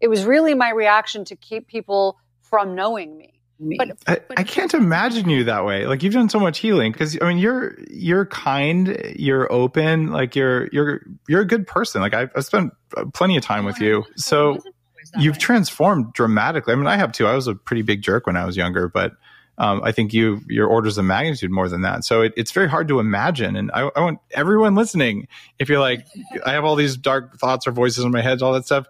It 0.00 0.08
was 0.08 0.24
really 0.24 0.54
my 0.54 0.70
reaction 0.70 1.24
to 1.26 1.36
keep 1.36 1.68
people 1.68 2.18
from 2.40 2.74
knowing 2.74 3.16
me. 3.16 3.39
But, 3.60 3.90
I, 4.06 4.18
but 4.26 4.38
I, 4.38 4.42
can't 4.42 4.72
imagine 4.72 5.28
you 5.28 5.44
that 5.44 5.66
way. 5.66 5.86
Like 5.86 6.02
you've 6.02 6.14
done 6.14 6.30
so 6.30 6.40
much 6.40 6.58
healing 6.58 6.92
because 6.92 7.18
I 7.20 7.28
mean 7.28 7.38
you're 7.38 7.76
you're 7.90 8.24
kind, 8.24 9.14
you're 9.16 9.52
open, 9.52 10.10
like 10.10 10.34
you're 10.34 10.68
you're 10.72 11.02
you're 11.28 11.42
a 11.42 11.46
good 11.46 11.66
person. 11.66 12.00
Like 12.00 12.14
I've, 12.14 12.30
I've 12.34 12.44
spent 12.46 12.72
plenty 13.12 13.36
of 13.36 13.42
time 13.42 13.66
with 13.66 13.78
you, 13.78 14.04
so 14.16 14.58
you've 15.18 15.34
way. 15.34 15.40
transformed 15.40 16.14
dramatically. 16.14 16.72
I 16.72 16.76
mean, 16.76 16.86
I 16.86 16.96
have 16.96 17.12
too. 17.12 17.26
I 17.26 17.34
was 17.34 17.48
a 17.48 17.54
pretty 17.54 17.82
big 17.82 18.00
jerk 18.00 18.26
when 18.26 18.36
I 18.36 18.46
was 18.46 18.56
younger, 18.56 18.88
but 18.88 19.12
um, 19.58 19.82
I 19.84 19.92
think 19.92 20.14
you 20.14 20.40
your 20.48 20.66
orders 20.66 20.96
of 20.96 21.04
magnitude 21.04 21.50
more 21.50 21.68
than 21.68 21.82
that. 21.82 22.04
So 22.04 22.22
it, 22.22 22.32
it's 22.38 22.52
very 22.52 22.68
hard 22.68 22.88
to 22.88 22.98
imagine. 22.98 23.56
And 23.56 23.70
I, 23.74 23.90
I 23.94 24.00
want 24.00 24.20
everyone 24.30 24.74
listening, 24.74 25.28
if 25.58 25.68
you're 25.68 25.80
like, 25.80 26.06
I 26.46 26.52
have 26.52 26.64
all 26.64 26.76
these 26.76 26.96
dark 26.96 27.38
thoughts 27.38 27.66
or 27.66 27.72
voices 27.72 28.04
in 28.04 28.10
my 28.10 28.22
head, 28.22 28.40
all 28.40 28.54
that 28.54 28.64
stuff 28.64 28.86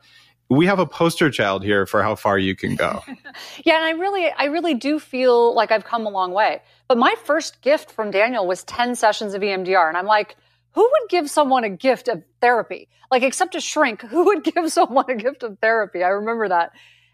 we 0.50 0.66
have 0.66 0.80
a 0.80 0.86
poster 0.86 1.30
child 1.30 1.62
here 1.62 1.86
for 1.86 2.02
how 2.02 2.16
far 2.16 2.36
you 2.36 2.56
can 2.56 2.74
go. 2.74 3.02
yeah, 3.64 3.76
and 3.76 3.84
I 3.84 3.90
really, 3.90 4.30
I 4.30 4.46
really 4.46 4.74
do 4.74 4.98
feel 4.98 5.54
like 5.54 5.70
I've 5.70 5.84
come 5.84 6.04
a 6.06 6.10
long 6.10 6.32
way. 6.32 6.60
But 6.88 6.98
my 6.98 7.14
first 7.24 7.62
gift 7.62 7.92
from 7.92 8.10
Daniel 8.10 8.46
was 8.48 8.64
10 8.64 8.96
sessions 8.96 9.34
of 9.34 9.42
EMDR. 9.42 9.88
And 9.88 9.96
I'm 9.96 10.06
like, 10.06 10.36
who 10.72 10.82
would 10.82 11.08
give 11.08 11.30
someone 11.30 11.62
a 11.62 11.70
gift 11.70 12.08
of 12.08 12.24
therapy? 12.40 12.88
Like, 13.12 13.22
except 13.22 13.54
a 13.54 13.60
shrink, 13.60 14.02
who 14.02 14.24
would 14.24 14.42
give 14.54 14.72
someone 14.72 15.08
a 15.08 15.14
gift 15.14 15.44
of 15.44 15.56
therapy? 15.60 16.02
I 16.02 16.08
remember 16.08 16.48
that. 16.48 16.72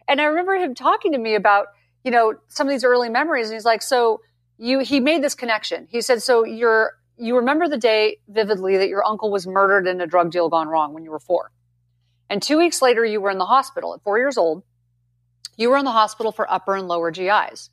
And 0.08 0.18
I 0.18 0.24
remember 0.24 0.54
him 0.54 0.74
talking 0.74 1.12
to 1.12 1.18
me 1.18 1.34
about, 1.34 1.66
you 2.04 2.10
know, 2.10 2.34
some 2.48 2.66
of 2.66 2.70
these 2.70 2.84
early 2.84 3.10
memories. 3.10 3.48
And 3.48 3.54
he's 3.54 3.66
like, 3.66 3.82
so 3.82 4.22
you, 4.56 4.78
he 4.78 4.98
made 4.98 5.22
this 5.22 5.34
connection. 5.34 5.88
He 5.90 6.00
said, 6.00 6.22
so 6.22 6.44
you're, 6.46 6.92
you 7.18 7.36
remember 7.36 7.68
the 7.68 7.76
day 7.76 8.16
vividly 8.28 8.78
that 8.78 8.88
your 8.88 9.04
uncle 9.04 9.30
was 9.30 9.46
murdered 9.46 9.86
in 9.86 10.00
a 10.00 10.06
drug 10.06 10.30
deal 10.30 10.48
gone 10.48 10.68
wrong 10.68 10.94
when 10.94 11.04
you 11.04 11.10
were 11.10 11.20
four. 11.20 11.50
And 12.28 12.42
two 12.42 12.58
weeks 12.58 12.82
later, 12.82 13.04
you 13.04 13.20
were 13.20 13.30
in 13.30 13.38
the 13.38 13.46
hospital 13.46 13.94
at 13.94 14.02
four 14.02 14.18
years 14.18 14.36
old. 14.36 14.62
You 15.56 15.70
were 15.70 15.76
in 15.76 15.84
the 15.84 15.92
hospital 15.92 16.32
for 16.32 16.50
upper 16.50 16.74
and 16.74 16.88
lower 16.88 17.10
GIs. 17.10 17.70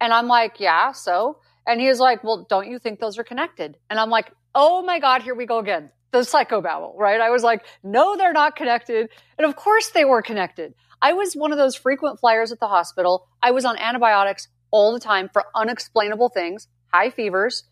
And 0.00 0.12
I'm 0.12 0.26
like, 0.26 0.60
yeah, 0.60 0.92
so? 0.92 1.38
And 1.66 1.80
he 1.80 1.88
was 1.88 1.98
like, 1.98 2.22
well, 2.22 2.46
don't 2.48 2.68
you 2.68 2.78
think 2.78 3.00
those 3.00 3.18
are 3.18 3.24
connected? 3.24 3.76
And 3.88 3.98
I'm 3.98 4.10
like, 4.10 4.30
oh 4.54 4.82
my 4.82 4.98
God, 4.98 5.22
here 5.22 5.34
we 5.34 5.46
go 5.46 5.58
again. 5.58 5.90
The 6.12 6.18
psychobabble, 6.18 6.96
right? 6.96 7.20
I 7.20 7.30
was 7.30 7.42
like, 7.42 7.64
no, 7.82 8.16
they're 8.16 8.32
not 8.32 8.56
connected. 8.56 9.08
And 9.38 9.46
of 9.46 9.56
course 9.56 9.90
they 9.90 10.04
were 10.04 10.22
connected. 10.22 10.74
I 11.02 11.12
was 11.12 11.34
one 11.34 11.52
of 11.52 11.58
those 11.58 11.74
frequent 11.74 12.20
flyers 12.20 12.52
at 12.52 12.60
the 12.60 12.68
hospital. 12.68 13.28
I 13.42 13.50
was 13.50 13.64
on 13.64 13.78
antibiotics 13.78 14.48
all 14.70 14.92
the 14.92 15.00
time 15.00 15.28
for 15.32 15.44
unexplainable 15.54 16.30
things, 16.30 16.68
high 16.92 17.10
fevers, 17.10 17.64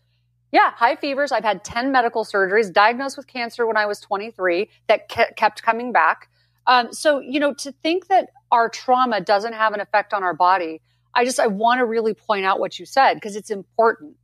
yeah, 0.55 0.71
high 0.71 0.95
fevers. 0.95 1.33
I've 1.33 1.43
had 1.43 1.65
10 1.65 1.91
medical 1.91 2.23
surgeries, 2.23 2.71
diagnosed 2.71 3.17
with 3.17 3.27
cancer 3.27 3.67
when 3.67 3.75
I 3.75 3.87
was 3.87 3.99
23 3.99 4.69
that 4.87 5.09
kept 5.09 5.61
coming 5.61 5.91
back. 5.91 6.29
Um, 6.65 6.93
so, 6.93 7.19
you 7.19 7.41
know, 7.41 7.53
to 7.55 7.73
think 7.83 8.07
that 8.07 8.29
our 8.53 8.69
trauma 8.69 9.19
doesn't 9.19 9.51
have 9.51 9.73
an 9.73 9.81
effect 9.81 10.13
on 10.13 10.23
our 10.23 10.33
body, 10.33 10.81
I 11.13 11.25
just, 11.25 11.41
I 11.41 11.47
want 11.47 11.79
to 11.79 11.85
really 11.85 12.13
point 12.13 12.45
out 12.45 12.61
what 12.61 12.79
you 12.79 12.85
said 12.85 13.15
because 13.15 13.35
it's 13.35 13.49
important. 13.51 14.15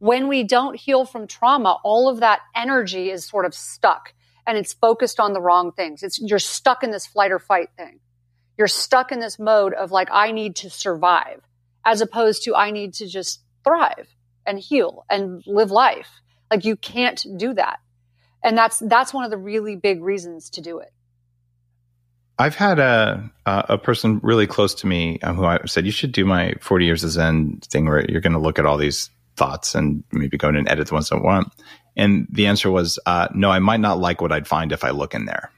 When 0.00 0.26
we 0.26 0.42
don't 0.42 0.74
heal 0.74 1.04
from 1.04 1.28
trauma, 1.28 1.78
all 1.84 2.08
of 2.08 2.18
that 2.18 2.40
energy 2.56 3.12
is 3.12 3.24
sort 3.24 3.46
of 3.46 3.54
stuck 3.54 4.12
and 4.48 4.58
it's 4.58 4.72
focused 4.72 5.20
on 5.20 5.34
the 5.34 5.40
wrong 5.40 5.70
things. 5.70 6.02
It's, 6.02 6.20
you're 6.20 6.40
stuck 6.40 6.82
in 6.82 6.90
this 6.90 7.06
flight 7.06 7.30
or 7.30 7.38
fight 7.38 7.68
thing. 7.78 8.00
You're 8.58 8.66
stuck 8.66 9.12
in 9.12 9.20
this 9.20 9.38
mode 9.38 9.72
of 9.72 9.92
like, 9.92 10.08
I 10.10 10.32
need 10.32 10.56
to 10.56 10.68
survive 10.68 11.42
as 11.84 12.00
opposed 12.00 12.42
to 12.42 12.56
I 12.56 12.72
need 12.72 12.94
to 12.94 13.06
just 13.06 13.40
thrive 13.62 14.08
and 14.46 14.58
heal 14.58 15.04
and 15.10 15.42
live 15.46 15.70
life. 15.70 16.08
Like 16.50 16.64
you 16.64 16.76
can't 16.76 17.24
do 17.36 17.54
that. 17.54 17.80
And 18.42 18.56
that's 18.56 18.78
that's 18.80 19.14
one 19.14 19.24
of 19.24 19.30
the 19.30 19.38
really 19.38 19.76
big 19.76 20.02
reasons 20.02 20.50
to 20.50 20.60
do 20.60 20.78
it. 20.78 20.92
I've 22.38 22.56
had 22.56 22.78
a 22.78 23.30
a 23.46 23.78
person 23.78 24.20
really 24.22 24.46
close 24.46 24.74
to 24.76 24.86
me 24.86 25.18
um, 25.22 25.36
who 25.36 25.44
I 25.44 25.64
said 25.66 25.86
you 25.86 25.92
should 25.92 26.12
do 26.12 26.24
my 26.24 26.54
40 26.60 26.84
years 26.84 27.04
of 27.04 27.10
Zen 27.10 27.60
thing 27.70 27.86
where 27.86 28.04
you're 28.10 28.20
going 28.20 28.32
to 28.32 28.38
look 28.38 28.58
at 28.58 28.66
all 28.66 28.76
these 28.76 29.10
thoughts 29.36 29.74
and 29.74 30.04
maybe 30.12 30.36
go 30.36 30.48
in 30.48 30.56
and 30.56 30.68
edit 30.68 30.88
the 30.88 30.94
ones 30.94 31.10
I 31.10 31.16
want. 31.16 31.52
And 31.96 32.26
the 32.30 32.46
answer 32.46 32.70
was 32.70 32.98
uh, 33.06 33.28
no. 33.34 33.50
I 33.50 33.60
might 33.60 33.80
not 33.80 33.98
like 33.98 34.20
what 34.20 34.32
I'd 34.32 34.48
find 34.48 34.72
if 34.72 34.84
I 34.84 34.90
look 34.90 35.14
in 35.14 35.26
there. 35.26 35.50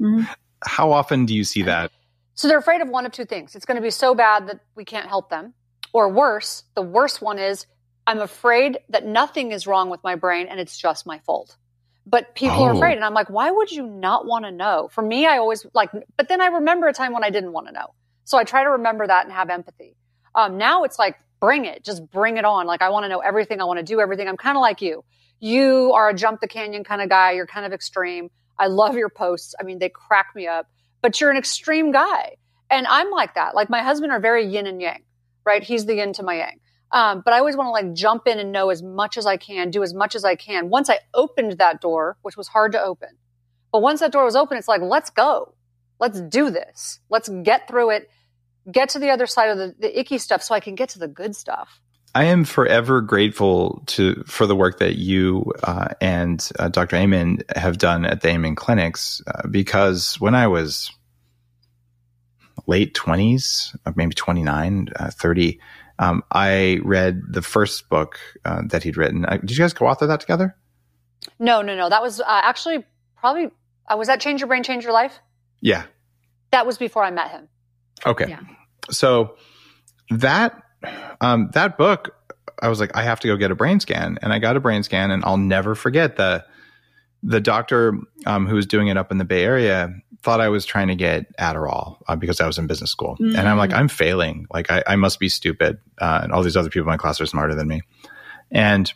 Mm-hmm. 0.00 0.22
How 0.64 0.92
often 0.92 1.26
do 1.26 1.34
you 1.34 1.44
see 1.44 1.62
that? 1.62 1.90
So 2.34 2.48
they're 2.48 2.58
afraid 2.58 2.80
of 2.80 2.88
one 2.88 3.04
of 3.04 3.12
two 3.12 3.24
things. 3.24 3.54
It's 3.54 3.66
going 3.66 3.76
to 3.76 3.82
be 3.82 3.90
so 3.90 4.14
bad 4.14 4.48
that 4.48 4.60
we 4.74 4.84
can't 4.84 5.08
help 5.08 5.30
them, 5.30 5.54
or 5.92 6.08
worse. 6.08 6.64
The 6.74 6.82
worst 6.82 7.20
one 7.20 7.38
is 7.38 7.66
I'm 8.06 8.20
afraid 8.20 8.78
that 8.88 9.06
nothing 9.06 9.52
is 9.52 9.66
wrong 9.66 9.90
with 9.90 10.02
my 10.02 10.16
brain 10.16 10.46
and 10.48 10.58
it's 10.58 10.76
just 10.76 11.06
my 11.06 11.18
fault. 11.20 11.56
But 12.04 12.34
people 12.34 12.56
oh. 12.58 12.64
are 12.64 12.72
afraid. 12.72 12.96
And 12.96 13.04
I'm 13.04 13.14
like, 13.14 13.30
why 13.30 13.50
would 13.50 13.70
you 13.70 13.86
not 13.86 14.26
want 14.26 14.44
to 14.44 14.50
know? 14.50 14.88
For 14.92 15.02
me, 15.02 15.26
I 15.26 15.38
always 15.38 15.64
like, 15.72 15.90
but 16.16 16.28
then 16.28 16.40
I 16.40 16.46
remember 16.46 16.88
a 16.88 16.92
time 16.92 17.12
when 17.12 17.22
I 17.22 17.30
didn't 17.30 17.52
want 17.52 17.68
to 17.68 17.72
know. 17.72 17.94
So 18.24 18.38
I 18.38 18.44
try 18.44 18.64
to 18.64 18.70
remember 18.70 19.06
that 19.06 19.24
and 19.24 19.32
have 19.32 19.50
empathy. 19.50 19.96
Um, 20.34 20.58
now 20.58 20.84
it's 20.84 20.98
like, 20.98 21.16
bring 21.40 21.64
it, 21.64 21.84
just 21.84 22.08
bring 22.10 22.36
it 22.36 22.44
on. 22.44 22.66
Like, 22.66 22.82
I 22.82 22.88
want 22.90 23.04
to 23.04 23.08
know 23.08 23.18
everything. 23.18 23.60
I 23.60 23.64
want 23.64 23.78
to 23.78 23.84
do 23.84 24.00
everything. 24.00 24.28
I'm 24.28 24.36
kind 24.36 24.56
of 24.56 24.60
like 24.60 24.80
you. 24.80 25.04
You 25.40 25.92
are 25.92 26.08
a 26.08 26.14
jump 26.14 26.40
the 26.40 26.48
canyon 26.48 26.84
kind 26.84 27.02
of 27.02 27.08
guy. 27.08 27.32
You're 27.32 27.46
kind 27.46 27.66
of 27.66 27.72
extreme. 27.72 28.30
I 28.58 28.68
love 28.68 28.96
your 28.96 29.08
posts. 29.08 29.54
I 29.58 29.64
mean, 29.64 29.78
they 29.78 29.88
crack 29.88 30.28
me 30.34 30.46
up, 30.46 30.68
but 31.02 31.20
you're 31.20 31.30
an 31.30 31.36
extreme 31.36 31.90
guy. 31.90 32.36
And 32.70 32.86
I'm 32.86 33.10
like 33.10 33.34
that. 33.34 33.54
Like 33.54 33.68
my 33.68 33.82
husband 33.82 34.12
are 34.12 34.20
very 34.20 34.46
yin 34.46 34.66
and 34.66 34.80
yang, 34.80 35.02
right? 35.44 35.62
He's 35.62 35.84
the 35.84 35.96
yin 35.96 36.12
to 36.14 36.22
my 36.22 36.36
yang. 36.36 36.60
Um, 36.92 37.22
but 37.24 37.32
I 37.32 37.38
always 37.38 37.56
want 37.56 37.68
to 37.68 37.70
like 37.70 37.94
jump 37.94 38.26
in 38.26 38.38
and 38.38 38.52
know 38.52 38.68
as 38.68 38.82
much 38.82 39.16
as 39.16 39.24
I 39.24 39.38
can, 39.38 39.70
do 39.70 39.82
as 39.82 39.94
much 39.94 40.14
as 40.14 40.24
I 40.24 40.34
can. 40.34 40.68
Once 40.68 40.90
I 40.90 40.98
opened 41.14 41.52
that 41.52 41.80
door, 41.80 42.18
which 42.22 42.36
was 42.36 42.48
hard 42.48 42.72
to 42.72 42.82
open, 42.82 43.08
but 43.72 43.80
once 43.80 44.00
that 44.00 44.12
door 44.12 44.24
was 44.24 44.36
open, 44.36 44.58
it's 44.58 44.68
like, 44.68 44.82
let's 44.82 45.08
go. 45.08 45.54
Let's 45.98 46.20
do 46.20 46.50
this. 46.50 47.00
Let's 47.08 47.28
get 47.28 47.66
through 47.66 47.90
it, 47.90 48.10
get 48.70 48.90
to 48.90 48.98
the 48.98 49.10
other 49.10 49.26
side 49.26 49.50
of 49.50 49.58
the, 49.58 49.74
the 49.78 49.98
icky 49.98 50.18
stuff 50.18 50.42
so 50.42 50.54
I 50.54 50.60
can 50.60 50.74
get 50.74 50.90
to 50.90 50.98
the 50.98 51.08
good 51.08 51.34
stuff. 51.34 51.80
I 52.14 52.24
am 52.24 52.44
forever 52.44 53.00
grateful 53.00 53.82
to 53.86 54.22
for 54.26 54.46
the 54.46 54.54
work 54.54 54.80
that 54.80 54.96
you 54.96 55.50
uh, 55.62 55.88
and 56.00 56.46
uh, 56.58 56.68
Dr. 56.68 56.96
Amen 56.96 57.38
have 57.56 57.78
done 57.78 58.04
at 58.04 58.20
the 58.20 58.28
Amen 58.28 58.54
clinics 58.54 59.22
uh, 59.26 59.48
because 59.48 60.16
when 60.20 60.34
I 60.34 60.46
was 60.46 60.90
late 62.66 62.94
20s, 62.94 63.74
uh, 63.86 63.92
maybe 63.96 64.14
29, 64.14 64.88
uh, 64.94 65.10
30, 65.10 65.58
um, 65.98 66.22
I 66.30 66.80
read 66.84 67.22
the 67.28 67.42
first 67.42 67.88
book 67.88 68.18
uh, 68.44 68.62
that 68.68 68.82
he'd 68.82 68.96
written. 68.96 69.26
did 69.40 69.50
you 69.50 69.58
guys 69.58 69.72
co-author 69.72 70.06
that 70.06 70.20
together? 70.20 70.56
No, 71.38 71.62
no, 71.62 71.76
no. 71.76 71.88
That 71.88 72.02
was 72.02 72.20
actually 72.26 72.84
probably 73.16 73.50
was 73.96 74.08
that 74.08 74.20
Change 74.20 74.40
Your 74.40 74.48
Brain, 74.48 74.62
Change 74.62 74.84
Your 74.84 74.92
Life? 74.92 75.18
Yeah. 75.60 75.84
That 76.50 76.66
was 76.66 76.78
before 76.78 77.04
I 77.04 77.10
met 77.10 77.30
him. 77.30 77.48
Okay. 78.04 78.26
Yeah. 78.28 78.40
So 78.90 79.36
that 80.10 80.60
um, 81.20 81.50
that 81.54 81.78
book, 81.78 82.14
I 82.60 82.68
was 82.68 82.80
like, 82.80 82.96
I 82.96 83.02
have 83.02 83.20
to 83.20 83.28
go 83.28 83.36
get 83.36 83.50
a 83.50 83.54
brain 83.54 83.80
scan, 83.80 84.18
and 84.22 84.32
I 84.32 84.38
got 84.38 84.56
a 84.56 84.60
brain 84.60 84.82
scan, 84.82 85.10
and 85.10 85.24
I'll 85.24 85.36
never 85.36 85.74
forget 85.74 86.16
the 86.16 86.44
the 87.22 87.40
doctor 87.40 87.96
um, 88.26 88.46
who 88.46 88.56
was 88.56 88.66
doing 88.66 88.88
it 88.88 88.96
up 88.96 89.12
in 89.12 89.18
the 89.18 89.24
Bay 89.24 89.44
Area 89.44 89.94
thought 90.22 90.40
I 90.40 90.48
was 90.48 90.64
trying 90.64 90.88
to 90.88 90.94
get 90.94 91.36
Adderall 91.36 91.98
uh, 92.06 92.16
because 92.16 92.40
I 92.40 92.46
was 92.46 92.58
in 92.58 92.66
business 92.66 92.90
school, 92.90 93.16
mm. 93.20 93.36
and 93.36 93.48
I'm 93.48 93.58
like, 93.58 93.72
I'm 93.72 93.88
failing, 93.88 94.46
like 94.52 94.70
I, 94.70 94.82
I 94.86 94.96
must 94.96 95.18
be 95.18 95.28
stupid, 95.28 95.78
uh, 95.98 96.20
and 96.22 96.32
all 96.32 96.42
these 96.42 96.56
other 96.56 96.70
people 96.70 96.88
in 96.88 96.92
my 96.92 96.96
class 96.96 97.20
are 97.20 97.26
smarter 97.26 97.54
than 97.54 97.68
me, 97.68 97.82
and 98.50 98.92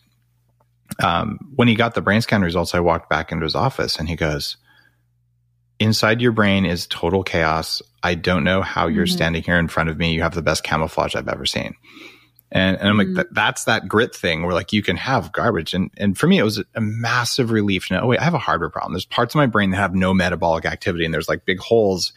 um, 1.03 1.39
when 1.55 1.69
he 1.69 1.75
got 1.75 1.95
the 1.95 2.01
brain 2.03 2.21
scan 2.21 2.43
results, 2.43 2.75
I 2.75 2.81
walked 2.81 3.11
back 3.11 3.33
into 3.33 3.45
his 3.45 3.55
office, 3.55 3.97
and 3.97 4.09
he 4.09 4.17
goes 4.17 4.57
inside 5.79 6.23
your 6.23 6.33
brain 6.33 6.65
is 6.65 6.87
total 6.87 7.23
chaos. 7.23 7.83
I 8.03 8.15
don't 8.15 8.45
know 8.45 8.63
how 8.63 8.87
you're 8.87 9.07
mm-hmm. 9.07 9.15
standing 9.15 9.43
here 9.43 9.59
in 9.59 9.69
front 9.69 9.91
of 9.91 9.99
me. 9.99 10.15
You 10.15 10.23
have 10.23 10.35
the 10.35 10.43
best 10.43 10.65
camouflage 10.65 11.15
I've 11.15 11.29
ever 11.29 11.47
seen. 11.47 11.75
And, 12.57 12.79
and 12.79 12.89
I'm 12.89 12.97
mm-hmm. 12.97 13.17
like, 13.17 13.27
that's 13.33 13.65
that 13.65 13.87
grit 13.87 14.15
thing 14.15 14.43
where 14.43 14.55
like 14.55 14.73
you 14.73 14.83
can 14.83 14.97
have 14.97 15.31
garbage. 15.31 15.75
And, 15.75 15.91
and 15.99 16.17
for 16.17 16.27
me, 16.27 16.39
it 16.39 16.43
was 16.43 16.63
a 16.75 16.81
massive 16.81 17.51
relief 17.51 17.89
to 17.89 17.95
know, 17.95 18.01
oh, 18.01 18.07
wait, 18.07 18.19
I 18.19 18.25
have 18.25 18.33
a 18.33 18.39
hardware 18.39 18.71
problem. 18.71 18.95
There's 18.95 19.05
parts 19.05 19.35
of 19.35 19.39
my 19.39 19.47
brain 19.47 19.71
that 19.71 19.77
have 19.77 19.95
no 19.95 20.15
metabolic 20.15 20.65
activity 20.65 21.05
and 21.05 21.13
there's 21.13 21.29
like 21.29 21.45
big 21.45 21.59
holes. 21.59 22.15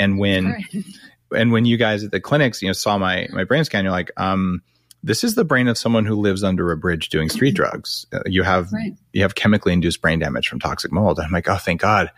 And 0.00 0.18
when, 0.18 0.52
right. 0.52 0.84
and 1.36 1.52
when 1.52 1.66
you 1.66 1.76
guys 1.76 2.02
at 2.02 2.12
the 2.12 2.20
clinics, 2.20 2.62
you 2.62 2.68
know, 2.68 2.72
saw 2.72 2.96
my, 2.96 3.28
my 3.30 3.44
brain 3.44 3.62
scan, 3.64 3.84
you're 3.84 3.92
like, 3.92 4.10
um, 4.16 4.62
this 5.02 5.22
is 5.22 5.34
the 5.34 5.44
brain 5.44 5.68
of 5.68 5.76
someone 5.76 6.06
who 6.06 6.14
lives 6.14 6.42
under 6.42 6.72
a 6.72 6.78
bridge 6.78 7.10
doing 7.10 7.28
street 7.28 7.54
mm-hmm. 7.54 7.64
drugs. 7.64 8.06
Uh, 8.10 8.20
you 8.24 8.42
have, 8.42 8.72
right. 8.72 8.94
you 9.12 9.20
have 9.20 9.34
chemically 9.34 9.74
induced 9.74 10.00
brain 10.00 10.18
damage 10.18 10.48
from 10.48 10.60
toxic 10.60 10.92
mold. 10.92 11.20
I'm 11.20 11.30
like, 11.30 11.46
oh, 11.46 11.56
thank 11.56 11.82
God 11.82 12.10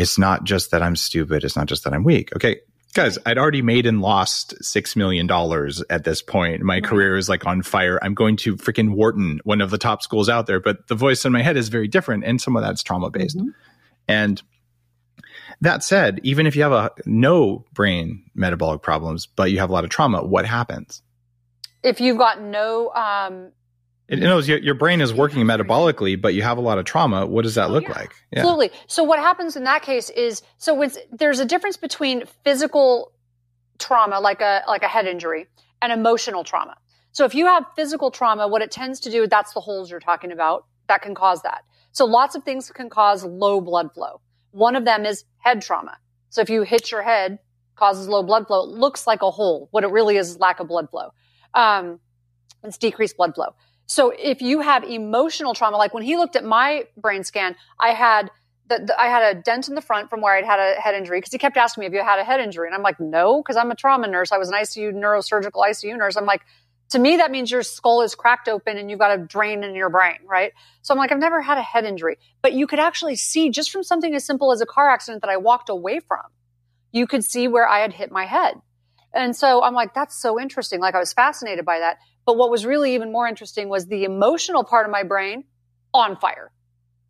it's 0.00 0.18
not 0.18 0.44
just 0.44 0.70
that 0.70 0.82
I'm 0.82 0.96
stupid. 0.96 1.44
It's 1.44 1.56
not 1.56 1.66
just 1.66 1.84
that 1.84 1.92
I'm 1.92 2.04
weak. 2.04 2.34
Okay. 2.34 2.60
Guys, 2.92 3.18
I'd 3.24 3.38
already 3.38 3.62
made 3.62 3.86
and 3.86 4.00
lost 4.00 4.54
$6 4.60 4.96
million 4.96 5.30
at 5.90 6.02
this 6.04 6.22
point. 6.22 6.62
My 6.62 6.74
right. 6.74 6.84
career 6.84 7.16
is 7.16 7.28
like 7.28 7.46
on 7.46 7.62
fire. 7.62 8.00
I'm 8.02 8.14
going 8.14 8.36
to 8.38 8.56
freaking 8.56 8.94
Wharton, 8.94 9.40
one 9.44 9.60
of 9.60 9.70
the 9.70 9.78
top 9.78 10.02
schools 10.02 10.28
out 10.28 10.46
there, 10.46 10.58
but 10.58 10.88
the 10.88 10.96
voice 10.96 11.24
in 11.24 11.32
my 11.32 11.42
head 11.42 11.56
is 11.56 11.68
very 11.68 11.86
different. 11.86 12.24
And 12.24 12.40
some 12.40 12.56
of 12.56 12.62
that's 12.62 12.82
trauma 12.82 13.10
based. 13.10 13.38
Mm-hmm. 13.38 13.50
And 14.08 14.42
that 15.60 15.84
said, 15.84 16.20
even 16.24 16.46
if 16.46 16.56
you 16.56 16.62
have 16.62 16.72
a 16.72 16.90
no 17.06 17.64
brain 17.72 18.24
metabolic 18.34 18.82
problems, 18.82 19.26
but 19.26 19.52
you 19.52 19.60
have 19.60 19.70
a 19.70 19.72
lot 19.72 19.84
of 19.84 19.90
trauma, 19.90 20.24
what 20.24 20.44
happens? 20.44 21.02
If 21.84 22.00
you've 22.00 22.18
got 22.18 22.42
no 22.42 22.90
um, 22.90 23.52
it 24.10 24.18
knows 24.18 24.48
your, 24.48 24.58
your 24.58 24.74
brain 24.74 25.00
is 25.00 25.14
working 25.14 25.44
metabolically, 25.44 26.20
but 26.20 26.34
you 26.34 26.42
have 26.42 26.58
a 26.58 26.60
lot 26.60 26.78
of 26.78 26.84
trauma. 26.84 27.26
What 27.26 27.42
does 27.42 27.54
that 27.54 27.70
oh, 27.70 27.72
look 27.72 27.84
yeah. 27.84 27.92
like? 27.92 28.14
Yeah. 28.32 28.40
Absolutely. 28.40 28.70
So 28.88 29.04
what 29.04 29.20
happens 29.20 29.54
in 29.54 29.64
that 29.64 29.82
case 29.82 30.10
is 30.10 30.42
so 30.58 30.74
when 30.74 30.90
there's 31.12 31.38
a 31.38 31.44
difference 31.44 31.76
between 31.76 32.24
physical 32.42 33.12
trauma, 33.78 34.18
like 34.18 34.40
a 34.40 34.62
like 34.66 34.82
a 34.82 34.88
head 34.88 35.06
injury, 35.06 35.46
and 35.80 35.92
emotional 35.92 36.42
trauma. 36.42 36.76
So 37.12 37.24
if 37.24 37.34
you 37.34 37.46
have 37.46 37.64
physical 37.76 38.10
trauma, 38.10 38.48
what 38.48 38.62
it 38.62 38.70
tends 38.72 38.98
to 39.00 39.10
do, 39.10 39.28
that's 39.28 39.52
the 39.54 39.60
holes 39.60 39.90
you're 39.90 40.00
talking 40.00 40.32
about, 40.32 40.66
that 40.88 41.02
can 41.02 41.14
cause 41.14 41.42
that. 41.42 41.62
So 41.92 42.04
lots 42.04 42.34
of 42.34 42.42
things 42.44 42.70
can 42.70 42.90
cause 42.90 43.24
low 43.24 43.60
blood 43.60 43.92
flow. 43.94 44.20
One 44.50 44.74
of 44.74 44.84
them 44.84 45.04
is 45.06 45.24
head 45.38 45.62
trauma. 45.62 45.98
So 46.30 46.40
if 46.40 46.50
you 46.50 46.62
hit 46.62 46.90
your 46.90 47.02
head, 47.02 47.38
causes 47.76 48.08
low 48.08 48.22
blood 48.22 48.46
flow. 48.46 48.64
It 48.64 48.70
looks 48.70 49.06
like 49.06 49.22
a 49.22 49.30
hole. 49.30 49.68
What 49.70 49.84
it 49.84 49.90
really 49.90 50.16
is 50.16 50.30
is 50.30 50.38
lack 50.38 50.60
of 50.60 50.68
blood 50.68 50.90
flow. 50.90 51.12
Um, 51.54 52.00
it's 52.62 52.78
decreased 52.78 53.16
blood 53.16 53.34
flow. 53.34 53.54
So 53.90 54.12
if 54.16 54.40
you 54.40 54.60
have 54.60 54.84
emotional 54.84 55.52
trauma, 55.52 55.76
like 55.76 55.92
when 55.92 56.04
he 56.04 56.16
looked 56.16 56.36
at 56.36 56.44
my 56.44 56.84
brain 56.96 57.24
scan, 57.24 57.56
I 57.80 57.88
had 57.88 58.30
the, 58.68 58.84
the, 58.86 59.00
I 59.00 59.08
had 59.08 59.36
a 59.36 59.40
dent 59.40 59.68
in 59.68 59.74
the 59.74 59.80
front 59.80 60.08
from 60.08 60.20
where 60.20 60.32
I'd 60.32 60.44
had 60.44 60.60
a 60.60 60.80
head 60.80 60.94
injury 60.94 61.18
because 61.18 61.32
he 61.32 61.38
kept 61.38 61.56
asking 61.56 61.80
me, 61.80 61.86
if 61.88 61.92
you 61.92 62.04
had 62.04 62.20
a 62.20 62.24
head 62.24 62.38
injury?" 62.38 62.68
And 62.68 62.74
I'm 62.76 62.82
like, 62.82 63.00
"No," 63.00 63.42
because 63.42 63.56
I'm 63.56 63.68
a 63.72 63.74
trauma 63.74 64.06
nurse. 64.06 64.30
I 64.30 64.38
was 64.38 64.48
an 64.48 64.54
ICU 64.54 64.92
neurosurgical 64.92 65.54
ICU 65.54 65.98
nurse. 65.98 66.16
I'm 66.16 66.24
like, 66.24 66.42
to 66.90 67.00
me, 67.00 67.16
that 67.16 67.32
means 67.32 67.50
your 67.50 67.64
skull 67.64 68.02
is 68.02 68.14
cracked 68.14 68.48
open 68.48 68.78
and 68.78 68.88
you've 68.88 69.00
got 69.00 69.10
a 69.10 69.18
drain 69.18 69.64
in 69.64 69.74
your 69.74 69.90
brain, 69.90 70.18
right? 70.24 70.52
So 70.82 70.94
I'm 70.94 70.98
like, 70.98 71.10
I've 71.10 71.18
never 71.18 71.42
had 71.42 71.58
a 71.58 71.62
head 71.62 71.84
injury, 71.84 72.16
but 72.42 72.52
you 72.52 72.68
could 72.68 72.78
actually 72.78 73.16
see 73.16 73.50
just 73.50 73.72
from 73.72 73.82
something 73.82 74.14
as 74.14 74.24
simple 74.24 74.52
as 74.52 74.60
a 74.60 74.66
car 74.66 74.88
accident 74.88 75.22
that 75.22 75.30
I 75.30 75.36
walked 75.36 75.68
away 75.68 75.98
from, 75.98 76.22
you 76.92 77.08
could 77.08 77.24
see 77.24 77.48
where 77.48 77.68
I 77.68 77.80
had 77.80 77.92
hit 77.92 78.12
my 78.12 78.26
head. 78.26 78.54
And 79.12 79.34
so 79.34 79.64
I'm 79.64 79.74
like, 79.74 79.94
that's 79.94 80.14
so 80.14 80.38
interesting. 80.38 80.78
Like 80.78 80.94
I 80.94 81.00
was 81.00 81.12
fascinated 81.12 81.64
by 81.64 81.80
that. 81.80 81.98
But 82.30 82.36
what 82.36 82.48
was 82.48 82.64
really 82.64 82.94
even 82.94 83.10
more 83.10 83.26
interesting 83.26 83.68
was 83.68 83.86
the 83.86 84.04
emotional 84.04 84.62
part 84.62 84.86
of 84.86 84.92
my 84.92 85.02
brain 85.02 85.42
on 85.92 86.16
fire. 86.16 86.52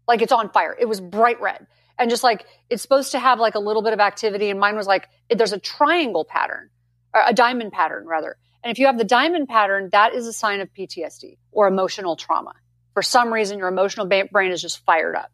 Like 0.09 0.23
it's 0.23 0.33
on 0.33 0.49
fire. 0.49 0.75
It 0.81 0.87
was 0.87 0.99
bright 0.99 1.39
red. 1.43 1.67
And 1.99 2.09
just 2.09 2.25
like 2.25 2.47
it's 2.71 2.81
supposed 2.81 3.13
to 3.13 3.19
have 3.19 3.39
like 3.39 3.55
a 3.55 3.59
little 3.59 3.83
bit 3.83 3.93
of 3.93 4.01
activity. 4.01 4.49
And 4.49 4.59
mine 4.59 4.77
was 4.77 4.87
like, 4.87 5.11
there's 5.29 5.53
a 5.53 5.59
triangle 5.59 6.25
pattern, 6.25 6.71
or 7.13 7.21
a 7.27 7.35
diamond 7.35 7.73
pattern 7.73 8.07
rather. 8.07 8.39
And 8.65 8.71
if 8.71 8.79
you 8.79 8.87
have 8.87 8.97
the 8.97 9.05
diamond 9.05 9.47
pattern, 9.47 9.91
that 9.93 10.15
is 10.15 10.27
a 10.27 10.33
sign 10.33 10.63
of 10.63 10.73
PTSD 10.73 11.37
or 11.53 11.69
emotional 11.69 12.17
trauma. 12.17 12.55
For 12.95 13.03
some 13.03 13.31
reason, 13.31 13.59
your 13.59 13.69
emotional 13.69 14.07
brain 14.07 14.53
is 14.53 14.63
just 14.63 14.83
fired 14.87 15.17
up. 15.17 15.31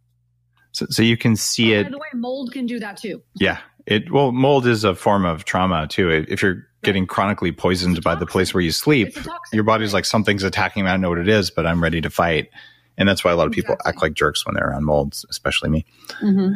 So, 0.73 0.87
so 0.91 1.03
you 1.03 1.17
can 1.17 1.37
see 1.37 1.77
oh, 1.77 1.79
it. 1.79 1.85
By 1.85 1.91
the 1.91 1.99
way, 1.99 2.09
mold 2.13 2.51
can 2.51 2.67
do 2.67 2.81
that 2.81 2.97
too. 2.97 3.23
Yeah. 3.37 3.59
It 3.87 4.11
well, 4.11 4.33
mold 4.33 4.67
is 4.67 4.83
a 4.83 4.97
form 4.97 5.25
of 5.25 5.45
trauma 5.45 5.87
too. 5.87 6.11
If 6.11 6.43
you're 6.43 6.67
getting 6.87 7.07
chronically 7.07 7.53
poisoned 7.53 8.03
by 8.03 8.15
the 8.15 8.25
place 8.25 8.55
where 8.55 8.63
you 8.63 8.71
sleep, 8.71 9.15
your 9.53 9.65
body's 9.65 9.93
like 9.93 10.07
something's 10.07 10.43
attacking 10.43 10.85
me. 10.85 10.91
I 10.91 10.95
don't 10.95 11.03
know 11.03 11.11
what 11.11 11.19
it 11.19 11.29
is, 11.29 11.51
but 11.51 11.67
I'm 11.67 11.83
ready 11.83 12.01
to 12.01 12.09
fight. 12.09 12.49
And 12.97 13.07
that's 13.07 13.23
why 13.23 13.31
a 13.31 13.37
lot 13.37 13.47
of 13.47 13.53
people 13.53 13.75
exactly. 13.75 13.91
act 13.91 14.03
like 14.03 14.15
jerks 14.15 14.47
when 14.47 14.55
they're 14.55 14.71
around 14.71 14.85
molds, 14.85 15.27
especially 15.29 15.69
me. 15.69 15.85
Mm-hmm. 16.23 16.55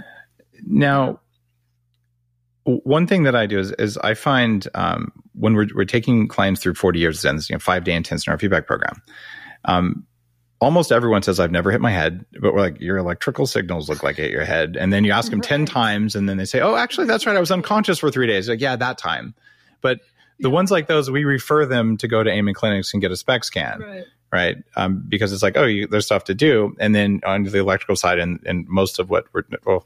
Now, 0.67 1.21
one 2.65 3.07
thing 3.07 3.25
that 3.25 3.37
I 3.37 3.45
do 3.45 3.59
is, 3.59 3.73
is 3.73 3.99
I 3.99 4.15
find 4.15 4.67
um, 4.75 5.13
when 5.35 5.55
we're, 5.55 5.67
we're 5.75 5.85
taking 5.85 6.29
clients 6.29 6.63
through 6.63 6.75
40 6.75 6.99
years 6.99 7.19
of 7.19 7.21
Zen, 7.23 7.41
you 7.51 7.57
know, 7.57 7.59
five 7.59 7.85
day 7.85 7.93
intense 7.93 8.25
neurofeedback 8.25 8.67
program, 8.67 9.03
um, 9.67 10.07
almost 10.61 10.93
everyone 10.93 11.23
says 11.23 11.41
I've 11.41 11.51
never 11.51 11.71
hit 11.71 11.81
my 11.81 11.91
head, 11.91 12.25
but 12.41 12.55
we're 12.55 12.61
like 12.61 12.81
your 12.81 12.99
electrical 12.99 13.47
signals 13.47 13.89
look 13.89 14.03
like 14.03 14.17
hit 14.17 14.31
your 14.31 14.45
head, 14.45 14.77
and 14.79 14.93
then 14.93 15.05
you 15.05 15.13
ask 15.13 15.31
them 15.31 15.41
right. 15.41 15.49
ten 15.49 15.67
times, 15.67 16.15
and 16.15 16.29
then 16.29 16.37
they 16.37 16.45
say, 16.45 16.61
"Oh, 16.61 16.77
actually, 16.77 17.07
that's 17.07 17.27
right. 17.27 17.37
I 17.37 17.41
was 17.41 17.51
unconscious 17.51 17.99
for 17.99 18.11
three 18.11 18.27
days." 18.27 18.49
Like, 18.49 18.61
yeah, 18.61 18.77
that 18.77 18.99
time. 18.99 19.35
But 19.81 20.01
the 20.41 20.49
yeah. 20.49 20.55
ones 20.55 20.71
like 20.71 20.87
those, 20.87 21.11
we 21.11 21.25
refer 21.25 21.67
them 21.67 21.97
to 21.99 22.09
go 22.09 22.23
to 22.23 22.31
Amen 22.31 22.55
clinics 22.55 22.93
and 22.93 23.01
get 23.01 23.11
a 23.11 23.17
SPECT 23.17 23.45
scan. 23.45 23.81
Right. 23.81 24.05
Right, 24.33 24.59
um, 24.77 25.05
because 25.09 25.33
it's 25.33 25.43
like, 25.43 25.57
oh, 25.57 25.65
you, 25.65 25.89
there's 25.89 26.07
stuff 26.07 26.23
to 26.27 26.37
do, 26.37 26.77
and 26.79 26.95
then 26.95 27.21
on 27.27 27.43
the 27.43 27.59
electrical 27.59 27.97
side, 27.97 28.21
and, 28.21 28.39
and 28.47 28.65
most 28.69 29.01
of 29.01 29.11
what 29.11 29.25
we're 29.33 29.43
well, 29.67 29.85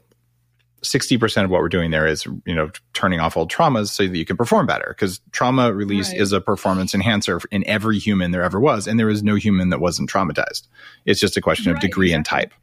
60% 0.85 1.43
of 1.43 1.49
what 1.49 1.61
we're 1.61 1.69
doing 1.69 1.91
there 1.91 2.07
is, 2.07 2.25
you 2.45 2.53
know, 2.53 2.69
turning 2.93 3.19
off 3.19 3.35
old 3.35 3.51
traumas 3.51 3.89
so 3.89 4.07
that 4.07 4.17
you 4.17 4.25
can 4.25 4.37
perform 4.37 4.65
better. 4.65 4.87
Because 4.89 5.19
trauma 5.31 5.73
release 5.73 6.09
right. 6.11 6.21
is 6.21 6.31
a 6.31 6.39
performance 6.39 6.93
enhancer 6.93 7.41
in 7.51 7.67
every 7.67 7.99
human 7.99 8.31
there 8.31 8.43
ever 8.43 8.59
was. 8.59 8.87
And 8.87 8.99
there 8.99 9.09
is 9.09 9.23
no 9.23 9.35
human 9.35 9.69
that 9.69 9.79
wasn't 9.79 10.09
traumatized. 10.09 10.67
It's 11.05 11.19
just 11.19 11.35
a 11.37 11.41
question 11.41 11.71
right, 11.71 11.77
of 11.77 11.81
degree 11.81 12.13
exactly. 12.13 12.15
and 12.15 12.25
type. 12.51 12.53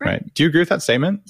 Right. 0.00 0.08
right. 0.08 0.34
Do 0.34 0.42
you 0.42 0.48
agree 0.48 0.60
with 0.60 0.68
that 0.68 0.82
statement? 0.82 1.22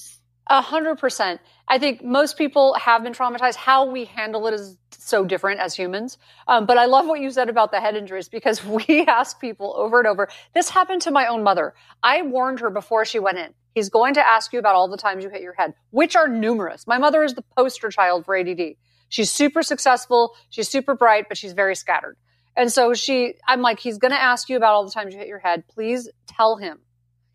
A 0.48 0.60
hundred 0.60 0.96
percent. 0.98 1.40
I 1.66 1.78
think 1.78 2.04
most 2.04 2.38
people 2.38 2.74
have 2.74 3.02
been 3.02 3.12
traumatized. 3.12 3.56
How 3.56 3.90
we 3.90 4.04
handle 4.04 4.46
it 4.46 4.54
is 4.54 4.78
so 5.06 5.24
different 5.24 5.60
as 5.60 5.74
humans. 5.74 6.18
Um, 6.46 6.66
but 6.66 6.78
I 6.78 6.86
love 6.86 7.06
what 7.06 7.20
you 7.20 7.30
said 7.30 7.48
about 7.48 7.70
the 7.70 7.80
head 7.80 7.96
injuries 7.96 8.28
because 8.28 8.64
we 8.88 9.04
ask 9.06 9.40
people 9.40 9.74
over 9.76 9.98
and 9.98 10.06
over. 10.06 10.28
This 10.54 10.68
happened 10.68 11.02
to 11.02 11.10
my 11.10 11.26
own 11.26 11.42
mother. 11.42 11.74
I 12.02 12.22
warned 12.22 12.60
her 12.60 12.70
before 12.70 13.04
she 13.04 13.18
went 13.18 13.38
in. 13.38 13.54
He's 13.74 13.88
going 13.88 14.14
to 14.14 14.26
ask 14.26 14.52
you 14.52 14.58
about 14.58 14.74
all 14.74 14.88
the 14.88 14.96
times 14.96 15.22
you 15.22 15.30
hit 15.30 15.42
your 15.42 15.52
head, 15.52 15.74
which 15.90 16.16
are 16.16 16.28
numerous. 16.28 16.86
My 16.86 16.98
mother 16.98 17.22
is 17.22 17.34
the 17.34 17.44
poster 17.56 17.90
child 17.90 18.24
for 18.24 18.36
ADD. 18.36 18.74
She's 19.08 19.30
super 19.30 19.62
successful. 19.62 20.34
She's 20.50 20.68
super 20.68 20.94
bright, 20.94 21.26
but 21.28 21.36
she's 21.36 21.52
very 21.52 21.76
scattered. 21.76 22.16
And 22.56 22.72
so 22.72 22.94
she, 22.94 23.34
I'm 23.46 23.60
like, 23.60 23.78
he's 23.78 23.98
going 23.98 24.12
to 24.12 24.20
ask 24.20 24.48
you 24.48 24.56
about 24.56 24.72
all 24.74 24.84
the 24.84 24.90
times 24.90 25.12
you 25.12 25.18
hit 25.18 25.28
your 25.28 25.38
head. 25.38 25.64
Please 25.68 26.08
tell 26.26 26.56
him, 26.56 26.78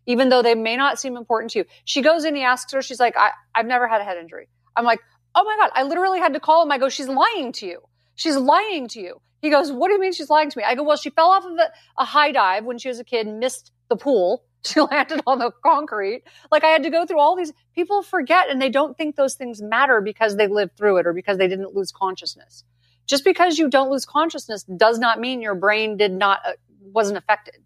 even 0.06 0.28
though 0.28 0.42
they 0.42 0.54
may 0.54 0.76
not 0.76 0.98
seem 0.98 1.16
important 1.16 1.52
to 1.52 1.60
you. 1.60 1.64
She 1.84 2.02
goes 2.02 2.24
in, 2.24 2.34
he 2.34 2.42
asks 2.42 2.72
her, 2.72 2.82
she's 2.82 3.00
like, 3.00 3.16
I, 3.16 3.30
I've 3.54 3.66
never 3.66 3.88
had 3.88 4.00
a 4.00 4.04
head 4.04 4.16
injury. 4.18 4.48
I'm 4.76 4.84
like, 4.84 5.00
Oh 5.34 5.44
my 5.44 5.56
God. 5.58 5.70
I 5.74 5.82
literally 5.84 6.18
had 6.18 6.34
to 6.34 6.40
call 6.40 6.62
him. 6.62 6.72
I 6.72 6.78
go, 6.78 6.88
she's 6.88 7.08
lying 7.08 7.52
to 7.52 7.66
you. 7.66 7.80
She's 8.14 8.36
lying 8.36 8.88
to 8.88 9.00
you. 9.00 9.20
He 9.40 9.50
goes, 9.50 9.72
what 9.72 9.88
do 9.88 9.94
you 9.94 10.00
mean 10.00 10.12
she's 10.12 10.30
lying 10.30 10.50
to 10.50 10.58
me? 10.58 10.64
I 10.64 10.74
go, 10.74 10.84
well, 10.84 10.96
she 10.96 11.10
fell 11.10 11.30
off 11.30 11.44
of 11.44 11.52
a, 11.52 11.70
a 11.98 12.04
high 12.04 12.30
dive 12.30 12.64
when 12.64 12.78
she 12.78 12.88
was 12.88 13.00
a 13.00 13.04
kid, 13.04 13.26
missed 13.26 13.72
the 13.88 13.96
pool. 13.96 14.44
She 14.64 14.80
landed 14.80 15.22
on 15.26 15.40
the 15.40 15.50
concrete. 15.64 16.22
Like 16.52 16.62
I 16.62 16.68
had 16.68 16.84
to 16.84 16.90
go 16.90 17.04
through 17.04 17.18
all 17.18 17.34
these. 17.34 17.52
People 17.74 18.00
forget 18.00 18.48
and 18.48 18.62
they 18.62 18.70
don't 18.70 18.96
think 18.96 19.16
those 19.16 19.34
things 19.34 19.60
matter 19.60 20.00
because 20.00 20.36
they 20.36 20.46
lived 20.46 20.76
through 20.76 20.98
it 20.98 21.06
or 21.08 21.12
because 21.12 21.36
they 21.36 21.48
didn't 21.48 21.74
lose 21.74 21.90
consciousness. 21.90 22.62
Just 23.08 23.24
because 23.24 23.58
you 23.58 23.68
don't 23.68 23.90
lose 23.90 24.06
consciousness 24.06 24.62
does 24.62 25.00
not 25.00 25.18
mean 25.18 25.42
your 25.42 25.56
brain 25.56 25.96
did 25.96 26.12
not, 26.12 26.42
uh, 26.46 26.52
wasn't 26.80 27.18
affected. 27.18 27.56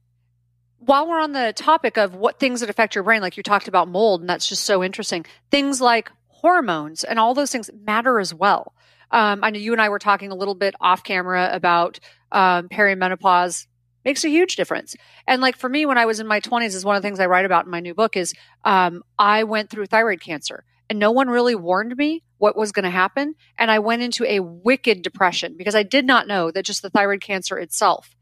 While 0.87 1.09
we're 1.09 1.21
on 1.21 1.33
the 1.33 1.53
topic 1.53 1.99
of 1.99 2.15
what 2.15 2.39
things 2.39 2.61
that 2.61 2.71
affect 2.71 2.95
your 2.95 3.03
brain, 3.03 3.21
like 3.21 3.37
you 3.37 3.43
talked 3.43 3.67
about 3.67 3.89
mold, 3.89 4.21
and 4.21 4.31
that's 4.31 4.49
just 4.49 4.63
so 4.63 4.85
interesting, 4.85 5.27
things 5.51 5.81
like 5.81 6.13
hormones 6.29 7.03
and 7.03 7.19
all 7.19 7.35
those 7.35 7.51
things 7.51 7.69
matter 7.85 8.21
as 8.21 8.33
well. 8.33 8.73
Um, 9.11 9.41
I 9.43 9.51
know 9.51 9.59
you 9.59 9.73
and 9.73 9.83
I 9.83 9.89
were 9.89 9.99
talking 9.99 10.31
a 10.31 10.37
little 10.37 10.55
bit 10.55 10.77
off 10.81 11.03
camera 11.03 11.51
about 11.53 11.99
um, 12.31 12.69
perimenopause 12.69 13.67
makes 14.05 14.25
a 14.25 14.29
huge 14.29 14.55
difference. 14.55 14.95
And 15.27 15.43
like 15.43 15.57
for 15.57 15.69
me, 15.69 15.87
when 15.87 15.99
I 15.99 16.07
was 16.07 16.21
in 16.21 16.29
my 16.29 16.41
20s, 16.41 16.67
is 16.67 16.85
one 16.85 16.95
of 16.95 17.03
the 17.03 17.07
things 17.09 17.19
I 17.19 17.27
write 17.27 17.47
about 17.47 17.65
in 17.65 17.71
my 17.73 17.81
new 17.81 17.95
book 17.95 18.17
is 18.17 18.33
um, 18.65 19.03
I 19.19 19.43
went 19.43 19.71
through 19.71 19.87
thyroid 19.87 20.21
cancer 20.21 20.65
and 20.89 21.01
no 21.01 21.11
one 21.11 21.27
really 21.27 21.57
warned 21.57 21.97
me 21.97 22.23
what 22.39 22.57
was 22.57 22.71
going 22.71 22.85
to 22.85 22.91
happen. 22.91 23.35
And 23.59 23.73
I 23.73 23.81
went 23.81 24.03
into 24.03 24.25
a 24.25 24.39
wicked 24.39 25.03
depression 25.03 25.57
because 25.59 25.75
I 25.75 25.83
did 25.83 26.07
not 26.07 26.29
know 26.29 26.53
that 26.53 26.65
just 26.65 26.83
the 26.83 26.91
thyroid 26.91 27.23
cancer 27.23 27.59
itself 27.59 28.15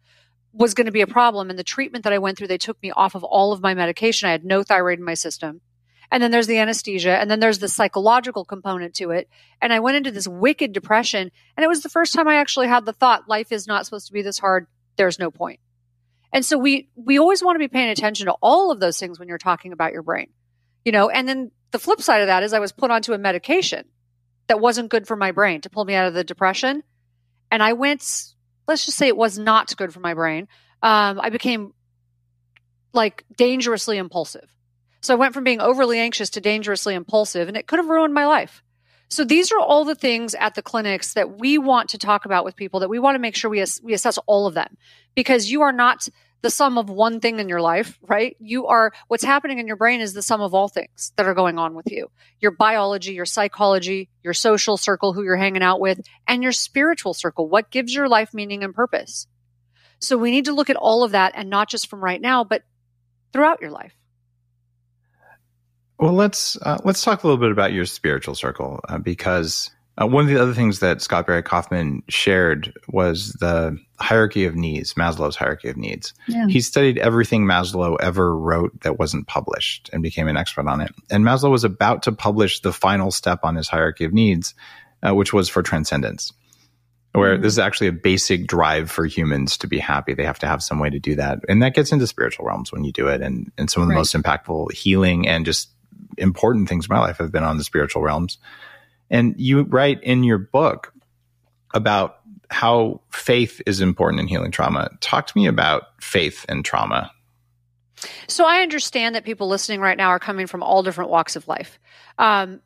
was 0.54 0.74
going 0.74 0.86
to 0.86 0.92
be 0.92 1.00
a 1.00 1.06
problem. 1.06 1.50
And 1.50 1.58
the 1.58 1.64
treatment 1.64 2.04
that 2.04 2.12
I 2.12 2.18
went 2.18 2.38
through, 2.38 2.46
they 2.46 2.58
took 2.58 2.80
me 2.82 2.90
off 2.92 3.14
of 3.14 3.24
all 3.24 3.52
of 3.52 3.60
my 3.60 3.74
medication. 3.74 4.28
I 4.28 4.32
had 4.32 4.44
no 4.44 4.62
thyroid 4.62 4.98
in 4.98 5.04
my 5.04 5.14
system. 5.14 5.60
And 6.10 6.22
then 6.22 6.30
there's 6.30 6.46
the 6.46 6.58
anesthesia, 6.58 7.18
and 7.18 7.28
then 7.28 7.40
there's 7.40 7.58
the 7.58 7.68
psychological 7.68 8.44
component 8.44 8.94
to 8.96 9.10
it. 9.10 9.28
And 9.60 9.72
I 9.72 9.80
went 9.80 9.96
into 9.96 10.12
this 10.12 10.28
wicked 10.28 10.72
depression. 10.72 11.32
And 11.56 11.64
it 11.64 11.68
was 11.68 11.82
the 11.82 11.88
first 11.88 12.12
time 12.12 12.28
I 12.28 12.36
actually 12.36 12.68
had 12.68 12.84
the 12.84 12.92
thought 12.92 13.28
life 13.28 13.50
is 13.50 13.66
not 13.66 13.84
supposed 13.84 14.06
to 14.06 14.12
be 14.12 14.22
this 14.22 14.38
hard. 14.38 14.66
There's 14.96 15.18
no 15.18 15.30
point. 15.30 15.58
And 16.32 16.44
so 16.44 16.58
we 16.58 16.88
we 16.94 17.18
always 17.18 17.42
want 17.42 17.56
to 17.56 17.60
be 17.60 17.68
paying 17.68 17.90
attention 17.90 18.26
to 18.26 18.36
all 18.42 18.70
of 18.70 18.80
those 18.80 18.98
things 18.98 19.18
when 19.18 19.28
you're 19.28 19.38
talking 19.38 19.72
about 19.72 19.92
your 19.92 20.02
brain. 20.02 20.28
You 20.84 20.92
know, 20.92 21.08
and 21.08 21.28
then 21.28 21.50
the 21.70 21.78
flip 21.78 22.00
side 22.00 22.20
of 22.20 22.26
that 22.26 22.42
is 22.42 22.52
I 22.52 22.58
was 22.58 22.72
put 22.72 22.90
onto 22.90 23.12
a 23.12 23.18
medication 23.18 23.84
that 24.48 24.60
wasn't 24.60 24.90
good 24.90 25.06
for 25.06 25.16
my 25.16 25.32
brain 25.32 25.60
to 25.62 25.70
pull 25.70 25.84
me 25.84 25.94
out 25.94 26.06
of 26.06 26.14
the 26.14 26.24
depression. 26.24 26.82
And 27.50 27.62
I 27.62 27.72
went, 27.72 28.33
let's 28.66 28.84
just 28.86 28.98
say 28.98 29.08
it 29.08 29.16
was 29.16 29.38
not 29.38 29.76
good 29.76 29.92
for 29.92 30.00
my 30.00 30.14
brain. 30.14 30.48
Um, 30.82 31.20
I 31.20 31.30
became 31.30 31.72
like 32.92 33.24
dangerously 33.36 33.98
impulsive. 33.98 34.48
So 35.00 35.14
I 35.14 35.18
went 35.18 35.34
from 35.34 35.44
being 35.44 35.60
overly 35.60 35.98
anxious 35.98 36.30
to 36.30 36.40
dangerously 36.40 36.94
impulsive, 36.94 37.48
and 37.48 37.56
it 37.56 37.66
could 37.66 37.78
have 37.78 37.88
ruined 37.88 38.14
my 38.14 38.26
life. 38.26 38.62
So 39.08 39.22
these 39.22 39.52
are 39.52 39.58
all 39.58 39.84
the 39.84 39.94
things 39.94 40.34
at 40.34 40.54
the 40.54 40.62
clinics 40.62 41.12
that 41.14 41.38
we 41.38 41.58
want 41.58 41.90
to 41.90 41.98
talk 41.98 42.24
about 42.24 42.44
with 42.44 42.56
people 42.56 42.80
that 42.80 42.88
we 42.88 42.98
want 42.98 43.14
to 43.14 43.20
make 43.20 43.36
sure 43.36 43.50
we, 43.50 43.60
ass- 43.60 43.80
we 43.82 43.92
assess 43.92 44.18
all 44.26 44.46
of 44.46 44.54
them 44.54 44.76
because 45.14 45.50
you 45.50 45.62
are 45.62 45.72
not 45.72 46.08
the 46.44 46.50
sum 46.50 46.76
of 46.76 46.90
one 46.90 47.20
thing 47.20 47.40
in 47.40 47.48
your 47.48 47.62
life, 47.62 47.98
right? 48.02 48.36
You 48.38 48.66
are, 48.66 48.92
what's 49.08 49.24
happening 49.24 49.60
in 49.60 49.66
your 49.66 49.78
brain 49.78 50.02
is 50.02 50.12
the 50.12 50.20
sum 50.20 50.42
of 50.42 50.52
all 50.52 50.68
things 50.68 51.10
that 51.16 51.24
are 51.24 51.32
going 51.32 51.58
on 51.58 51.74
with 51.74 51.90
you. 51.90 52.10
Your 52.38 52.50
biology, 52.50 53.14
your 53.14 53.24
psychology, 53.24 54.10
your 54.22 54.34
social 54.34 54.76
circle, 54.76 55.14
who 55.14 55.24
you're 55.24 55.36
hanging 55.36 55.62
out 55.62 55.80
with, 55.80 56.02
and 56.28 56.42
your 56.42 56.52
spiritual 56.52 57.14
circle. 57.14 57.48
What 57.48 57.70
gives 57.70 57.94
your 57.94 58.10
life 58.10 58.34
meaning 58.34 58.62
and 58.62 58.74
purpose? 58.74 59.26
So 60.00 60.18
we 60.18 60.30
need 60.30 60.44
to 60.44 60.52
look 60.52 60.68
at 60.68 60.76
all 60.76 61.02
of 61.02 61.12
that 61.12 61.32
and 61.34 61.48
not 61.48 61.70
just 61.70 61.88
from 61.88 62.04
right 62.04 62.20
now, 62.20 62.44
but 62.44 62.62
throughout 63.32 63.62
your 63.62 63.70
life. 63.70 63.96
Well, 65.98 66.12
let's 66.12 66.58
uh, 66.60 66.76
let's 66.84 67.02
talk 67.02 67.24
a 67.24 67.26
little 67.26 67.40
bit 67.40 67.52
about 67.52 67.72
your 67.72 67.86
spiritual 67.86 68.34
circle 68.34 68.80
uh, 68.86 68.98
because 68.98 69.70
uh, 70.00 70.06
one 70.06 70.24
of 70.24 70.30
the 70.30 70.40
other 70.40 70.54
things 70.54 70.80
that 70.80 71.00
Scott 71.00 71.26
Barry 71.26 71.42
Kaufman 71.42 72.02
shared 72.08 72.72
was 72.88 73.32
the 73.34 73.78
hierarchy 74.00 74.44
of 74.44 74.56
needs, 74.56 74.94
Maslow's 74.94 75.36
hierarchy 75.36 75.68
of 75.68 75.76
needs. 75.76 76.14
Yeah. 76.26 76.48
He 76.48 76.60
studied 76.60 76.98
everything 76.98 77.44
Maslow 77.44 77.96
ever 78.00 78.36
wrote 78.36 78.80
that 78.80 78.98
wasn't 78.98 79.28
published 79.28 79.90
and 79.92 80.02
became 80.02 80.26
an 80.26 80.36
expert 80.36 80.66
on 80.66 80.80
it. 80.80 80.92
And 81.10 81.24
Maslow 81.24 81.50
was 81.50 81.62
about 81.62 82.02
to 82.04 82.12
publish 82.12 82.60
the 82.60 82.72
final 82.72 83.12
step 83.12 83.40
on 83.44 83.54
his 83.54 83.68
hierarchy 83.68 84.04
of 84.04 84.12
needs, 84.12 84.54
uh, 85.06 85.14
which 85.14 85.32
was 85.32 85.48
for 85.48 85.62
transcendence, 85.62 86.32
where 87.12 87.34
mm-hmm. 87.34 87.42
this 87.42 87.52
is 87.52 87.58
actually 87.60 87.86
a 87.86 87.92
basic 87.92 88.48
drive 88.48 88.90
for 88.90 89.06
humans 89.06 89.56
to 89.58 89.68
be 89.68 89.78
happy. 89.78 90.14
They 90.14 90.24
have 90.24 90.40
to 90.40 90.48
have 90.48 90.62
some 90.62 90.80
way 90.80 90.90
to 90.90 90.98
do 90.98 91.14
that. 91.14 91.38
And 91.48 91.62
that 91.62 91.74
gets 91.74 91.92
into 91.92 92.08
spiritual 92.08 92.46
realms 92.46 92.72
when 92.72 92.82
you 92.82 92.90
do 92.90 93.06
it. 93.06 93.22
And, 93.22 93.52
and 93.56 93.70
some 93.70 93.84
of 93.84 93.88
the 93.88 93.94
right. 93.94 94.00
most 94.00 94.14
impactful 94.14 94.72
healing 94.72 95.28
and 95.28 95.46
just 95.46 95.70
important 96.18 96.68
things 96.68 96.86
in 96.86 96.94
my 96.94 97.00
life 97.00 97.18
have 97.18 97.30
been 97.30 97.44
on 97.44 97.58
the 97.58 97.64
spiritual 97.64 98.02
realms. 98.02 98.38
And 99.10 99.34
you 99.38 99.62
write 99.62 100.02
in 100.02 100.24
your 100.24 100.38
book 100.38 100.92
about 101.72 102.20
how 102.50 103.00
faith 103.10 103.60
is 103.66 103.80
important 103.80 104.20
in 104.20 104.28
healing 104.28 104.50
trauma. 104.50 104.90
Talk 105.00 105.26
to 105.26 105.36
me 105.36 105.46
about 105.46 105.82
faith 106.00 106.44
and 106.48 106.64
trauma. 106.64 107.10
So 108.28 108.44
I 108.44 108.60
understand 108.60 109.14
that 109.14 109.24
people 109.24 109.48
listening 109.48 109.80
right 109.80 109.96
now 109.96 110.08
are 110.08 110.18
coming 110.18 110.46
from 110.46 110.62
all 110.62 110.82
different 110.82 111.10
walks 111.10 111.36
of 111.36 111.48
life. 111.48 111.78
Um, 112.18 112.60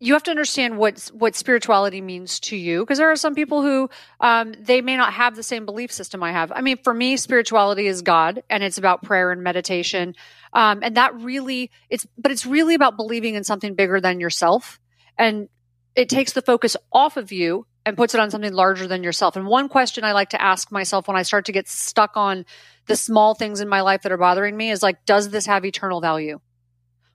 you 0.00 0.12
have 0.12 0.22
to 0.24 0.30
understand 0.30 0.76
what 0.76 1.10
what 1.14 1.34
spirituality 1.34 2.00
means 2.00 2.38
to 2.40 2.56
you 2.56 2.80
because 2.80 2.98
there 2.98 3.10
are 3.10 3.16
some 3.16 3.34
people 3.34 3.62
who 3.62 3.88
um, 4.20 4.52
they 4.60 4.82
may 4.82 4.96
not 4.96 5.14
have 5.14 5.34
the 5.34 5.42
same 5.42 5.64
belief 5.64 5.90
system 5.90 6.22
I 6.22 6.32
have. 6.32 6.52
I 6.52 6.60
mean, 6.60 6.76
for 6.82 6.92
me, 6.92 7.16
spirituality 7.16 7.86
is 7.86 8.02
God, 8.02 8.42
and 8.50 8.62
it's 8.62 8.76
about 8.76 9.02
prayer 9.02 9.30
and 9.30 9.42
meditation, 9.42 10.14
um, 10.52 10.80
and 10.82 10.96
that 10.96 11.14
really 11.14 11.70
it's 11.88 12.06
but 12.18 12.32
it's 12.32 12.44
really 12.44 12.74
about 12.74 12.96
believing 12.96 13.34
in 13.34 13.44
something 13.44 13.74
bigger 13.74 14.00
than 14.00 14.20
yourself 14.20 14.78
and 15.18 15.48
it 15.94 16.08
takes 16.08 16.32
the 16.32 16.42
focus 16.42 16.76
off 16.92 17.16
of 17.16 17.32
you 17.32 17.66
and 17.86 17.96
puts 17.96 18.14
it 18.14 18.20
on 18.20 18.30
something 18.30 18.52
larger 18.52 18.86
than 18.86 19.04
yourself. 19.04 19.36
And 19.36 19.46
one 19.46 19.68
question 19.68 20.04
I 20.04 20.12
like 20.12 20.30
to 20.30 20.42
ask 20.42 20.72
myself 20.72 21.06
when 21.06 21.16
I 21.16 21.22
start 21.22 21.46
to 21.46 21.52
get 21.52 21.68
stuck 21.68 22.16
on 22.16 22.46
the 22.86 22.96
small 22.96 23.34
things 23.34 23.60
in 23.60 23.68
my 23.68 23.82
life 23.82 24.02
that 24.02 24.12
are 24.12 24.18
bothering 24.18 24.56
me 24.56 24.70
is 24.70 24.82
like, 24.82 25.04
does 25.04 25.28
this 25.28 25.46
have 25.46 25.64
eternal 25.64 26.00
value? 26.00 26.40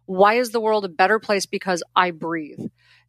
Why 0.05 0.35
is 0.35 0.51
the 0.51 0.61
world 0.61 0.85
a 0.85 0.89
better 0.89 1.19
place 1.19 1.45
because 1.45 1.83
I 1.95 2.11
breathe? 2.11 2.59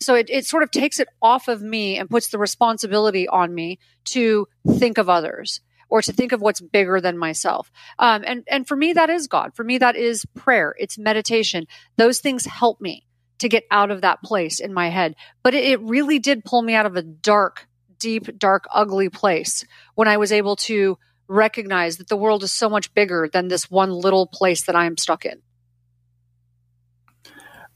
So 0.01 0.15
it, 0.15 0.31
it 0.31 0.47
sort 0.47 0.63
of 0.63 0.71
takes 0.71 0.99
it 1.01 1.09
off 1.21 1.49
of 1.49 1.63
me 1.63 1.99
and 1.99 2.11
puts 2.11 2.29
the 2.29 2.39
responsibility 2.39 3.29
on 3.29 3.55
me 3.55 3.79
to 4.07 4.47
think 4.79 4.99
of 4.99 5.09
others 5.09 5.61
or 5.89 6.01
to 6.03 6.13
think 6.13 6.33
of 6.33 6.41
what's 6.41 6.61
bigger 6.61 7.01
than 7.01 7.19
myself. 7.19 7.71
Um, 7.99 8.23
and, 8.27 8.45
and 8.49 8.67
for 8.67 8.77
me, 8.77 8.93
that 8.95 9.11
is 9.11 9.29
God. 9.29 9.55
For 9.55 9.65
me, 9.65 9.79
that 9.79 9.97
is 9.97 10.25
prayer. 10.37 10.75
It's 10.79 10.99
meditation. 10.99 11.67
Those 11.97 12.21
things 12.21 12.47
help 12.47 12.81
me 12.81 13.07
to 13.41 13.49
get 13.49 13.65
out 13.71 13.91
of 13.91 14.03
that 14.03 14.23
place 14.23 14.61
in 14.61 14.73
my 14.73 14.89
head. 14.89 15.17
But 15.43 15.55
it, 15.55 15.81
really 15.81 16.19
did 16.19 16.45
pull 16.45 16.63
me 16.63 16.75
out 16.75 16.87
of 16.87 16.97
a 16.97 17.03
dark, 17.03 17.67
deep, 17.99 18.39
dark, 18.39 18.67
ugly 18.73 19.09
place 19.09 19.65
when 19.95 20.09
I 20.09 20.19
was 20.19 20.31
able 20.31 20.57
to 20.57 20.99
recognize 21.27 21.97
that 21.97 22.09
the 22.09 22.17
world 22.17 22.43
is 22.43 22.53
so 22.53 22.69
much 22.69 22.93
bigger 22.95 23.29
than 23.33 23.49
this 23.49 23.71
one 23.71 23.91
little 23.91 24.27
place 24.27 24.65
that 24.67 24.77
I 24.77 24.87
am 24.87 24.97
stuck 24.97 25.25
in. 25.25 25.41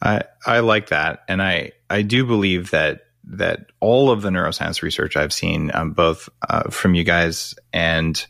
I 0.02 0.22
I 0.44 0.60
like 0.60 0.88
that, 0.88 1.20
and 1.28 1.42
I 1.42 1.72
I 1.88 2.02
do 2.02 2.26
believe 2.26 2.70
that 2.72 3.02
that 3.26 3.66
all 3.80 4.10
of 4.10 4.22
the 4.22 4.28
neuroscience 4.28 4.82
research 4.82 5.16
I've 5.16 5.32
seen, 5.32 5.70
um, 5.72 5.92
both 5.92 6.28
uh, 6.48 6.68
from 6.68 6.94
you 6.94 7.04
guys 7.04 7.54
and 7.72 8.24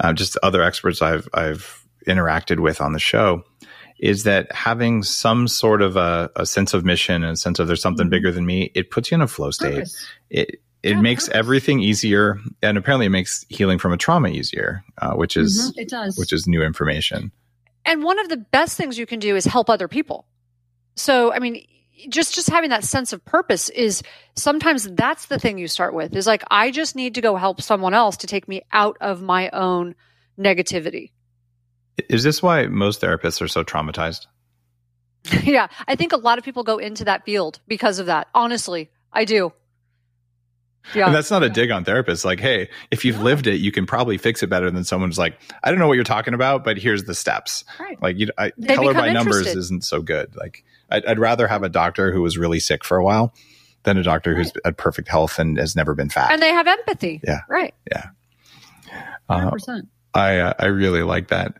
uh, 0.00 0.12
just 0.12 0.36
other 0.42 0.62
experts 0.62 1.02
I've 1.02 1.28
I've 1.32 1.86
interacted 2.08 2.58
with 2.58 2.80
on 2.80 2.92
the 2.92 2.98
show, 2.98 3.44
is 3.98 4.24
that 4.24 4.50
having 4.52 5.02
some 5.02 5.48
sort 5.48 5.82
of 5.82 5.96
a, 5.96 6.30
a, 6.36 6.46
sense 6.46 6.74
of 6.74 6.84
mission 6.84 7.22
and 7.22 7.32
a 7.32 7.36
sense 7.36 7.58
of 7.58 7.66
there's 7.66 7.80
something 7.80 8.04
mm-hmm. 8.04 8.10
bigger 8.10 8.32
than 8.32 8.44
me, 8.44 8.70
it 8.74 8.90
puts 8.90 9.10
you 9.10 9.14
in 9.14 9.20
a 9.20 9.28
flow 9.28 9.50
state. 9.50 9.74
Purpose. 9.74 10.06
It 10.30 10.60
it 10.82 10.96
yeah, 10.96 11.00
makes 11.00 11.26
purpose. 11.26 11.38
everything 11.38 11.80
easier, 11.80 12.38
and 12.60 12.76
apparently 12.76 13.06
it 13.06 13.10
makes 13.10 13.46
healing 13.48 13.78
from 13.78 13.94
a 13.94 13.96
trauma 13.96 14.28
easier, 14.28 14.84
uh, 15.00 15.14
which 15.14 15.36
is 15.36 15.70
mm-hmm. 15.70 15.80
it 15.80 15.88
does. 15.88 16.18
which 16.18 16.32
is 16.32 16.46
new 16.46 16.62
information. 16.62 17.32
And 17.86 18.02
one 18.02 18.18
of 18.18 18.28
the 18.28 18.36
best 18.36 18.76
things 18.76 18.98
you 18.98 19.06
can 19.06 19.18
do 19.18 19.34
is 19.36 19.44
help 19.44 19.70
other 19.70 19.88
people. 19.88 20.26
So, 20.96 21.32
I 21.32 21.38
mean, 21.38 21.66
just 22.08 22.34
just 22.34 22.50
having 22.50 22.70
that 22.70 22.84
sense 22.84 23.12
of 23.12 23.24
purpose 23.24 23.70
is 23.70 24.02
sometimes 24.36 24.84
that's 24.90 25.26
the 25.26 25.38
thing 25.38 25.56
you 25.56 25.68
start 25.68 25.94
with. 25.94 26.14
Is 26.14 26.26
like 26.26 26.44
I 26.50 26.70
just 26.70 26.96
need 26.96 27.14
to 27.14 27.22
go 27.22 27.36
help 27.36 27.62
someone 27.62 27.94
else 27.94 28.18
to 28.18 28.26
take 28.26 28.46
me 28.46 28.62
out 28.72 28.98
of 29.00 29.22
my 29.22 29.48
own 29.50 29.94
negativity. 30.38 31.12
Is 32.08 32.22
this 32.22 32.42
why 32.42 32.66
most 32.66 33.00
therapists 33.00 33.40
are 33.40 33.48
so 33.48 33.64
traumatized? 33.64 34.26
yeah, 35.44 35.68
I 35.88 35.96
think 35.96 36.12
a 36.12 36.16
lot 36.16 36.38
of 36.38 36.44
people 36.44 36.64
go 36.64 36.78
into 36.78 37.04
that 37.04 37.24
field 37.24 37.60
because 37.66 37.98
of 37.98 38.06
that. 38.06 38.28
Honestly, 38.34 38.90
I 39.12 39.24
do. 39.24 39.52
Yeah. 40.94 41.06
And 41.06 41.14
that's 41.14 41.30
not 41.30 41.42
a 41.42 41.48
dig 41.48 41.70
on 41.70 41.84
therapists. 41.84 42.26
Like, 42.26 42.40
hey, 42.40 42.68
if 42.90 43.06
you've 43.06 43.22
lived 43.22 43.46
it, 43.46 43.54
you 43.54 43.72
can 43.72 43.86
probably 43.86 44.18
fix 44.18 44.42
it 44.42 44.48
better 44.48 44.70
than 44.70 44.84
someone's 44.84 45.16
like, 45.16 45.40
I 45.62 45.70
don't 45.70 45.78
know 45.78 45.88
what 45.88 45.94
you're 45.94 46.04
talking 46.04 46.34
about, 46.34 46.62
but 46.62 46.76
here's 46.76 47.04
the 47.04 47.14
steps. 47.14 47.64
Right. 47.80 48.00
Like, 48.02 48.18
you, 48.18 48.28
I, 48.36 48.50
color 48.68 48.92
by 48.92 49.10
numbers 49.10 49.46
isn't 49.46 49.84
so 49.84 50.02
good. 50.02 50.36
Like, 50.36 50.62
I'd, 50.90 51.06
I'd, 51.06 51.18
rather 51.18 51.48
have 51.48 51.62
a 51.62 51.70
doctor 51.70 52.12
who 52.12 52.20
was 52.20 52.36
really 52.36 52.60
sick 52.60 52.84
for 52.84 52.98
a 52.98 53.04
while 53.04 53.32
than 53.84 53.96
a 53.96 54.02
doctor 54.02 54.34
right. 54.34 54.38
who's 54.38 54.52
at 54.66 54.76
perfect 54.76 55.08
health 55.08 55.38
and 55.38 55.56
has 55.56 55.74
never 55.74 55.94
been 55.94 56.10
fat. 56.10 56.32
And 56.32 56.42
they 56.42 56.50
have 56.50 56.66
empathy. 56.66 57.22
Yeah. 57.24 57.40
Right. 57.48 57.74
Yeah. 57.90 58.08
Uh, 59.30 59.50
100%. 59.50 59.86
I, 60.12 60.38
uh, 60.38 60.52
I 60.58 60.66
really 60.66 61.02
like 61.02 61.28
that 61.28 61.54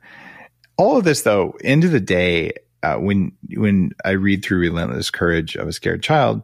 all 0.77 0.97
of 0.99 1.05
this 1.05 1.23
though 1.23 1.55
end 1.63 1.85
of 1.85 1.91
the 1.93 2.01
day 2.01 2.53
uh, 2.83 2.97
when 2.97 3.33
when 3.57 3.91
i 4.05 4.11
read 4.11 4.45
through 4.45 4.59
relentless 4.59 5.11
courage 5.11 5.57
of 5.57 5.69
a 5.69 5.73
scared 5.73 6.03
child 6.03 6.43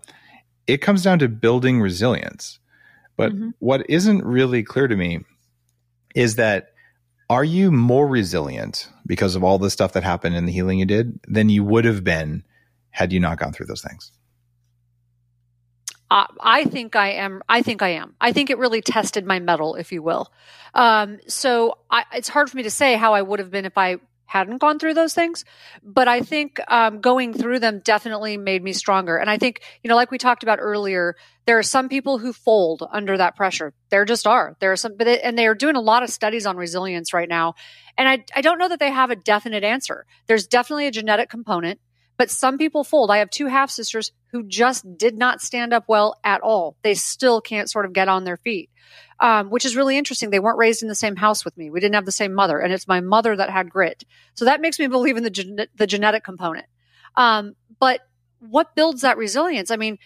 it 0.66 0.78
comes 0.78 1.02
down 1.02 1.18
to 1.18 1.28
building 1.28 1.80
resilience. 1.80 2.60
But 3.16 3.32
Mhm. 3.32 3.54
what 3.58 3.90
isn't 3.90 4.24
really 4.24 4.62
clear 4.62 4.86
to 4.86 4.94
me 4.96 5.24
is 6.14 6.36
that 6.36 6.74
are 7.28 7.42
you 7.44 7.72
more 7.72 8.06
resilient 8.06 8.88
because 9.06 9.34
of 9.34 9.42
all 9.42 9.58
the 9.58 9.70
stuff 9.70 9.92
that 9.94 10.04
happened 10.04 10.36
and 10.36 10.46
the 10.46 10.52
healing 10.52 10.78
you 10.78 10.86
did 10.86 11.18
than 11.26 11.48
you 11.48 11.64
would 11.64 11.84
have 11.84 12.04
been 12.04 12.44
had 12.90 13.12
you 13.12 13.18
not 13.20 13.38
gone 13.38 13.52
through 13.52 13.66
those 13.66 13.82
things? 13.82 14.12
I 16.10 16.26
I 16.40 16.64
think 16.64 16.96
I 16.96 17.10
am. 17.12 17.42
I 17.48 17.62
think 17.62 17.82
I 17.82 17.90
am. 17.90 18.14
I 18.20 18.32
think 18.32 18.50
it 18.50 18.58
really 18.58 18.80
tested 18.80 19.26
my 19.26 19.38
mettle, 19.40 19.74
if 19.74 19.92
you 19.92 20.02
will. 20.02 20.32
Um, 20.74 21.18
so 21.26 21.78
I, 21.90 22.04
it's 22.14 22.28
hard 22.28 22.48
for 22.50 22.56
me 22.56 22.62
to 22.64 22.70
say 22.70 22.94
how 22.96 23.14
I 23.14 23.22
would 23.22 23.38
have 23.40 23.50
been 23.50 23.64
if 23.64 23.76
I 23.76 23.98
hadn't 24.30 24.58
gone 24.58 24.78
through 24.78 24.94
those 24.94 25.12
things. 25.12 25.44
But 25.82 26.06
I 26.06 26.20
think 26.20 26.60
um, 26.68 27.00
going 27.00 27.34
through 27.34 27.58
them 27.58 27.80
definitely 27.84 28.36
made 28.36 28.62
me 28.62 28.72
stronger. 28.72 29.16
And 29.16 29.28
I 29.28 29.38
think, 29.38 29.60
you 29.82 29.88
know, 29.88 29.96
like 29.96 30.12
we 30.12 30.18
talked 30.18 30.44
about 30.44 30.60
earlier, 30.60 31.16
there 31.46 31.58
are 31.58 31.64
some 31.64 31.88
people 31.88 32.18
who 32.18 32.32
fold 32.32 32.86
under 32.92 33.16
that 33.16 33.34
pressure. 33.34 33.74
There 33.90 34.04
just 34.04 34.28
are. 34.28 34.56
There 34.60 34.70
are 34.70 34.76
some, 34.76 34.96
but 34.96 35.08
it, 35.08 35.20
and 35.24 35.36
they 35.36 35.48
are 35.48 35.54
doing 35.56 35.74
a 35.74 35.80
lot 35.80 36.04
of 36.04 36.10
studies 36.10 36.46
on 36.46 36.56
resilience 36.56 37.12
right 37.12 37.28
now. 37.28 37.54
And 37.98 38.08
I, 38.08 38.24
I 38.32 38.40
don't 38.40 38.58
know 38.58 38.68
that 38.68 38.78
they 38.78 38.92
have 38.92 39.10
a 39.10 39.16
definite 39.16 39.64
answer. 39.64 40.06
There's 40.28 40.46
definitely 40.46 40.86
a 40.86 40.92
genetic 40.92 41.28
component 41.28 41.80
but 42.20 42.30
some 42.30 42.59
people 42.59 42.85
fold. 42.85 43.11
I 43.11 43.16
have 43.16 43.30
two 43.30 43.46
half 43.46 43.70
sisters 43.70 44.12
who 44.30 44.46
just 44.46 44.98
did 44.98 45.16
not 45.16 45.40
stand 45.40 45.72
up 45.72 45.85
well 45.88 46.20
at 46.22 46.42
all. 46.42 46.76
They 46.83 46.92
still 46.92 47.40
can't 47.40 47.70
sort 47.70 47.87
of 47.87 47.94
get 47.94 48.09
on 48.09 48.24
their 48.24 48.37
feet, 48.37 48.68
um, 49.20 49.48
which 49.48 49.64
is 49.64 49.74
really 49.74 49.96
interesting. 49.96 50.28
They 50.28 50.38
weren't 50.38 50.59
raised 50.59 50.83
in 50.83 50.90
the 50.90 50.94
same 50.94 51.16
house 51.16 51.46
with 51.46 51.56
me. 51.56 51.70
We 51.70 51.80
didn't 51.80 51.94
have 51.94 52.04
the 52.04 52.12
same 52.12 52.35
mother, 52.35 52.59
and 52.59 52.74
it's 52.74 52.87
my 52.87 53.00
mother 53.00 53.35
that 53.35 53.48
had 53.48 53.70
grit. 53.70 54.04
So 54.35 54.44
that 54.44 54.61
makes 54.61 54.78
me 54.78 54.87
believe 54.87 55.16
in 55.16 55.22
the 55.22 55.30
gen- 55.30 55.66
the 55.74 55.87
genetic 55.87 56.22
component. 56.22 56.66
Um, 57.16 57.54
but 57.78 58.02
what 58.38 58.74
builds 58.74 59.00
that 59.00 59.16
resilience? 59.16 59.70
I 59.70 59.76
mean, 59.76 59.96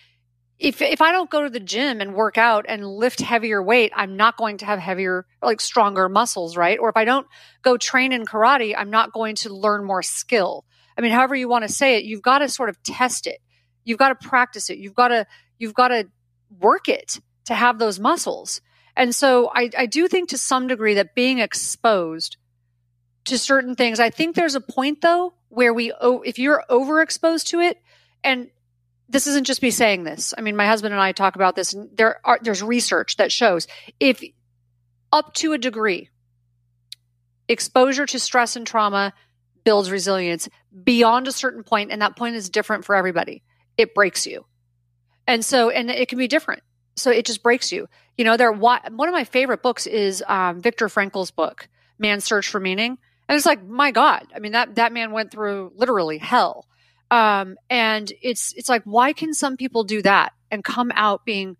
if 0.61 0.83
if 0.83 1.03
I 1.03 1.11
don't 1.11 1.31
go 1.31 1.43
to 1.43 1.51
the 1.51 1.59
gym 1.59 2.01
and 2.01 2.15
work 2.15 2.39
out 2.39 2.65
and 2.69 2.87
lift 2.87 3.23
heavier 3.23 3.61
weight, 3.61 3.91
I'm 3.97 4.17
not 4.17 4.37
going 4.37 4.59
to 4.59 4.67
have 4.67 4.79
heavier, 4.79 5.27
like 5.43 5.61
stronger 5.61 6.09
muscles, 6.09 6.57
right? 6.57 6.79
Or 6.79 6.91
if 6.91 6.97
I 6.97 7.07
don't 7.07 7.27
go 7.63 7.77
train 7.77 8.13
in 8.13 8.25
karate, 8.25 8.73
I'm 8.79 8.91
not 8.91 9.13
going 9.13 9.35
to 9.35 9.53
learn 9.53 9.85
more 9.85 10.05
skill. 10.05 10.65
I 10.97 11.01
mean, 11.01 11.13
however 11.13 11.35
you 11.35 11.49
want 11.49 11.63
to 11.67 11.73
say 11.73 11.97
it, 11.97 12.05
you've 12.05 12.23
got 12.23 12.39
to 12.39 12.49
sort 12.49 12.69
of 12.69 12.83
test 12.83 13.27
it. 13.27 13.41
You've 13.85 13.99
got 13.99 14.19
to 14.19 14.29
practice 14.29 14.71
it. 14.71 14.79
You've 14.79 14.95
got 14.95 15.09
to 15.09 15.27
you've 15.59 15.75
got 15.75 15.89
to 15.89 16.09
work 16.61 16.89
it 16.89 17.21
to 17.47 17.55
have 17.55 17.79
those 17.79 18.01
muscles. 18.01 18.61
And 18.97 19.15
so 19.15 19.51
I, 19.53 19.71
I 19.77 19.87
do 19.87 20.09
think 20.09 20.29
to 20.31 20.39
some 20.39 20.69
degree 20.69 20.95
that 20.95 21.15
being 21.15 21.39
exposed 21.39 22.37
to 23.25 23.39
certain 23.39 23.75
things, 23.75 23.99
I 23.99 24.11
think 24.11 24.37
there's 24.37 24.55
a 24.55 24.61
point 24.61 25.01
though 25.01 25.35
where 25.49 25.73
we, 25.73 25.93
if 26.01 26.39
you're 26.39 26.65
overexposed 26.71 27.47
to 27.49 27.61
it, 27.61 27.81
and 28.23 28.51
this 29.09 29.27
isn't 29.27 29.47
just 29.47 29.63
me 29.63 29.71
saying 29.71 30.05
this. 30.05 30.33
I 30.37 30.41
mean, 30.41 30.57
my 30.57 30.67
husband 30.67 30.95
and 30.95 31.01
I 31.03 31.13
talk 31.13 31.37
about 31.37 31.57
this, 31.57 31.75
and 31.75 31.95
there 31.97 32.21
are 32.25 32.39
there's 32.43 32.63
research 32.63 33.17
that 33.17 33.31
shows 33.31 33.67
if 34.01 34.23
up 35.13 35.35
to 35.35 35.53
a 35.53 35.59
degree, 35.59 36.09
exposure 37.49 38.07
to 38.07 38.19
stress 38.19 38.57
and 38.57 38.67
trauma 38.67 39.13
builds 39.65 39.91
resilience 39.91 40.49
beyond 40.85 41.27
a 41.27 41.33
certain 41.33 41.63
point, 41.63 41.91
and 41.91 42.03
that 42.03 42.17
point 42.17 42.37
is 42.37 42.51
different 42.51 42.85
for 42.85 42.95
everybody. 42.95 43.43
It 43.77 43.95
breaks 43.95 44.27
you, 44.27 44.45
and 45.27 45.45
so 45.45 45.71
and 45.71 45.91
it 45.91 46.09
can 46.09 46.19
be 46.19 46.29
different. 46.29 46.63
So 46.97 47.11
it 47.11 47.25
just 47.25 47.43
breaks 47.43 47.73
you. 47.73 47.89
You 48.17 48.25
know, 48.25 48.37
there. 48.37 48.53
One 48.53 48.81
of 48.85 49.13
my 49.13 49.25
favorite 49.25 49.63
books 49.63 49.87
is 49.87 50.23
um, 50.29 50.61
Viktor 50.61 50.89
Frankl's 50.89 51.31
book, 51.31 51.69
Man's 51.99 52.25
Search 52.25 52.49
for 52.49 52.61
Meaning, 52.61 52.99
and 53.29 53.37
it's 53.37 53.47
like, 53.47 53.65
my 53.65 53.91
God, 53.91 54.27
I 54.35 54.39
mean 54.39 54.53
that 54.53 54.77
that 54.77 54.93
man 54.93 55.11
went 55.11 55.31
through 55.33 55.73
literally 55.75 56.19
hell, 56.19 56.67
um, 57.11 57.57
and 57.69 58.13
it's 58.23 58.53
it's 58.57 58.69
like, 58.69 58.83
why 58.85 59.13
can 59.13 59.35
some 59.35 59.57
people 59.57 59.85
do 59.85 60.03
that 60.03 60.33
and 60.51 60.63
come 60.63 60.93
out 60.95 61.25
being 61.25 61.57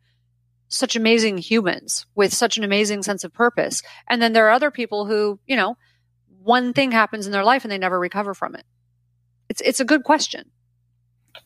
such 0.69 0.97
amazing 0.97 1.39
humans 1.39 2.07
with 2.15 2.33
such 2.33 2.57
an 2.57 2.65
amazing 2.65 3.03
sense 3.03 3.25
of 3.25 3.33
purpose, 3.33 3.83
and 4.09 4.23
then 4.23 4.33
there 4.33 4.47
are 4.47 4.53
other 4.53 4.71
people 4.71 5.07
who, 5.07 5.41
you 5.47 5.57
know, 5.57 5.77
one 6.45 6.73
thing 6.73 6.93
happens 6.93 7.27
in 7.27 7.33
their 7.33 7.45
life 7.45 7.65
and 7.65 7.73
they 7.73 7.79
never 7.79 7.99
recover 7.99 8.35
from 8.35 8.55
it. 8.55 8.65
It's 9.49 9.61
it's 9.63 9.81
a 9.81 9.85
good 9.85 10.05
question. 10.05 10.51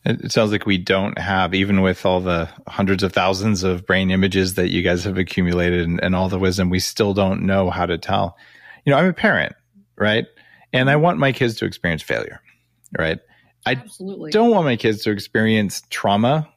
It 0.05 0.31
sounds 0.31 0.51
like 0.51 0.65
we 0.65 0.77
don't 0.77 1.17
have, 1.17 1.53
even 1.53 1.81
with 1.81 2.05
all 2.05 2.21
the 2.21 2.47
hundreds 2.67 3.03
of 3.03 3.11
thousands 3.11 3.63
of 3.63 3.85
brain 3.85 4.11
images 4.11 4.53
that 4.53 4.69
you 4.69 4.81
guys 4.81 5.03
have 5.03 5.17
accumulated 5.17 5.85
and, 5.85 5.99
and 6.01 6.15
all 6.15 6.29
the 6.29 6.39
wisdom, 6.39 6.69
we 6.69 6.79
still 6.79 7.13
don't 7.13 7.41
know 7.41 7.69
how 7.69 7.85
to 7.85 7.97
tell. 7.97 8.37
You 8.85 8.91
know, 8.91 8.99
I'm 8.99 9.07
a 9.07 9.13
parent, 9.13 9.55
right? 9.97 10.25
And 10.71 10.89
I 10.89 10.95
want 10.95 11.17
my 11.17 11.31
kids 11.31 11.55
to 11.55 11.65
experience 11.65 12.01
failure, 12.01 12.39
right? 12.97 13.19
I 13.65 13.71
Absolutely. 13.73 14.31
don't 14.31 14.51
want 14.51 14.65
my 14.65 14.77
kids 14.77 15.03
to 15.03 15.11
experience 15.11 15.81
trauma, 15.89 16.47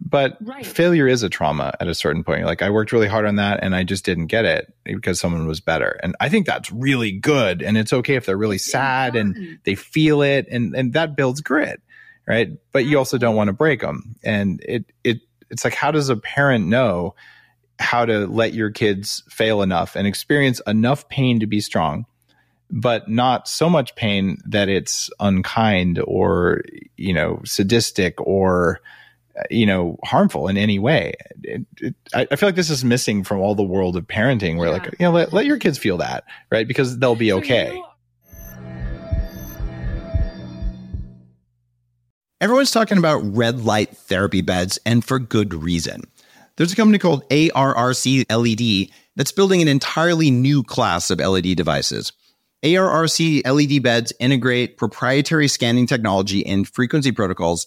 but 0.00 0.36
Right. 0.40 0.66
failure 0.66 1.06
is 1.06 1.22
a 1.22 1.28
trauma 1.28 1.72
at 1.80 1.88
a 1.88 1.94
certain 1.94 2.24
point. 2.24 2.46
Like 2.46 2.62
I 2.62 2.70
worked 2.70 2.92
really 2.92 3.06
hard 3.06 3.26
on 3.26 3.36
that 3.36 3.60
and 3.62 3.74
I 3.74 3.84
just 3.84 4.04
didn't 4.04 4.26
get 4.26 4.44
it 4.44 4.72
because 4.84 5.20
someone 5.20 5.46
was 5.46 5.60
better. 5.60 5.98
And 6.02 6.16
I 6.20 6.28
think 6.28 6.46
that's 6.46 6.70
really 6.72 7.12
good. 7.12 7.62
And 7.62 7.76
it's 7.76 7.92
okay 7.92 8.16
if 8.16 8.26
they're 8.26 8.36
really 8.36 8.58
sad 8.58 9.16
and 9.16 9.58
they 9.64 9.74
feel 9.74 10.22
it 10.22 10.46
and, 10.50 10.74
and 10.74 10.92
that 10.94 11.16
builds 11.16 11.40
grit. 11.40 11.80
Right. 12.26 12.50
But 12.72 12.86
you 12.86 12.98
also 12.98 13.18
don't 13.18 13.36
want 13.36 13.48
to 13.48 13.52
break 13.52 13.80
them. 13.80 14.16
And 14.24 14.60
it, 14.66 14.86
it, 15.04 15.18
it's 15.50 15.62
like, 15.62 15.74
how 15.74 15.90
does 15.90 16.08
a 16.08 16.16
parent 16.16 16.66
know 16.66 17.14
how 17.78 18.06
to 18.06 18.26
let 18.26 18.54
your 18.54 18.70
kids 18.70 19.22
fail 19.28 19.60
enough 19.62 19.94
and 19.94 20.06
experience 20.06 20.60
enough 20.66 21.08
pain 21.08 21.40
to 21.40 21.46
be 21.46 21.60
strong, 21.60 22.06
but 22.70 23.08
not 23.08 23.46
so 23.46 23.68
much 23.68 23.94
pain 23.94 24.38
that 24.46 24.68
it's 24.68 25.10
unkind 25.20 26.00
or, 26.06 26.62
you 26.96 27.12
know, 27.12 27.40
sadistic 27.44 28.20
or, 28.20 28.80
you 29.50 29.66
know, 29.66 29.98
harmful 30.04 30.48
in 30.48 30.56
any 30.56 30.78
way. 30.78 31.14
It, 31.42 31.66
it, 31.80 31.94
I, 32.14 32.26
I 32.30 32.36
feel 32.36 32.48
like 32.48 32.56
this 32.56 32.70
is 32.70 32.84
missing 32.84 33.24
from 33.24 33.40
all 33.40 33.54
the 33.54 33.62
world 33.62 33.96
of 33.96 34.06
parenting 34.06 34.56
where 34.58 34.70
like, 34.70 34.84
you 34.84 34.96
know, 35.06 35.10
let, 35.12 35.32
let 35.32 35.46
your 35.46 35.58
kids 35.58 35.76
feel 35.78 35.96
that, 35.98 36.24
right? 36.50 36.66
Because 36.68 36.98
they'll 36.98 37.14
be 37.16 37.30
So 37.30 37.38
okay. 37.38 37.74
you- 37.74 37.84
Everyone's 42.40 42.70
talking 42.72 42.98
about 42.98 43.20
red 43.24 43.60
light 43.64 43.96
therapy 43.96 44.42
beds, 44.42 44.78
and 44.84 45.04
for 45.04 45.18
good 45.18 45.54
reason. 45.54 46.02
There's 46.56 46.72
a 46.72 46.76
company 46.76 46.98
called 46.98 47.28
ARRC 47.30 48.24
LED 48.30 48.90
that's 49.16 49.32
building 49.32 49.62
an 49.62 49.68
entirely 49.68 50.30
new 50.30 50.62
class 50.62 51.10
of 51.10 51.20
LED 51.20 51.56
devices. 51.56 52.12
ARRC 52.64 53.42
LED 53.46 53.82
beds 53.82 54.12
integrate 54.20 54.76
proprietary 54.76 55.48
scanning 55.48 55.86
technology 55.86 56.44
and 56.44 56.68
frequency 56.68 57.12
protocols 57.12 57.66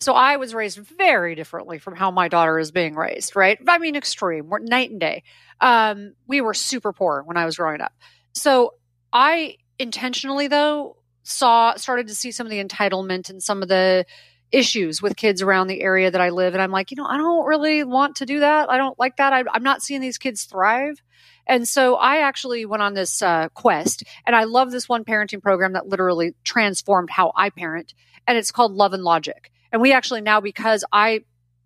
So 0.00 0.14
I 0.14 0.36
was 0.36 0.54
raised 0.54 0.78
very 0.78 1.34
differently 1.34 1.78
from 1.78 1.96
how 1.96 2.10
my 2.10 2.28
daughter 2.28 2.58
is 2.58 2.70
being 2.70 2.94
raised, 2.94 3.34
right? 3.34 3.58
I 3.66 3.78
mean, 3.78 3.96
extreme. 3.96 4.48
Night 4.62 4.90
and 4.90 5.00
day. 5.00 5.24
Um, 5.60 6.14
we 6.26 6.40
were 6.40 6.54
super 6.54 6.92
poor 6.92 7.22
when 7.24 7.36
I 7.36 7.44
was 7.44 7.56
growing 7.56 7.80
up. 7.80 7.92
So 8.32 8.74
I 9.12 9.56
intentionally, 9.78 10.46
though, 10.46 10.96
saw 11.24 11.74
started 11.74 12.08
to 12.08 12.14
see 12.14 12.30
some 12.30 12.46
of 12.46 12.50
the 12.50 12.62
entitlement 12.62 13.28
and 13.28 13.42
some 13.42 13.62
of 13.62 13.68
the 13.68 14.06
issues 14.50 15.02
with 15.02 15.16
kids 15.16 15.42
around 15.42 15.66
the 15.66 15.82
area 15.82 16.10
that 16.10 16.20
I 16.20 16.30
live. 16.30 16.54
And 16.54 16.62
I'm 16.62 16.70
like, 16.70 16.90
you 16.90 16.96
know, 16.96 17.04
I 17.04 17.18
don't 17.18 17.46
really 17.46 17.84
want 17.84 18.16
to 18.16 18.26
do 18.26 18.40
that. 18.40 18.70
I 18.70 18.78
don't 18.78 18.98
like 18.98 19.16
that. 19.16 19.32
I, 19.32 19.44
I'm 19.52 19.62
not 19.62 19.82
seeing 19.82 20.00
these 20.00 20.16
kids 20.16 20.44
thrive. 20.44 21.02
And 21.46 21.66
so 21.66 21.96
I 21.96 22.18
actually 22.18 22.66
went 22.66 22.82
on 22.82 22.94
this 22.94 23.22
uh, 23.22 23.48
quest, 23.54 24.04
and 24.26 24.36
I 24.36 24.44
love 24.44 24.70
this 24.70 24.88
one 24.88 25.04
parenting 25.04 25.42
program 25.42 25.72
that 25.72 25.86
literally 25.86 26.34
transformed 26.44 27.08
how 27.10 27.32
I 27.34 27.48
parent, 27.50 27.94
and 28.26 28.36
it's 28.36 28.52
called 28.52 28.72
Love 28.72 28.92
and 28.92 29.02
Logic. 29.02 29.50
And 29.72 29.82
we 29.82 29.92
actually 29.92 30.20
now, 30.20 30.40
because 30.40 30.84
I, 30.92 31.24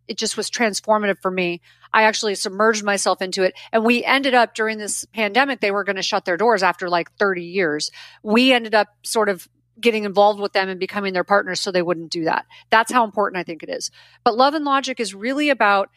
it 0.09 0.19
just 0.19 0.37
was 0.37 0.51
transformative 0.51 1.19
for 1.21 1.31
me. 1.31 1.61
I 1.93 2.05
actually 2.05 2.35
submerged 2.35 2.85
myself 2.85 3.23
into 3.23 3.43
it. 3.43 3.55
And 3.71 3.85
we 3.85 4.05
ended 4.05 4.35
up 4.35 4.55
during 4.55 4.79
this 4.79 5.05
pandemic, 5.07 5.61
they 5.61 5.71
were 5.71 5.85
going 5.85 5.97
to 5.97 6.03
shut 6.03 6.25
their 6.25 6.37
doors 6.37 6.63
after 6.63 6.89
like 6.89 7.13
30 7.19 7.45
years. 7.45 7.91
We 8.23 8.53
ended 8.53 8.75
up 8.75 8.89
sort 9.03 9.29
of 9.29 9.49
getting 9.81 10.05
involved 10.05 10.41
with 10.41 10.53
them 10.53 10.69
and 10.69 10.79
becoming 10.79 11.13
their 11.13 11.25
partners 11.25 11.61
so 11.61 11.71
they 11.71 11.83
wouldn't 11.83 12.11
do 12.11 12.25
that. 12.25 12.47
That's 12.71 12.93
how 12.93 13.05
important 13.05 13.41
I 13.41 13.43
think 13.43 13.63
it 13.63 13.69
is. 13.69 13.91
But 14.25 14.37
love 14.37 14.55
and 14.55 14.65
logic 14.65 15.01
is 15.01 15.15
really 15.15 15.51
about 15.51 15.91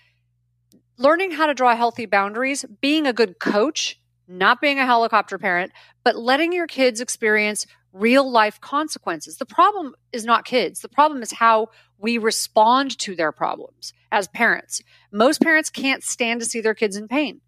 learning 0.97 1.31
how 1.31 1.45
to 1.45 1.53
draw 1.53 1.75
healthy 1.75 2.05
boundaries, 2.05 2.65
being 2.81 3.05
a 3.05 3.13
good 3.13 3.39
coach 3.39 3.99
not 4.27 4.61
being 4.61 4.79
a 4.79 4.85
helicopter 4.85 5.37
parent, 5.37 5.71
but 6.03 6.15
letting 6.15 6.53
your 6.53 6.67
kids 6.67 7.01
experience 7.01 7.65
real 7.93 8.29
life 8.29 8.59
consequences. 8.59 9.37
The 9.37 9.45
problem 9.45 9.95
is 10.11 10.25
not 10.25 10.45
kids. 10.45 10.81
The 10.81 10.89
problem 10.89 11.21
is 11.21 11.31
how 11.31 11.69
we 11.97 12.17
respond 12.17 12.97
to 12.99 13.15
their 13.15 13.31
problems 13.31 13.93
as 14.11 14.27
parents. 14.27 14.81
Most 15.11 15.41
parents 15.41 15.69
can't 15.69 16.03
stand 16.03 16.41
to 16.41 16.45
see 16.45 16.61
their 16.61 16.73
kids 16.73 16.97
in 16.97 17.07
pain. 17.07 17.41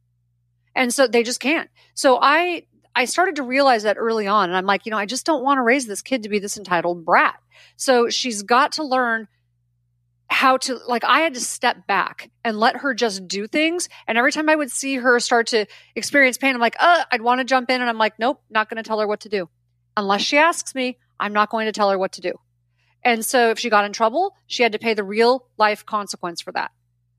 And 0.74 0.94
so 0.94 1.08
they 1.08 1.24
just 1.24 1.40
can't. 1.40 1.70
So 1.96 2.20
I 2.22 2.64
I 2.96 3.06
started 3.06 3.36
to 3.36 3.44
realize 3.44 3.84
that 3.84 3.98
early 4.00 4.26
on 4.26 4.50
and 4.50 4.58
I'm 4.58 4.66
like, 4.66 4.86
you 4.86 4.90
know, 4.90 4.98
I 4.98 5.06
just 5.06 5.26
don't 5.26 5.44
want 5.44 5.58
to 5.58 5.64
raise 5.64 5.86
this 5.86 6.02
kid 6.02 6.24
to 6.24 6.30
be 6.30 6.40
this 6.40 6.58
entitled 6.58 7.06
brat. 7.06 7.36
So 7.76 8.10
she's 8.10 8.42
got 8.42 8.72
to 8.74 8.84
learn 8.84 9.28
how 10.30 10.58
to 10.58 10.80
like 10.88 11.04
I 11.04 11.22
had 11.22 11.34
to 11.36 11.40
step 11.40 11.88
back 11.88 12.30
and 12.44 12.60
let 12.60 12.78
her 12.78 12.94
just 12.94 13.28
do 13.28 13.48
things. 13.48 13.90
And 14.08 14.18
every 14.18 14.32
time 14.32 14.50
I 14.50 14.56
would 14.56 14.72
see 14.72 14.96
her 14.96 15.20
start 15.20 15.48
to 15.48 15.66
experience 15.96 16.38
pain, 16.38 16.54
I'm 16.54 16.62
like, 16.62 16.76
uh, 16.80 17.04
I'd 17.12 17.22
want 17.22 17.40
to 17.40 17.46
jump 17.46 17.70
in 17.70 17.82
and 17.82 17.90
I'm 17.90 17.98
like, 17.98 18.20
nope, 18.20 18.42
not 18.50 18.70
going 18.70 18.82
to 18.82 18.88
tell 18.88 19.00
her 19.00 19.08
what 19.08 19.22
to 19.22 19.30
do. 19.30 19.50
Unless 19.96 20.22
she 20.22 20.38
asks 20.38 20.76
me, 20.76 20.98
I'm 21.20 21.34
not 21.34 21.50
going 21.50 21.66
to 21.66 21.72
tell 21.72 21.90
her 21.90 21.98
what 21.98 22.12
to 22.14 22.22
do. 22.22 22.34
And 23.04 23.26
so 23.26 23.52
if 23.52 23.60
she 23.60 23.70
got 23.70 23.86
in 23.86 23.94
trouble, 23.94 24.36
she 24.48 24.64
had 24.64 24.74
to 24.74 24.80
pay 24.80 24.94
the 24.94 25.04
real 25.04 25.48
life 25.58 25.86
consequence 25.86 26.42
for 26.42 26.52
that. 26.52 26.72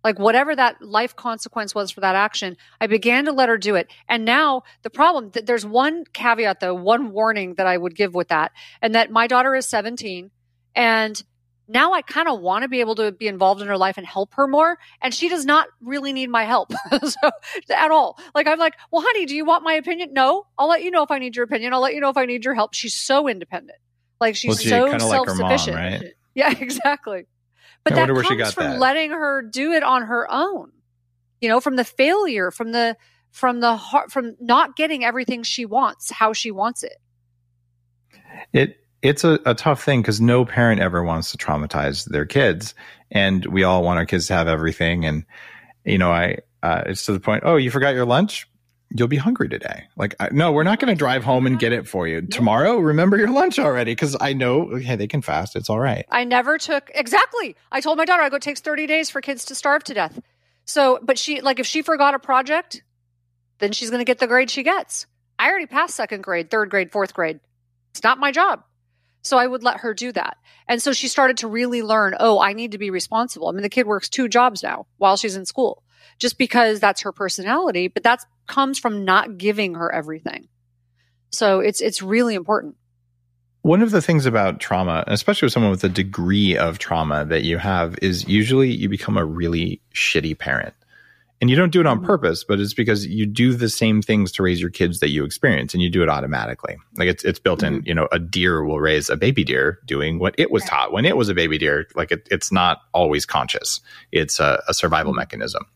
Like 0.04 0.18
whatever 0.18 0.54
that 0.54 0.80
life 0.80 1.16
consequence 1.16 1.74
was 1.74 1.90
for 1.90 2.00
that 2.02 2.14
action, 2.14 2.56
I 2.80 2.86
began 2.86 3.24
to 3.24 3.32
let 3.32 3.48
her 3.48 3.59
do 3.59 3.74
it. 3.74 3.90
And 4.09 4.24
now 4.24 4.62
the 4.82 4.90
problem 4.90 5.30
that 5.30 5.46
there's 5.46 5.66
one 5.66 6.04
caveat 6.12 6.61
though, 6.61 6.74
one 6.74 7.11
warning 7.11 7.54
that 7.54 7.66
I 7.66 7.76
would 7.76 7.96
give 7.96 8.14
with 8.14 8.28
that, 8.28 8.52
and 8.80 8.94
that 8.94 9.11
my 9.11 9.26
daughter 9.26 9.54
is 9.54 9.66
17 9.66 10.30
and 10.74 11.22
now 11.69 11.93
I 11.93 12.01
kind 12.01 12.29
of 12.29 12.41
want 12.41 12.62
to 12.62 12.69
be 12.69 12.81
able 12.81 12.95
to 12.97 13.12
be 13.12 13.29
involved 13.29 13.61
in 13.61 13.69
her 13.69 13.77
life 13.77 13.99
and 13.99 14.07
help 14.07 14.35
her 14.35 14.49
more. 14.49 14.79
And 15.03 15.12
she 15.12 15.29
does 15.29 15.45
not 15.45 15.69
really 15.83 16.14
need 16.14 16.31
my 16.31 16.45
help 16.45 16.73
so, 17.03 17.31
at 17.71 17.91
all. 17.91 18.19
Like, 18.35 18.47
I'm 18.47 18.59
like, 18.59 18.75
well, 18.91 19.05
honey, 19.07 19.27
do 19.27 19.37
you 19.37 19.45
want 19.45 19.62
my 19.62 19.75
opinion? 19.75 20.14
No, 20.14 20.47
I'll 20.57 20.69
let 20.69 20.83
you 20.83 20.91
know 20.91 21.03
if 21.03 21.11
I 21.11 21.19
need 21.19 21.37
your 21.37 21.45
opinion. 21.45 21.75
I'll 21.75 21.83
let 21.83 21.95
you 21.95 22.01
know 22.01 22.09
if 22.09 22.16
I 22.16 22.25
need 22.25 22.45
your 22.45 22.55
help. 22.55 22.73
She's 22.75 22.95
so 22.95 23.29
independent. 23.29 23.79
Like, 24.19 24.35
she's 24.35 24.64
well, 24.71 24.91
so 24.91 24.99
self 24.99 25.29
sufficient. 25.29 25.77
Like 25.77 26.01
right? 26.01 26.12
Yeah, 26.35 26.55
exactly. 26.57 27.27
But 27.83 27.97
that 27.97 28.09
comes 28.09 28.53
from 28.53 28.64
that. 28.64 28.79
letting 28.79 29.11
her 29.11 29.43
do 29.43 29.73
it 29.73 29.83
on 29.83 30.03
her 30.03 30.31
own, 30.31 30.71
you 31.41 31.49
know, 31.49 31.59
from 31.59 31.75
the 31.75 31.83
failure, 31.83 32.53
from 32.53 32.71
the, 32.71 32.97
from 33.33 33.59
the 33.59 33.77
heart, 33.77 34.12
from 34.12 34.37
not 34.39 34.77
getting 34.77 35.05
everything 35.05 35.43
she 35.43 35.66
wants, 35.66 36.12
how 36.12 36.33
she 36.33 36.53
wants 36.53 36.85
it. 36.85 36.97
It, 38.53 38.77
it's 39.03 39.24
a, 39.24 39.38
a 39.46 39.55
tough 39.55 39.82
thing 39.82 40.03
because 40.03 40.20
no 40.20 40.44
parent 40.44 40.80
ever 40.80 41.03
wants 41.03 41.30
to 41.32 41.38
traumatize 41.38 42.05
their 42.07 42.26
kids 42.26 42.74
and 43.11 43.44
we 43.46 43.62
all 43.62 43.82
want 43.82 43.99
our 43.99 44.07
kids 44.07 44.26
to 44.26 44.34
have 44.34 44.49
everything 44.49 45.05
and 45.05 45.24
you 45.84 45.99
know 45.99 46.11
i 46.11 46.38
uh, 46.62 46.82
it's 46.86 47.07
to 47.07 47.12
the 47.12 47.20
point 47.20 47.44
oh 47.46 47.57
you 47.57 47.70
forgot 47.70 47.94
your 47.94 48.05
lunch? 48.05 48.49
You'll 48.90 49.07
be 49.07 49.18
hungry 49.18 49.51
today. 49.51 49.84
Like 49.96 50.16
I, 50.18 50.30
no 50.32 50.51
we're 50.51 50.64
not 50.64 50.80
going 50.80 50.92
to 50.92 50.99
drive 50.99 51.22
home 51.22 51.46
and 51.46 51.59
get 51.59 51.72
it 51.72 51.86
for 51.86 52.09
you. 52.09 52.22
Tomorrow 52.22 52.78
remember 52.78 53.16
your 53.16 53.30
lunch 53.30 53.59
already 53.59 53.92
because 53.92 54.16
i 54.20 54.32
know 54.32 54.74
hey 54.76 54.96
they 54.96 55.07
can 55.07 55.22
fast. 55.22 55.55
It's 55.55 55.70
all 55.70 55.78
right. 55.78 56.05
I 56.11 56.24
never 56.24 56.59
took 56.59 56.90
exactly! 56.94 57.55
I 57.70 57.80
told 57.80 57.99
my 57.99 58.05
daughter 58.05 58.22
i 58.22 58.28
go 58.28 58.36
it 58.36 58.42
takes 58.42 58.61
30 58.61 58.86
days 58.86 59.11
for 59.11 59.20
kids 59.20 59.44
to 59.46 59.55
starve 59.55 59.84
to 59.84 59.94
death. 59.94 60.18
So 60.64 60.99
but 61.03 61.18
she 61.18 61.40
like 61.40 61.61
if 61.61 61.66
she 61.66 61.82
forgot 61.82 62.14
a 62.14 62.18
project 62.18 62.82
then 63.61 63.72
she's 63.72 63.90
going 63.90 64.01
to 64.01 64.05
get 64.05 64.18
the 64.18 64.26
grade 64.26 64.51
she 64.51 64.62
gets. 64.64 65.07
I 65.38 65.49
already 65.49 65.66
passed 65.66 65.94
second 65.94 66.22
grade 66.22 66.51
third 66.51 66.70
grade 66.70 66.90
fourth 66.90 67.14
grade. 67.14 67.38
It's 67.92 68.03
not 68.03 68.18
my 68.18 68.32
job 68.32 68.64
so 69.23 69.39
I 69.39 69.47
would 69.47 69.62
let 69.62 69.81
her 69.81 69.95
do 69.95 70.12
that. 70.12 70.37
And 70.69 70.81
so 70.81 70.93
she 70.93 71.09
started 71.09 71.39
to 71.39 71.49
really 71.49 71.83
learn, 71.83 72.14
oh, 72.21 72.41
I 72.41 72.53
need 72.53 72.73
to 72.73 72.79
be 72.79 72.91
responsible. 72.91 73.49
I 73.49 73.53
mean, 73.53 73.62
the 73.62 73.69
kid 73.69 73.87
works 73.87 74.09
two 74.09 74.29
jobs 74.29 74.62
now 74.62 74.87
while 74.99 75.16
she's 75.16 75.37
in 75.37 75.47
school 75.47 75.83
just 76.19 76.39
because 76.39 76.81
that's 76.81 77.03
her 77.03 77.12
personality, 77.12 77.89
but 77.89 78.03
that 78.03 78.25
comes 78.47 78.79
from 78.79 79.05
not 79.05 79.39
giving 79.39 79.75
her 79.75 79.93
everything. 79.93 80.49
So 81.31 81.61
it's 81.61 81.81
it's 81.81 82.03
really 82.03 82.35
important. 82.35 82.77
One 83.62 83.83
of 83.83 83.91
the 83.91 84.01
things 84.01 84.25
about 84.25 84.61
trauma, 84.61 85.05
especially 85.09 85.47
with 85.47 85.53
someone 85.53 85.71
with 85.71 85.85
a 85.85 85.89
degree 85.89 86.57
of 86.57 86.79
trauma 86.79 87.25
that 87.27 87.43
you 87.43 87.59
have, 87.59 87.97
is 88.01 88.27
usually 88.27 88.73
you 88.73 88.89
become 88.89 89.16
a 89.16 89.25
really 89.25 89.83
shitty 89.95 90.39
parent 90.39 90.75
and 91.41 91.49
you 91.49 91.57
don't 91.57 91.70
do 91.70 91.80
it 91.80 91.86
on 91.86 91.99
mm-hmm. 91.99 92.07
purpose, 92.07 92.43
but 92.43 92.59
it's 92.59 92.74
because 92.74 93.07
you 93.07 93.24
do 93.24 93.55
the 93.55 93.68
same 93.68 94.03
things 94.03 94.32
to 94.32 94.43
raise 94.43 94.61
your 94.61 94.70
kids 94.70 95.01
that 95.01 95.11
you 95.11 95.24
experience 95.24 95.72
and 95.72 95.82
you 95.82 95.89
do 95.89 96.03
it 96.03 96.09
automatically. 96.09 96.76
Like 96.97 97.09
it's, 97.09 97.24
it's 97.24 97.39
built 97.39 97.62
in, 97.62 97.74
mm-hmm. 97.74 97.86
you 97.86 97.95
know, 97.95 98.09
a 98.11 98.18
deer 98.18 98.64
will 98.64 98.80
raise 98.80 99.09
a 99.09 99.16
baby 99.16 99.45
deer 99.45 99.78
doing 99.86 100.18
what 100.18 100.34
it 100.36 100.51
was 100.51 100.64
taught 100.64 100.93
when 100.93 101.05
it 101.05 101.16
was 101.16 101.28
a 101.28 101.34
baby 101.34 101.57
deer. 101.57 101.86
Like 101.95 102.11
it, 102.11 102.26
it's 102.30 102.51
not 102.51 102.80
always 102.93 103.24
conscious. 103.24 103.80
It's 104.11 104.41
a, 104.41 104.62
a 104.68 104.74
survival 104.74 105.12
mm-hmm. 105.12 105.20
mechanism. 105.20 105.66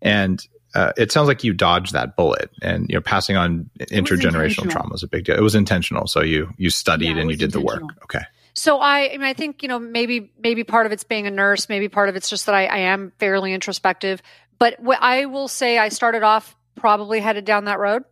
And 0.00 0.44
uh, 0.74 0.92
it 0.96 1.12
sounds 1.12 1.28
like 1.28 1.44
you 1.44 1.52
dodged 1.52 1.92
that 1.92 2.16
bullet 2.16 2.50
and 2.60 2.88
you 2.88 2.94
know 2.94 3.00
passing 3.02 3.36
on 3.36 3.68
intergenerational 3.78 4.70
trauma 4.70 4.94
is 4.94 5.02
a 5.02 5.08
big 5.08 5.24
deal. 5.24 5.36
It 5.36 5.42
was 5.42 5.54
intentional. 5.54 6.08
So 6.08 6.22
you, 6.22 6.52
you 6.56 6.70
studied 6.70 7.16
yeah, 7.16 7.22
and 7.22 7.30
you 7.30 7.36
did 7.36 7.52
the 7.52 7.60
work. 7.60 7.82
Okay. 8.04 8.22
So 8.54 8.78
I, 8.80 9.08
I 9.08 9.12
mean, 9.12 9.22
I 9.22 9.32
think 9.32 9.62
you 9.62 9.68
know 9.68 9.78
maybe 9.78 10.30
maybe 10.38 10.64
part 10.64 10.86
of 10.86 10.92
it's 10.92 11.04
being 11.04 11.26
a 11.26 11.30
nurse, 11.30 11.68
maybe 11.68 11.88
part 11.88 12.08
of 12.08 12.16
it's 12.16 12.28
just 12.28 12.46
that 12.46 12.54
I, 12.54 12.66
I 12.66 12.78
am 12.78 13.12
fairly 13.18 13.54
introspective. 13.54 14.22
But 14.62 14.76
I 15.00 15.24
will 15.24 15.48
say 15.48 15.76
I 15.76 15.88
started 15.88 16.22
off 16.22 16.54
probably 16.76 17.18
headed 17.18 17.44
down 17.44 17.64
that 17.64 17.80
road, 17.80 18.04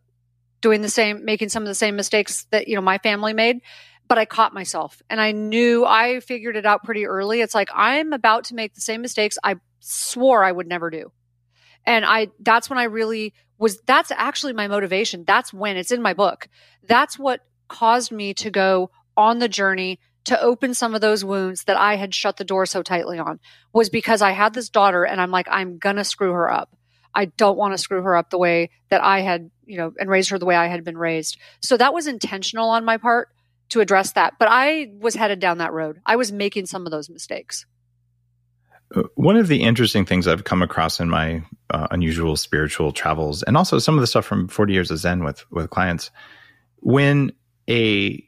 doing 0.60 0.82
the 0.82 0.88
same, 0.88 1.24
making 1.24 1.48
some 1.48 1.62
of 1.62 1.68
the 1.68 1.76
same 1.76 1.94
mistakes 1.94 2.48
that, 2.50 2.66
you 2.66 2.74
know, 2.74 2.80
my 2.80 2.98
family 2.98 3.32
made. 3.32 3.60
But 4.08 4.18
I 4.18 4.24
caught 4.24 4.52
myself 4.52 5.00
and 5.08 5.20
I 5.20 5.30
knew 5.30 5.86
I 5.86 6.18
figured 6.18 6.56
it 6.56 6.66
out 6.66 6.82
pretty 6.82 7.06
early. 7.06 7.40
It's 7.40 7.54
like 7.54 7.68
I'm 7.72 8.12
about 8.12 8.46
to 8.46 8.56
make 8.56 8.74
the 8.74 8.80
same 8.80 9.00
mistakes 9.00 9.38
I 9.44 9.58
swore 9.78 10.42
I 10.42 10.50
would 10.50 10.66
never 10.66 10.90
do. 10.90 11.12
And 11.86 12.04
I, 12.04 12.30
that's 12.40 12.68
when 12.68 12.80
I 12.80 12.84
really 12.86 13.32
was, 13.56 13.80
that's 13.86 14.10
actually 14.10 14.52
my 14.52 14.66
motivation. 14.66 15.22
That's 15.24 15.52
when 15.52 15.76
it's 15.76 15.92
in 15.92 16.02
my 16.02 16.14
book. 16.14 16.48
That's 16.82 17.16
what 17.16 17.42
caused 17.68 18.10
me 18.10 18.34
to 18.34 18.50
go 18.50 18.90
on 19.16 19.38
the 19.38 19.48
journey 19.48 20.00
to 20.30 20.40
open 20.40 20.74
some 20.74 20.94
of 20.94 21.00
those 21.00 21.24
wounds 21.24 21.64
that 21.64 21.76
I 21.76 21.96
had 21.96 22.14
shut 22.14 22.36
the 22.36 22.44
door 22.44 22.64
so 22.64 22.84
tightly 22.84 23.18
on 23.18 23.40
was 23.72 23.90
because 23.90 24.22
I 24.22 24.30
had 24.30 24.54
this 24.54 24.68
daughter 24.68 25.02
and 25.02 25.20
I'm 25.20 25.32
like, 25.32 25.48
I'm 25.50 25.78
going 25.78 25.96
to 25.96 26.04
screw 26.04 26.30
her 26.30 26.48
up. 26.48 26.76
I 27.12 27.24
don't 27.24 27.58
want 27.58 27.74
to 27.74 27.78
screw 27.78 28.00
her 28.00 28.14
up 28.14 28.30
the 28.30 28.38
way 28.38 28.70
that 28.90 29.02
I 29.02 29.22
had, 29.22 29.50
you 29.66 29.76
know, 29.76 29.92
and 29.98 30.08
raise 30.08 30.28
her 30.28 30.38
the 30.38 30.46
way 30.46 30.54
I 30.54 30.68
had 30.68 30.84
been 30.84 30.96
raised. 30.96 31.36
So 31.60 31.76
that 31.76 31.92
was 31.92 32.06
intentional 32.06 32.70
on 32.70 32.84
my 32.84 32.96
part 32.96 33.30
to 33.70 33.80
address 33.80 34.12
that. 34.12 34.34
But 34.38 34.46
I 34.48 34.92
was 35.00 35.16
headed 35.16 35.40
down 35.40 35.58
that 35.58 35.72
road. 35.72 36.00
I 36.06 36.14
was 36.14 36.30
making 36.30 36.66
some 36.66 36.86
of 36.86 36.92
those 36.92 37.10
mistakes. 37.10 37.66
Uh, 38.94 39.02
one 39.16 39.36
of 39.36 39.48
the 39.48 39.64
interesting 39.64 40.06
things 40.06 40.28
I've 40.28 40.44
come 40.44 40.62
across 40.62 41.00
in 41.00 41.10
my 41.10 41.42
uh, 41.70 41.88
unusual 41.90 42.36
spiritual 42.36 42.92
travels, 42.92 43.42
and 43.42 43.56
also 43.56 43.80
some 43.80 43.96
of 43.96 44.00
the 44.00 44.06
stuff 44.06 44.24
from 44.24 44.46
40 44.46 44.72
years 44.72 44.92
of 44.92 44.98
Zen 44.98 45.24
with 45.24 45.44
with 45.50 45.70
clients, 45.70 46.12
when 46.76 47.32
a 47.68 48.24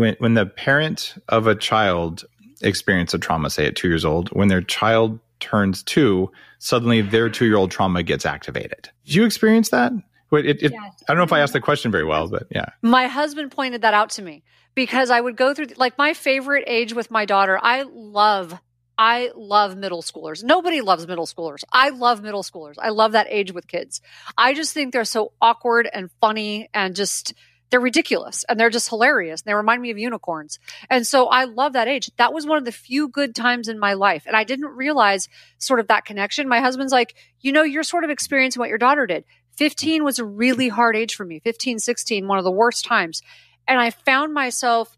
when 0.00 0.16
when 0.18 0.34
the 0.34 0.46
parent 0.46 1.14
of 1.28 1.46
a 1.46 1.54
child 1.54 2.24
experience 2.62 3.14
a 3.14 3.18
trauma, 3.18 3.50
say 3.50 3.66
at 3.66 3.76
two 3.76 3.88
years 3.88 4.04
old, 4.04 4.28
when 4.30 4.48
their 4.48 4.62
child 4.62 5.18
turns 5.38 5.82
two, 5.82 6.30
suddenly 6.58 7.02
their 7.02 7.28
two 7.28 7.46
year 7.46 7.56
old 7.56 7.70
trauma 7.70 8.02
gets 8.02 8.26
activated. 8.26 8.90
Did 9.04 9.14
you 9.14 9.24
experience 9.24 9.70
that? 9.70 9.92
It, 10.32 10.62
it, 10.62 10.72
yes. 10.72 10.72
I 10.72 11.12
don't 11.12 11.16
know 11.16 11.24
if 11.24 11.32
I 11.32 11.40
asked 11.40 11.54
the 11.54 11.60
question 11.60 11.90
very 11.90 12.04
well, 12.04 12.28
but 12.28 12.46
yeah. 12.50 12.66
My 12.82 13.08
husband 13.08 13.50
pointed 13.50 13.82
that 13.82 13.94
out 13.94 14.10
to 14.10 14.22
me 14.22 14.44
because 14.76 15.10
I 15.10 15.20
would 15.20 15.36
go 15.36 15.54
through 15.54 15.66
like 15.76 15.98
my 15.98 16.14
favorite 16.14 16.64
age 16.68 16.92
with 16.92 17.10
my 17.10 17.24
daughter. 17.24 17.58
I 17.60 17.82
love 17.82 18.54
I 18.96 19.30
love 19.34 19.76
middle 19.76 20.02
schoolers. 20.02 20.44
Nobody 20.44 20.82
loves 20.82 21.06
middle 21.06 21.26
schoolers. 21.26 21.64
I 21.72 21.88
love 21.88 22.22
middle 22.22 22.42
schoolers. 22.42 22.74
I 22.78 22.90
love 22.90 23.12
that 23.12 23.28
age 23.30 23.50
with 23.50 23.66
kids. 23.66 24.02
I 24.36 24.52
just 24.52 24.74
think 24.74 24.92
they're 24.92 25.06
so 25.06 25.32
awkward 25.40 25.88
and 25.90 26.10
funny 26.20 26.68
and 26.74 26.94
just 26.94 27.32
they're 27.70 27.80
ridiculous 27.80 28.44
and 28.48 28.58
they're 28.58 28.70
just 28.70 28.88
hilarious. 28.88 29.42
They 29.42 29.54
remind 29.54 29.80
me 29.80 29.90
of 29.90 29.98
unicorns. 29.98 30.58
And 30.88 31.06
so 31.06 31.26
I 31.26 31.44
love 31.44 31.74
that 31.74 31.88
age. 31.88 32.10
That 32.16 32.32
was 32.32 32.46
one 32.46 32.58
of 32.58 32.64
the 32.64 32.72
few 32.72 33.08
good 33.08 33.34
times 33.34 33.68
in 33.68 33.78
my 33.78 33.94
life. 33.94 34.24
And 34.26 34.36
I 34.36 34.44
didn't 34.44 34.76
realize 34.76 35.28
sort 35.58 35.80
of 35.80 35.88
that 35.88 36.04
connection. 36.04 36.48
My 36.48 36.60
husband's 36.60 36.92
like, 36.92 37.14
you 37.40 37.52
know, 37.52 37.62
you're 37.62 37.82
sort 37.82 38.04
of 38.04 38.10
experiencing 38.10 38.60
what 38.60 38.68
your 38.68 38.78
daughter 38.78 39.06
did. 39.06 39.24
15 39.56 40.04
was 40.04 40.18
a 40.18 40.24
really 40.24 40.68
hard 40.68 40.96
age 40.96 41.14
for 41.14 41.24
me. 41.24 41.40
15, 41.40 41.78
16, 41.78 42.26
one 42.26 42.38
of 42.38 42.44
the 42.44 42.50
worst 42.50 42.84
times. 42.84 43.22
And 43.68 43.78
I 43.78 43.90
found 43.90 44.34
myself 44.34 44.96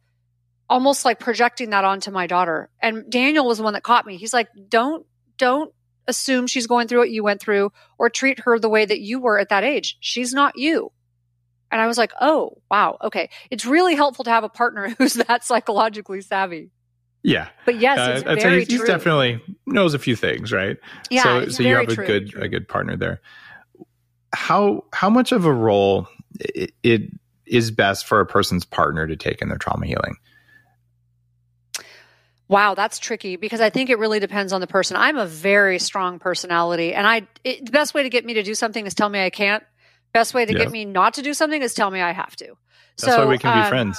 almost 0.68 1.04
like 1.04 1.18
projecting 1.18 1.70
that 1.70 1.84
onto 1.84 2.10
my 2.10 2.26
daughter. 2.26 2.70
And 2.80 3.10
Daniel 3.10 3.46
was 3.46 3.58
the 3.58 3.64
one 3.64 3.74
that 3.74 3.82
caught 3.82 4.06
me. 4.06 4.16
He's 4.16 4.32
like, 4.32 4.48
don't, 4.68 5.04
don't 5.36 5.72
assume 6.06 6.46
she's 6.46 6.66
going 6.66 6.88
through 6.88 7.00
what 7.00 7.10
you 7.10 7.22
went 7.22 7.40
through 7.40 7.70
or 7.98 8.08
treat 8.08 8.40
her 8.40 8.58
the 8.58 8.68
way 8.68 8.84
that 8.84 9.00
you 9.00 9.20
were 9.20 9.38
at 9.38 9.50
that 9.50 9.64
age. 9.64 9.98
She's 10.00 10.32
not 10.32 10.56
you. 10.56 10.92
And 11.72 11.80
I 11.80 11.86
was 11.86 11.96
like, 11.96 12.12
oh, 12.20 12.58
wow. 12.70 12.98
Okay. 13.02 13.30
It's 13.50 13.64
really 13.64 13.94
helpful 13.94 14.24
to 14.24 14.30
have 14.30 14.44
a 14.44 14.48
partner 14.48 14.90
who's 14.98 15.14
that 15.14 15.42
psychologically 15.42 16.20
savvy. 16.20 16.70
Yeah. 17.24 17.48
But 17.64 17.80
yes, 17.80 18.20
it's 18.20 18.26
uh, 18.26 18.34
very 18.34 18.64
he's, 18.64 18.78
true. 18.78 18.86
definitely 18.86 19.42
knows 19.66 19.94
a 19.94 19.98
few 19.98 20.14
things, 20.14 20.52
right? 20.52 20.76
Yeah. 21.10 21.22
So, 21.22 21.48
so 21.48 21.62
you 21.62 21.74
have 21.74 21.88
a 21.88 21.96
good, 21.96 22.30
true. 22.30 22.42
a 22.42 22.48
good 22.48 22.68
partner 22.68 22.96
there. 22.96 23.20
How, 24.34 24.84
how 24.92 25.08
much 25.08 25.32
of 25.32 25.46
a 25.46 25.52
role 25.52 26.08
it, 26.40 26.72
it 26.82 27.02
is 27.46 27.70
best 27.70 28.06
for 28.06 28.20
a 28.20 28.26
person's 28.26 28.64
partner 28.64 29.06
to 29.06 29.16
take 29.16 29.40
in 29.40 29.48
their 29.48 29.58
trauma 29.58 29.86
healing? 29.86 30.16
Wow, 32.48 32.74
that's 32.74 32.98
tricky 32.98 33.36
because 33.36 33.62
I 33.62 33.70
think 33.70 33.88
it 33.88 33.98
really 33.98 34.20
depends 34.20 34.52
on 34.52 34.60
the 34.60 34.66
person. 34.66 34.96
I'm 34.96 35.16
a 35.16 35.24
very 35.24 35.78
strong 35.78 36.18
personality, 36.18 36.92
and 36.92 37.06
I 37.06 37.26
it, 37.44 37.64
the 37.64 37.70
best 37.70 37.94
way 37.94 38.02
to 38.02 38.10
get 38.10 38.26
me 38.26 38.34
to 38.34 38.42
do 38.42 38.54
something 38.54 38.84
is 38.86 38.92
tell 38.92 39.08
me 39.08 39.24
I 39.24 39.30
can't 39.30 39.64
Best 40.12 40.34
way 40.34 40.44
to 40.44 40.52
Yeah. 40.52 40.58
get 40.60 40.70
me 40.70 40.84
not 40.84 41.14
to 41.14 41.22
do 41.22 41.34
something 41.34 41.62
is 41.62 41.74
tell 41.74 41.90
me 41.90 42.00
I 42.00 42.12
have 42.12 42.36
to. 42.36 42.54
That's 42.98 43.16
why 43.16 43.24
we 43.26 43.38
can 43.38 43.56
be 43.56 43.62
um, 43.62 43.68
friends. 43.68 43.98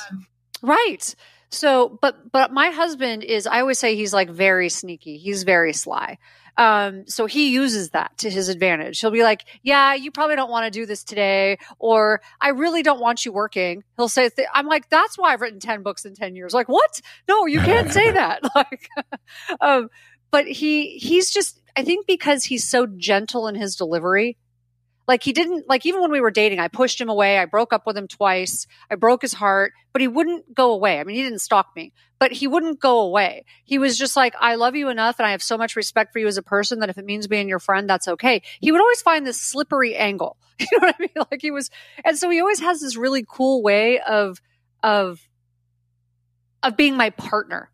Right. 0.61 1.15
So, 1.49 1.99
but 2.01 2.31
but 2.31 2.51
my 2.51 2.69
husband 2.69 3.23
is 3.23 3.45
I 3.47 3.59
always 3.59 3.77
say 3.79 3.95
he's 3.95 4.13
like 4.13 4.29
very 4.29 4.69
sneaky. 4.69 5.17
He's 5.17 5.43
very 5.43 5.73
sly. 5.73 6.17
Um, 6.55 7.07
so 7.07 7.25
he 7.25 7.49
uses 7.51 7.91
that 7.91 8.15
to 8.19 8.29
his 8.29 8.47
advantage. 8.49 8.99
He'll 8.99 9.09
be 9.11 9.23
like, 9.23 9.41
"Yeah, 9.63 9.95
you 9.95 10.11
probably 10.11 10.35
don't 10.35 10.51
want 10.51 10.65
to 10.65 10.71
do 10.79 10.85
this 10.85 11.03
today," 11.03 11.57
or 11.79 12.21
"I 12.41 12.49
really 12.49 12.83
don't 12.83 12.99
want 12.99 13.25
you 13.25 13.31
working." 13.31 13.83
He'll 13.97 14.07
say, 14.09 14.29
th- 14.29 14.47
"I'm 14.53 14.67
like, 14.67 14.87
that's 14.89 15.17
why 15.17 15.33
I've 15.33 15.41
written 15.41 15.59
ten 15.59 15.81
books 15.83 16.05
in 16.05 16.13
ten 16.15 16.35
years." 16.35 16.53
Like, 16.53 16.69
what? 16.69 17.01
No, 17.27 17.45
you 17.47 17.59
can't 17.59 17.91
say 17.91 18.11
that. 18.19 18.41
Like, 18.55 18.87
um, 19.61 19.89
but 20.31 20.47
he 20.47 20.97
he's 20.99 21.31
just 21.31 21.59
I 21.75 21.83
think 21.83 22.05
because 22.07 22.43
he's 22.43 22.67
so 22.69 22.85
gentle 22.87 23.47
in 23.47 23.55
his 23.55 23.75
delivery. 23.75 24.37
Like 25.07 25.23
he 25.23 25.33
didn't 25.33 25.67
like 25.67 25.85
even 25.85 26.01
when 26.01 26.11
we 26.11 26.21
were 26.21 26.31
dating, 26.31 26.59
I 26.59 26.69
pushed 26.69 26.99
him 26.99 27.09
away. 27.09 27.37
I 27.37 27.45
broke 27.45 27.73
up 27.73 27.85
with 27.85 27.97
him 27.97 28.07
twice. 28.07 28.67
I 28.89 28.95
broke 28.95 29.21
his 29.21 29.33
heart, 29.33 29.73
but 29.91 30.01
he 30.01 30.07
wouldn't 30.07 30.53
go 30.53 30.71
away. 30.71 30.99
I 30.99 31.03
mean, 31.03 31.15
he 31.15 31.23
didn't 31.23 31.39
stalk 31.39 31.67
me, 31.75 31.91
but 32.19 32.31
he 32.31 32.47
wouldn't 32.47 32.79
go 32.79 33.01
away. 33.01 33.43
He 33.65 33.77
was 33.77 33.97
just 33.97 34.15
like, 34.15 34.33
I 34.39 34.55
love 34.55 34.75
you 34.75 34.87
enough 34.87 35.19
and 35.19 35.25
I 35.25 35.31
have 35.31 35.43
so 35.43 35.57
much 35.57 35.75
respect 35.75 36.13
for 36.13 36.19
you 36.19 36.27
as 36.27 36.37
a 36.37 36.43
person 36.43 36.79
that 36.79 36.89
if 36.89 36.97
it 36.97 37.05
means 37.05 37.27
being 37.27 37.49
your 37.49 37.59
friend, 37.59 37.89
that's 37.89 38.07
okay. 38.07 38.41
He 38.61 38.71
would 38.71 38.79
always 38.79 39.01
find 39.01 39.27
this 39.27 39.39
slippery 39.39 39.95
angle. 39.95 40.37
You 40.59 40.67
know 40.73 40.87
what 40.87 40.95
I 40.97 41.01
mean? 41.01 41.25
Like 41.31 41.41
he 41.41 41.51
was, 41.51 41.69
and 42.05 42.17
so 42.17 42.29
he 42.29 42.39
always 42.39 42.59
has 42.59 42.79
this 42.79 42.95
really 42.95 43.25
cool 43.27 43.63
way 43.63 43.99
of, 43.99 44.39
of, 44.83 45.19
of 46.61 46.77
being 46.77 46.95
my 46.95 47.09
partner, 47.09 47.69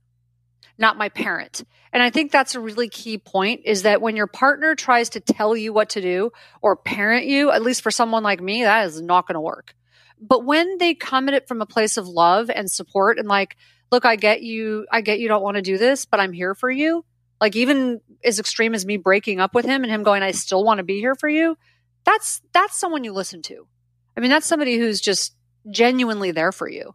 not 0.79 0.97
my 0.97 1.09
parent. 1.09 1.63
And 1.91 2.01
I 2.01 2.09
think 2.09 2.31
that's 2.31 2.55
a 2.55 2.59
really 2.59 2.87
key 2.87 3.17
point 3.17 3.61
is 3.65 3.83
that 3.83 4.01
when 4.01 4.15
your 4.15 4.27
partner 4.27 4.75
tries 4.75 5.09
to 5.09 5.19
tell 5.19 5.55
you 5.55 5.73
what 5.73 5.89
to 5.89 6.01
do 6.01 6.31
or 6.61 6.75
parent 6.75 7.25
you, 7.25 7.51
at 7.51 7.61
least 7.61 7.81
for 7.81 7.91
someone 7.91 8.23
like 8.23 8.41
me, 8.41 8.63
that 8.63 8.85
is 8.85 9.01
not 9.01 9.27
going 9.27 9.35
to 9.35 9.41
work. 9.41 9.75
But 10.21 10.45
when 10.45 10.77
they 10.77 10.95
come 10.95 11.27
at 11.27 11.33
it 11.33 11.47
from 11.47 11.61
a 11.61 11.65
place 11.65 11.97
of 11.97 12.07
love 12.07 12.49
and 12.49 12.69
support 12.69 13.19
and 13.19 13.27
like, 13.27 13.57
look, 13.91 14.05
I 14.05 14.15
get 14.15 14.41
you, 14.41 14.85
I 14.91 15.01
get 15.01 15.19
you 15.19 15.27
don't 15.27 15.43
want 15.43 15.55
to 15.55 15.61
do 15.61 15.77
this, 15.77 16.05
but 16.05 16.19
I'm 16.19 16.33
here 16.33 16.55
for 16.55 16.69
you. 16.69 17.03
Like 17.41 17.55
even 17.55 18.01
as 18.23 18.39
extreme 18.39 18.73
as 18.73 18.85
me 18.85 18.97
breaking 18.97 19.39
up 19.39 19.53
with 19.53 19.65
him 19.65 19.83
and 19.83 19.91
him 19.91 20.03
going, 20.03 20.23
I 20.23 20.31
still 20.31 20.63
want 20.63 20.79
to 20.79 20.83
be 20.83 20.99
here 20.99 21.15
for 21.15 21.29
you. 21.29 21.57
That's, 22.05 22.41
that's 22.53 22.77
someone 22.77 23.03
you 23.03 23.13
listen 23.13 23.41
to. 23.43 23.67
I 24.15 24.19
mean, 24.19 24.29
that's 24.29 24.45
somebody 24.45 24.77
who's 24.77 24.99
just 25.01 25.35
genuinely 25.69 26.31
there 26.31 26.51
for 26.51 26.69
you. 26.69 26.93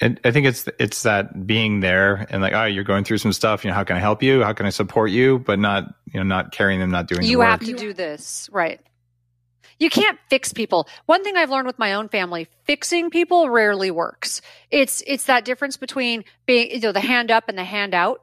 And 0.00 0.20
I 0.24 0.30
think 0.30 0.46
it's 0.46 0.68
it's 0.78 1.02
that 1.04 1.46
being 1.46 1.80
there 1.80 2.26
and 2.30 2.42
like, 2.42 2.52
oh, 2.52 2.64
you're 2.64 2.84
going 2.84 3.04
through 3.04 3.18
some 3.18 3.32
stuff. 3.32 3.64
You 3.64 3.70
know, 3.70 3.74
how 3.74 3.84
can 3.84 3.96
I 3.96 4.00
help 4.00 4.22
you? 4.22 4.42
How 4.42 4.52
can 4.52 4.66
I 4.66 4.70
support 4.70 5.10
you? 5.10 5.38
But 5.38 5.58
not, 5.58 5.84
you 6.06 6.20
know, 6.20 6.24
not 6.24 6.52
carrying 6.52 6.80
them, 6.80 6.90
not 6.90 7.06
doing. 7.06 7.22
you 7.22 7.40
have 7.40 7.60
to 7.60 7.74
do 7.74 7.92
this 7.92 8.48
right 8.52 8.80
you 9.78 9.90
can't 9.90 10.18
fix 10.30 10.52
people 10.52 10.88
one 11.06 11.22
thing 11.22 11.36
i've 11.36 11.50
learned 11.50 11.66
with 11.66 11.78
my 11.78 11.94
own 11.94 12.08
family 12.08 12.48
fixing 12.64 13.10
people 13.10 13.50
rarely 13.50 13.90
works 13.90 14.40
it's 14.70 15.02
it's 15.06 15.24
that 15.24 15.44
difference 15.44 15.76
between 15.76 16.24
being 16.46 16.70
you 16.70 16.80
know 16.80 16.92
the 16.92 17.00
hand 17.00 17.30
up 17.30 17.44
and 17.48 17.58
the 17.58 17.64
hand 17.64 17.94
out 17.94 18.22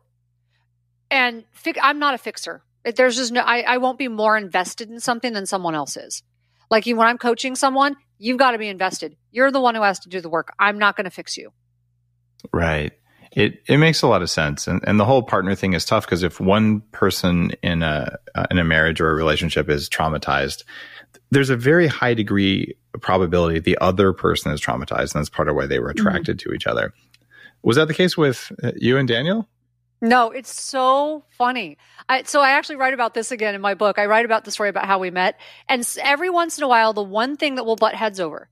and 1.11 1.43
fi- 1.51 1.73
i'm 1.81 1.99
not 1.99 2.13
a 2.13 2.17
fixer 2.17 2.63
there's 2.95 3.15
just 3.15 3.31
no 3.31 3.41
I, 3.41 3.61
I 3.61 3.77
won't 3.77 3.97
be 3.97 4.07
more 4.07 4.37
invested 4.37 4.89
in 4.89 4.99
something 4.99 5.33
than 5.33 5.45
someone 5.45 5.75
else 5.75 5.95
is 5.95 6.23
like 6.69 6.85
you 6.85 6.95
when 6.95 7.07
i'm 7.07 7.17
coaching 7.17 7.55
someone 7.55 7.95
you've 8.23 8.37
got 8.37 8.51
to 8.51 8.57
be 8.57 8.67
invested 8.67 9.15
you're 9.31 9.51
the 9.51 9.61
one 9.61 9.75
who 9.75 9.81
has 9.81 9.99
to 9.99 10.09
do 10.09 10.21
the 10.21 10.29
work 10.29 10.53
i'm 10.59 10.77
not 10.77 10.95
going 10.95 11.05
to 11.05 11.11
fix 11.11 11.37
you 11.37 11.51
Right. 12.51 12.91
It 13.31 13.63
it 13.67 13.77
makes 13.77 14.01
a 14.03 14.07
lot 14.07 14.21
of 14.21 14.29
sense, 14.29 14.67
and 14.67 14.79
and 14.85 14.99
the 14.99 15.05
whole 15.05 15.23
partner 15.23 15.55
thing 15.55 15.73
is 15.73 15.85
tough 15.85 16.05
because 16.05 16.21
if 16.21 16.39
one 16.39 16.81
person 16.91 17.51
in 17.63 17.81
a 17.81 18.17
uh, 18.35 18.45
in 18.51 18.59
a 18.59 18.63
marriage 18.63 19.01
or 19.01 19.09
a 19.09 19.15
relationship 19.15 19.69
is 19.69 19.89
traumatized, 19.89 20.63
there's 21.31 21.49
a 21.49 21.57
very 21.57 21.87
high 21.87 22.13
degree 22.13 22.75
of 22.93 23.01
probability 23.01 23.59
the 23.59 23.77
other 23.81 24.13
person 24.13 24.51
is 24.51 24.61
traumatized, 24.61 25.15
and 25.15 25.21
that's 25.21 25.29
part 25.29 25.49
of 25.49 25.55
why 25.55 25.65
they 25.65 25.79
were 25.79 25.89
attracted 25.89 26.37
to 26.39 26.53
each 26.53 26.67
other. 26.67 26.93
Was 27.63 27.77
that 27.77 27.87
the 27.87 27.95
case 27.95 28.15
with 28.15 28.51
uh, 28.61 28.71
you 28.75 28.97
and 28.97 29.07
Daniel? 29.07 29.49
No, 30.03 30.31
it's 30.31 30.53
so 30.53 31.23
funny. 31.37 31.77
I, 32.09 32.23
so 32.23 32.41
I 32.41 32.49
actually 32.49 32.75
write 32.75 32.93
about 32.93 33.13
this 33.13 33.31
again 33.31 33.55
in 33.55 33.61
my 33.61 33.73
book. 33.73 33.97
I 33.97 34.07
write 34.07 34.25
about 34.25 34.43
the 34.43 34.51
story 34.51 34.67
about 34.67 34.85
how 34.85 34.99
we 34.99 35.11
met, 35.11 35.39
and 35.69 35.87
every 36.01 36.29
once 36.29 36.57
in 36.57 36.65
a 36.65 36.67
while, 36.67 36.91
the 36.91 37.01
one 37.01 37.37
thing 37.37 37.55
that 37.55 37.65
we'll 37.65 37.77
butt 37.77 37.95
heads 37.95 38.19
over 38.19 38.49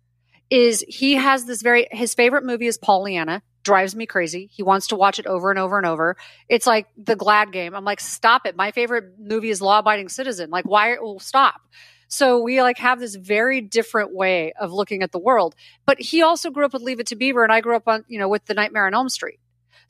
is 0.49 0.81
he 0.87 1.15
has 1.15 1.43
this 1.43 1.61
very 1.61 1.89
his 1.91 2.13
favorite 2.13 2.45
movie 2.45 2.67
is 2.67 2.77
Pollyanna. 2.77 3.41
Drives 3.63 3.97
me 3.97 4.05
crazy. 4.05 4.49
He 4.49 4.63
wants 4.63 4.87
to 4.87 4.95
watch 4.95 5.19
it 5.19 5.27
over 5.27 5.49
and 5.49 5.59
over 5.59 5.77
and 5.77 5.85
over. 5.85 6.15
It's 6.47 6.65
like 6.65 6.87
the 6.95 7.17
Glad 7.17 7.51
game. 7.51 7.75
I'm 7.75 7.83
like, 7.83 7.99
stop 7.99 8.45
it. 8.45 8.55
My 8.55 8.71
favorite 8.71 9.15
movie 9.19 9.49
is 9.49 9.61
Law 9.61 9.79
Abiding 9.79 10.07
Citizen. 10.07 10.51
Like, 10.51 10.63
why? 10.63 10.95
Well, 11.01 11.19
stop. 11.19 11.59
So 12.07 12.39
we 12.39 12.61
like 12.61 12.77
have 12.77 13.01
this 13.01 13.15
very 13.15 13.59
different 13.59 14.15
way 14.15 14.53
of 14.53 14.71
looking 14.71 15.03
at 15.03 15.11
the 15.11 15.19
world. 15.19 15.55
But 15.85 15.99
he 15.99 16.21
also 16.21 16.49
grew 16.49 16.63
up 16.63 16.71
with 16.71 16.81
Leave 16.81 17.01
It 17.01 17.07
to 17.07 17.17
Beaver, 17.17 17.43
and 17.43 17.51
I 17.51 17.59
grew 17.59 17.75
up 17.75 17.89
on 17.89 18.05
you 18.07 18.19
know 18.19 18.29
with 18.29 18.45
The 18.45 18.53
Nightmare 18.53 18.87
on 18.87 18.93
Elm 18.93 19.09
Street. 19.09 19.40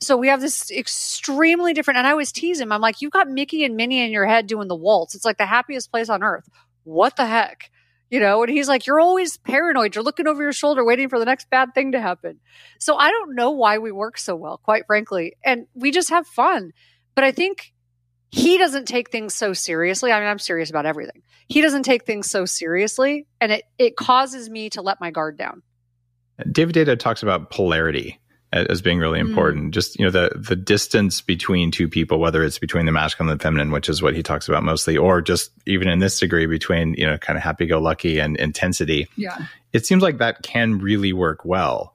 So 0.02 0.16
we 0.16 0.28
have 0.28 0.40
this 0.40 0.70
extremely 0.70 1.74
different, 1.74 1.98
and 1.98 2.06
I 2.06 2.10
always 2.10 2.32
tease 2.32 2.60
him. 2.60 2.72
I'm 2.72 2.80
like, 2.80 3.00
you've 3.00 3.12
got 3.12 3.28
Mickey 3.28 3.64
and 3.64 3.76
Minnie 3.76 4.04
in 4.04 4.10
your 4.10 4.26
head 4.26 4.48
doing 4.48 4.66
the 4.66 4.74
waltz. 4.74 5.14
It's 5.14 5.24
like 5.24 5.38
the 5.38 5.46
happiest 5.46 5.92
place 5.92 6.08
on 6.08 6.24
earth. 6.24 6.48
What 6.82 7.16
the 7.16 7.26
heck? 7.26 7.70
You 8.10 8.20
know, 8.20 8.42
and 8.42 8.50
he's 8.50 8.68
like, 8.68 8.86
you're 8.86 9.00
always 9.00 9.38
paranoid. 9.38 9.94
You're 9.94 10.04
looking 10.04 10.26
over 10.26 10.42
your 10.42 10.52
shoulder, 10.52 10.84
waiting 10.84 11.08
for 11.08 11.18
the 11.18 11.24
next 11.24 11.48
bad 11.50 11.72
thing 11.72 11.92
to 11.92 12.00
happen. 12.00 12.40
So 12.78 12.96
I 12.96 13.10
don't 13.10 13.34
know 13.34 13.52
why 13.52 13.78
we 13.78 13.92
work 13.92 14.18
so 14.18 14.34
well, 14.36 14.58
quite 14.58 14.86
frankly. 14.86 15.36
And 15.44 15.66
we 15.72 15.92
just 15.92 16.10
have 16.10 16.26
fun. 16.26 16.72
But 17.14 17.24
I 17.24 17.30
think 17.30 17.72
he 18.30 18.58
doesn't 18.58 18.86
take 18.86 19.10
things 19.10 19.34
so 19.34 19.52
seriously. 19.52 20.10
I 20.10 20.18
mean, 20.18 20.28
I'm 20.28 20.38
serious 20.38 20.68
about 20.68 20.84
everything. 20.84 21.22
He 21.48 21.62
doesn't 21.62 21.84
take 21.84 22.04
things 22.04 22.28
so 22.28 22.44
seriously, 22.44 23.26
and 23.40 23.52
it, 23.52 23.64
it 23.78 23.96
causes 23.96 24.50
me 24.50 24.70
to 24.70 24.82
let 24.82 25.00
my 25.00 25.10
guard 25.10 25.38
down. 25.38 25.62
David 26.50 26.74
Deida 26.74 26.98
talks 26.98 27.22
about 27.22 27.50
polarity 27.50 28.18
as 28.52 28.82
being 28.82 28.98
really 28.98 29.18
Mm. 29.18 29.28
important. 29.28 29.74
Just 29.74 29.98
you 29.98 30.04
know 30.04 30.10
the 30.10 30.30
the 30.36 30.56
distance 30.56 31.20
between 31.20 31.70
two 31.70 31.88
people, 31.88 32.18
whether 32.18 32.44
it's 32.44 32.58
between 32.58 32.86
the 32.86 32.92
masculine 32.92 33.30
and 33.30 33.40
the 33.40 33.42
feminine, 33.42 33.70
which 33.70 33.88
is 33.88 34.02
what 34.02 34.14
he 34.14 34.22
talks 34.22 34.48
about 34.48 34.62
mostly, 34.62 34.96
or 34.96 35.20
just 35.22 35.50
even 35.66 35.88
in 35.88 35.98
this 36.00 36.18
degree 36.18 36.46
between 36.46 36.94
you 36.94 37.06
know 37.06 37.18
kind 37.18 37.36
of 37.36 37.42
happy 37.42 37.66
go 37.66 37.78
lucky 37.78 38.18
and 38.18 38.36
intensity. 38.36 39.08
Yeah. 39.16 39.38
It 39.72 39.86
seems 39.86 40.02
like 40.02 40.18
that 40.18 40.42
can 40.42 40.78
really 40.78 41.12
work 41.12 41.44
well. 41.44 41.94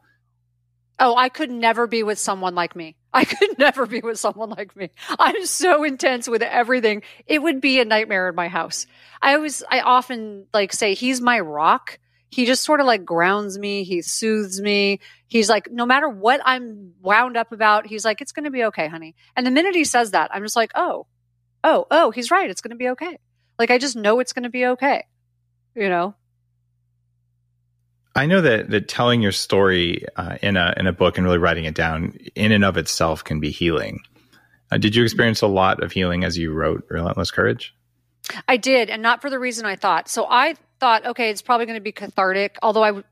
Oh, 0.99 1.15
I 1.15 1.29
could 1.29 1.51
never 1.51 1.85
be 1.85 2.01
with 2.01 2.17
someone 2.17 2.55
like 2.55 2.75
me. 2.75 2.95
I 3.13 3.23
could 3.23 3.55
never 3.59 3.85
be 3.85 3.99
with 3.99 4.17
someone 4.17 4.49
like 4.49 4.75
me. 4.75 4.89
I'm 5.19 5.45
so 5.45 5.83
intense 5.83 6.27
with 6.27 6.41
everything. 6.41 7.03
It 7.27 7.39
would 7.43 7.61
be 7.61 7.79
a 7.79 7.85
nightmare 7.85 8.29
in 8.29 8.35
my 8.35 8.47
house. 8.47 8.87
I 9.21 9.35
always, 9.35 9.61
I 9.69 9.81
often 9.81 10.47
like 10.55 10.73
say 10.73 10.95
he's 10.95 11.21
my 11.21 11.39
rock. 11.39 11.99
He 12.29 12.45
just 12.45 12.63
sort 12.63 12.79
of 12.79 12.85
like 12.85 13.05
grounds 13.05 13.57
me. 13.57 13.83
He 13.83 14.01
soothes 14.01 14.59
me. 14.61 14.99
He's 15.27 15.49
like, 15.49 15.71
no 15.71 15.85
matter 15.85 16.09
what 16.09 16.41
I'm 16.43 16.93
wound 17.01 17.37
up 17.37 17.51
about, 17.51 17.87
he's 17.87 18.03
like, 18.03 18.21
it's 18.21 18.31
going 18.31 18.45
to 18.45 18.51
be 18.51 18.65
okay, 18.65 18.87
honey. 18.87 19.15
And 19.35 19.45
the 19.45 19.51
minute 19.51 19.75
he 19.75 19.85
says 19.85 20.11
that, 20.11 20.29
I'm 20.33 20.43
just 20.43 20.55
like, 20.55 20.71
oh, 20.75 21.07
oh, 21.63 21.85
oh, 21.89 22.11
he's 22.11 22.31
right. 22.31 22.49
It's 22.49 22.61
going 22.61 22.71
to 22.71 22.77
be 22.77 22.89
okay. 22.89 23.17
Like 23.57 23.71
I 23.71 23.77
just 23.77 23.95
know 23.95 24.19
it's 24.19 24.33
going 24.33 24.43
to 24.43 24.49
be 24.49 24.65
okay. 24.65 25.05
You 25.75 25.89
know? 25.89 26.15
I 28.15 28.25
know 28.25 28.41
that 28.41 28.71
that 28.71 28.87
telling 28.87 29.21
your 29.21 29.31
story 29.31 30.03
uh, 30.15 30.37
in 30.41 30.57
a 30.57 30.73
in 30.75 30.87
a 30.87 30.91
book 30.91 31.17
and 31.17 31.25
really 31.25 31.37
writing 31.37 31.65
it 31.65 31.75
down 31.75 32.17
in 32.33 32.51
and 32.51 32.65
of 32.65 32.75
itself 32.75 33.23
can 33.23 33.39
be 33.39 33.51
healing. 33.51 33.99
Uh, 34.71 34.77
did 34.79 34.95
you 34.95 35.03
experience 35.03 35.41
a 35.43 35.47
lot 35.47 35.83
of 35.83 35.91
healing 35.91 36.23
as 36.23 36.35
you 36.35 36.51
wrote 36.51 36.83
Relentless 36.89 37.29
Courage? 37.29 37.75
I 38.47 38.57
did, 38.57 38.89
and 38.89 39.01
not 39.01 39.21
for 39.21 39.29
the 39.29 39.39
reason 39.39 39.65
I 39.65 39.75
thought. 39.75 40.09
So 40.09 40.25
I 40.29 40.55
thought, 40.79 41.05
okay, 41.05 41.29
it's 41.29 41.41
probably 41.41 41.65
going 41.65 41.77
to 41.77 41.81
be 41.81 41.91
cathartic, 41.91 42.57
although 42.61 42.83
I 42.83 42.89
w- 42.89 43.05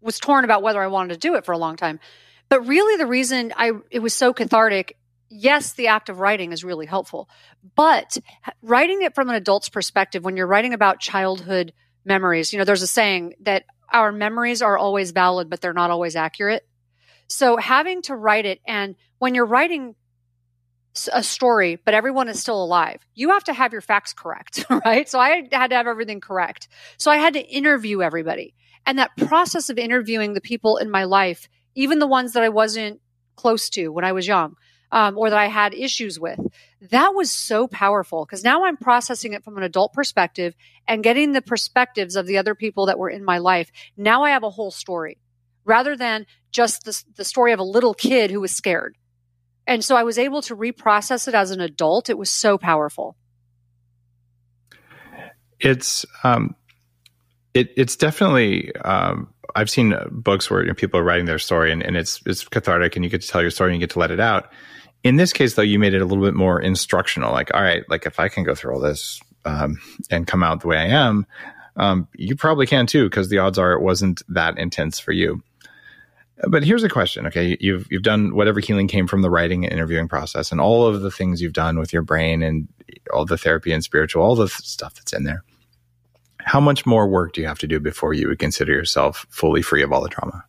was 0.00 0.18
torn 0.18 0.44
about 0.44 0.62
whether 0.62 0.80
I 0.82 0.86
wanted 0.88 1.14
to 1.14 1.20
do 1.20 1.34
it 1.34 1.44
for 1.44 1.52
a 1.52 1.58
long 1.58 1.76
time. 1.76 2.00
But 2.48 2.66
really, 2.66 2.96
the 2.96 3.06
reason 3.06 3.52
I 3.56 3.72
it 3.90 4.00
was 4.00 4.14
so 4.14 4.32
cathartic, 4.32 4.96
yes, 5.28 5.72
the 5.72 5.88
act 5.88 6.08
of 6.08 6.20
writing 6.20 6.52
is 6.52 6.64
really 6.64 6.86
helpful, 6.86 7.28
but 7.74 8.16
writing 8.62 9.02
it 9.02 9.14
from 9.14 9.28
an 9.28 9.34
adult's 9.34 9.68
perspective, 9.68 10.24
when 10.24 10.36
you're 10.36 10.46
writing 10.46 10.74
about 10.74 11.00
childhood 11.00 11.72
memories, 12.04 12.52
you 12.52 12.58
know, 12.58 12.64
there's 12.64 12.82
a 12.82 12.86
saying 12.86 13.34
that 13.40 13.64
our 13.90 14.12
memories 14.12 14.62
are 14.62 14.78
always 14.78 15.10
valid, 15.10 15.50
but 15.50 15.60
they're 15.60 15.72
not 15.72 15.90
always 15.90 16.16
accurate. 16.16 16.66
So 17.28 17.56
having 17.56 18.02
to 18.02 18.16
write 18.16 18.46
it, 18.46 18.60
and 18.66 18.96
when 19.18 19.34
you're 19.34 19.46
writing 19.46 19.94
a 21.12 21.22
story, 21.22 21.78
but 21.84 21.94
everyone 21.94 22.28
is 22.28 22.40
still 22.40 22.62
alive. 22.62 23.00
You 23.14 23.30
have 23.30 23.44
to 23.44 23.52
have 23.52 23.72
your 23.72 23.82
facts 23.82 24.12
correct, 24.12 24.64
right? 24.84 25.08
So 25.08 25.20
I 25.20 25.48
had 25.52 25.70
to 25.70 25.76
have 25.76 25.86
everything 25.86 26.20
correct. 26.20 26.68
So 26.96 27.10
I 27.10 27.18
had 27.18 27.34
to 27.34 27.46
interview 27.46 28.02
everybody. 28.02 28.54
And 28.86 28.98
that 28.98 29.16
process 29.16 29.68
of 29.68 29.78
interviewing 29.78 30.32
the 30.32 30.40
people 30.40 30.78
in 30.78 30.90
my 30.90 31.04
life, 31.04 31.48
even 31.74 31.98
the 31.98 32.06
ones 32.06 32.32
that 32.32 32.42
I 32.42 32.48
wasn't 32.48 33.00
close 33.36 33.68
to 33.70 33.88
when 33.88 34.04
I 34.04 34.12
was 34.12 34.26
young, 34.26 34.56
um, 34.90 35.18
or 35.18 35.30
that 35.30 35.38
I 35.38 35.46
had 35.46 35.74
issues 35.74 36.18
with, 36.18 36.40
that 36.90 37.14
was 37.14 37.30
so 37.30 37.68
powerful 37.68 38.24
because 38.24 38.44
now 38.44 38.64
I'm 38.64 38.76
processing 38.76 39.34
it 39.34 39.44
from 39.44 39.56
an 39.58 39.62
adult 39.62 39.92
perspective 39.92 40.54
and 40.86 41.04
getting 41.04 41.32
the 41.32 41.42
perspectives 41.42 42.16
of 42.16 42.26
the 42.26 42.38
other 42.38 42.54
people 42.54 42.86
that 42.86 42.98
were 42.98 43.10
in 43.10 43.24
my 43.24 43.38
life. 43.38 43.70
Now 43.96 44.24
I 44.24 44.30
have 44.30 44.42
a 44.42 44.50
whole 44.50 44.70
story 44.70 45.18
rather 45.64 45.96
than 45.96 46.26
just 46.50 46.84
the, 46.84 47.04
the 47.16 47.24
story 47.24 47.52
of 47.52 47.60
a 47.60 47.64
little 47.64 47.94
kid 47.94 48.30
who 48.30 48.40
was 48.40 48.52
scared. 48.52 48.96
And 49.68 49.84
so 49.84 49.96
I 49.96 50.02
was 50.02 50.18
able 50.18 50.40
to 50.42 50.56
reprocess 50.56 51.28
it 51.28 51.34
as 51.34 51.50
an 51.50 51.60
adult. 51.60 52.08
It 52.08 52.16
was 52.16 52.30
so 52.30 52.56
powerful. 52.56 53.16
It's 55.60 56.06
um, 56.24 56.56
it, 57.52 57.70
it's 57.76 57.94
definitely. 57.94 58.74
Um, 58.76 59.32
I've 59.54 59.68
seen 59.68 59.94
books 60.10 60.50
where 60.50 60.62
you 60.62 60.68
know, 60.68 60.74
people 60.74 60.98
are 60.98 61.04
writing 61.04 61.26
their 61.26 61.38
story, 61.38 61.70
and, 61.70 61.82
and 61.82 61.96
it's 61.96 62.22
it's 62.24 62.44
cathartic, 62.44 62.96
and 62.96 63.04
you 63.04 63.10
get 63.10 63.20
to 63.20 63.28
tell 63.28 63.42
your 63.42 63.50
story, 63.50 63.70
and 63.70 63.80
you 63.80 63.86
get 63.86 63.92
to 63.92 63.98
let 63.98 64.10
it 64.10 64.20
out. 64.20 64.50
In 65.04 65.16
this 65.16 65.34
case, 65.34 65.54
though, 65.54 65.62
you 65.62 65.78
made 65.78 65.94
it 65.94 66.00
a 66.00 66.06
little 66.06 66.24
bit 66.24 66.34
more 66.34 66.60
instructional. 66.60 67.32
Like, 67.32 67.52
all 67.54 67.62
right, 67.62 67.84
like 67.90 68.06
if 68.06 68.18
I 68.18 68.28
can 68.28 68.44
go 68.44 68.54
through 68.54 68.74
all 68.74 68.80
this 68.80 69.20
um, 69.44 69.78
and 70.10 70.26
come 70.26 70.42
out 70.42 70.60
the 70.62 70.68
way 70.68 70.78
I 70.78 70.86
am, 70.86 71.26
um, 71.76 72.08
you 72.14 72.36
probably 72.36 72.66
can 72.66 72.86
too, 72.86 73.04
because 73.04 73.28
the 73.28 73.38
odds 73.38 73.58
are 73.58 73.72
it 73.72 73.82
wasn't 73.82 74.22
that 74.28 74.58
intense 74.58 74.98
for 74.98 75.12
you. 75.12 75.42
But 76.46 76.62
here's 76.62 76.84
a 76.84 76.88
question. 76.88 77.26
Okay, 77.26 77.56
you've 77.60 77.86
you've 77.90 78.02
done 78.02 78.34
whatever 78.34 78.60
healing 78.60 78.86
came 78.86 79.06
from 79.06 79.22
the 79.22 79.30
writing 79.30 79.64
and 79.64 79.72
interviewing 79.72 80.08
process, 80.08 80.52
and 80.52 80.60
all 80.60 80.86
of 80.86 81.00
the 81.00 81.10
things 81.10 81.42
you've 81.42 81.52
done 81.52 81.78
with 81.78 81.92
your 81.92 82.02
brain 82.02 82.42
and 82.42 82.68
all 83.12 83.24
the 83.24 83.38
therapy 83.38 83.72
and 83.72 83.82
spiritual, 83.82 84.22
all 84.22 84.36
the 84.36 84.48
stuff 84.48 84.94
that's 84.94 85.12
in 85.12 85.24
there. 85.24 85.42
How 86.38 86.60
much 86.60 86.86
more 86.86 87.08
work 87.08 87.32
do 87.32 87.40
you 87.40 87.48
have 87.48 87.58
to 87.58 87.66
do 87.66 87.80
before 87.80 88.14
you 88.14 88.28
would 88.28 88.38
consider 88.38 88.72
yourself 88.72 89.26
fully 89.30 89.62
free 89.62 89.82
of 89.82 89.92
all 89.92 90.00
the 90.00 90.08
trauma? 90.08 90.44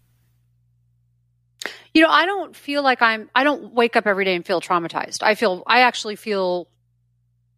You 1.94 2.04
know, 2.04 2.10
I 2.10 2.26
don't 2.26 2.56
feel 2.56 2.84
like 2.84 3.02
I'm. 3.02 3.30
I 3.34 3.44
don't 3.44 3.74
wake 3.74 3.96
up 3.96 4.06
every 4.06 4.26
day 4.26 4.36
and 4.36 4.46
feel 4.46 4.62
traumatized. 4.62 5.24
I 5.24 5.34
feel. 5.34 5.64
I 5.66 5.82
actually 5.82 6.16
feel 6.16 6.70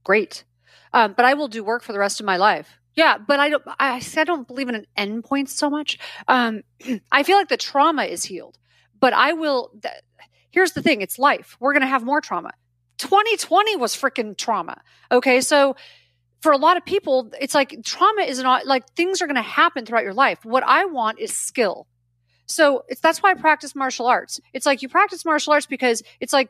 great. 0.04 0.46
Um, 0.94 1.14
but 1.14 1.26
I 1.26 1.34
will 1.34 1.48
do 1.48 1.64
work 1.64 1.84
for 1.84 1.94
the 1.94 2.00
rest 2.00 2.20
of 2.20 2.26
my 2.26 2.38
life. 2.38 2.80
Yeah, 2.96 3.18
but 3.18 3.40
I 3.40 3.50
don't. 3.50 3.64
I, 3.80 4.02
I 4.18 4.24
don't 4.24 4.48
believe 4.48 4.70
in 4.70 4.76
an 4.76 4.86
endpoint 4.98 5.50
so 5.50 5.70
much. 5.70 5.98
Um, 6.28 6.62
I 7.12 7.24
feel 7.24 7.38
like 7.38 7.50
the 7.50 7.58
trauma 7.58 8.04
is 8.04 8.24
healed, 8.26 8.58
but 9.00 9.14
I 9.14 9.34
will. 9.34 9.72
Th- 9.82 9.94
here's 10.50 10.74
the 10.74 10.82
thing: 10.82 11.02
it's 11.02 11.18
life. 11.18 11.56
We're 11.60 11.74
going 11.74 11.82
to 11.82 11.88
have 11.88 12.04
more 12.04 12.22
trauma. 12.22 12.52
2020 12.98 13.78
was 13.78 13.96
freaking 13.96 14.38
trauma. 14.38 14.82
Okay, 15.12 15.42
so 15.42 15.76
for 16.42 16.52
a 16.52 16.58
lot 16.58 16.78
of 16.78 16.86
people, 16.86 17.32
it's 17.40 17.56
like 17.56 17.84
trauma 17.84 18.24
is 18.24 18.40
not 18.40 18.66
like 18.66 18.88
things 18.96 19.22
are 19.22 19.28
going 19.28 19.36
to 19.36 19.42
happen 19.42 19.86
throughout 19.86 20.04
your 20.04 20.14
life. 20.14 20.44
What 20.44 20.64
I 20.64 20.86
want 20.86 21.20
is 21.20 21.36
skill. 21.36 21.88
So 22.46 22.84
it's 22.90 23.00
that's 23.00 23.24
why 23.24 23.32
I 23.32 23.36
practice 23.36 23.76
martial 23.76 24.08
arts. 24.08 24.42
It's 24.54 24.66
like 24.66 24.82
you 24.82 24.90
practice 24.90 25.24
martial 25.24 25.54
arts 25.54 25.66
because 25.66 26.04
it's 26.20 26.34
like 26.34 26.50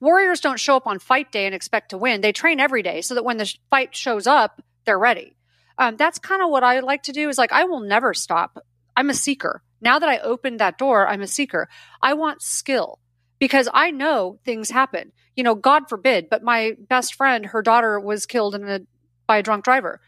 warriors 0.00 0.40
don't 0.40 0.60
show 0.60 0.76
up 0.76 0.86
on 0.86 0.98
fight 0.98 1.32
day 1.32 1.46
and 1.46 1.54
expect 1.54 1.90
to 1.90 1.98
win. 1.98 2.20
They 2.20 2.32
train 2.32 2.60
every 2.60 2.82
day 2.82 3.00
so 3.00 3.14
that 3.14 3.24
when 3.24 3.38
the 3.38 3.52
fight 3.70 3.96
shows 3.96 4.26
up, 4.26 4.60
they're 4.84 4.98
ready. 4.98 5.34
Um, 5.78 5.96
that's 5.96 6.18
kind 6.18 6.42
of 6.42 6.50
what 6.50 6.64
I 6.64 6.80
like 6.80 7.04
to 7.04 7.12
do. 7.12 7.28
Is 7.28 7.38
like 7.38 7.52
I 7.52 7.64
will 7.64 7.80
never 7.80 8.14
stop. 8.14 8.58
I'm 8.96 9.10
a 9.10 9.14
seeker. 9.14 9.62
Now 9.80 9.98
that 9.98 10.08
I 10.08 10.18
opened 10.18 10.60
that 10.60 10.78
door, 10.78 11.06
I'm 11.08 11.22
a 11.22 11.26
seeker. 11.26 11.68
I 12.00 12.14
want 12.14 12.42
skill 12.42 13.00
because 13.38 13.68
I 13.72 13.90
know 13.90 14.38
things 14.44 14.70
happen. 14.70 15.12
You 15.34 15.42
know, 15.42 15.54
God 15.54 15.88
forbid, 15.88 16.28
but 16.30 16.42
my 16.42 16.76
best 16.88 17.14
friend, 17.14 17.46
her 17.46 17.62
daughter 17.62 17.98
was 17.98 18.26
killed 18.26 18.54
in 18.54 18.68
a 18.68 18.80
by 19.26 19.38
a 19.38 19.42
drunk 19.42 19.64
driver. 19.64 20.00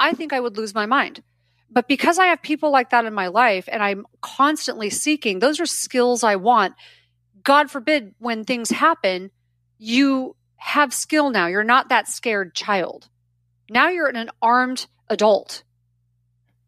I 0.00 0.12
think 0.12 0.32
I 0.32 0.40
would 0.40 0.56
lose 0.56 0.74
my 0.74 0.86
mind. 0.86 1.22
But 1.70 1.88
because 1.88 2.18
I 2.18 2.26
have 2.26 2.42
people 2.42 2.70
like 2.70 2.90
that 2.90 3.06
in 3.06 3.14
my 3.14 3.28
life 3.28 3.68
and 3.70 3.82
I'm 3.82 4.06
constantly 4.20 4.90
seeking, 4.90 5.38
those 5.38 5.60
are 5.60 5.66
skills 5.66 6.22
I 6.22 6.36
want. 6.36 6.74
God 7.42 7.70
forbid 7.70 8.14
when 8.18 8.44
things 8.44 8.70
happen, 8.70 9.30
you 9.78 10.36
have 10.56 10.92
skill 10.92 11.30
now. 11.30 11.46
You're 11.46 11.64
not 11.64 11.88
that 11.88 12.08
scared 12.08 12.54
child. 12.54 13.08
Now 13.70 13.88
you're 13.88 14.08
an 14.08 14.30
armed 14.42 14.86
adult. 15.12 15.62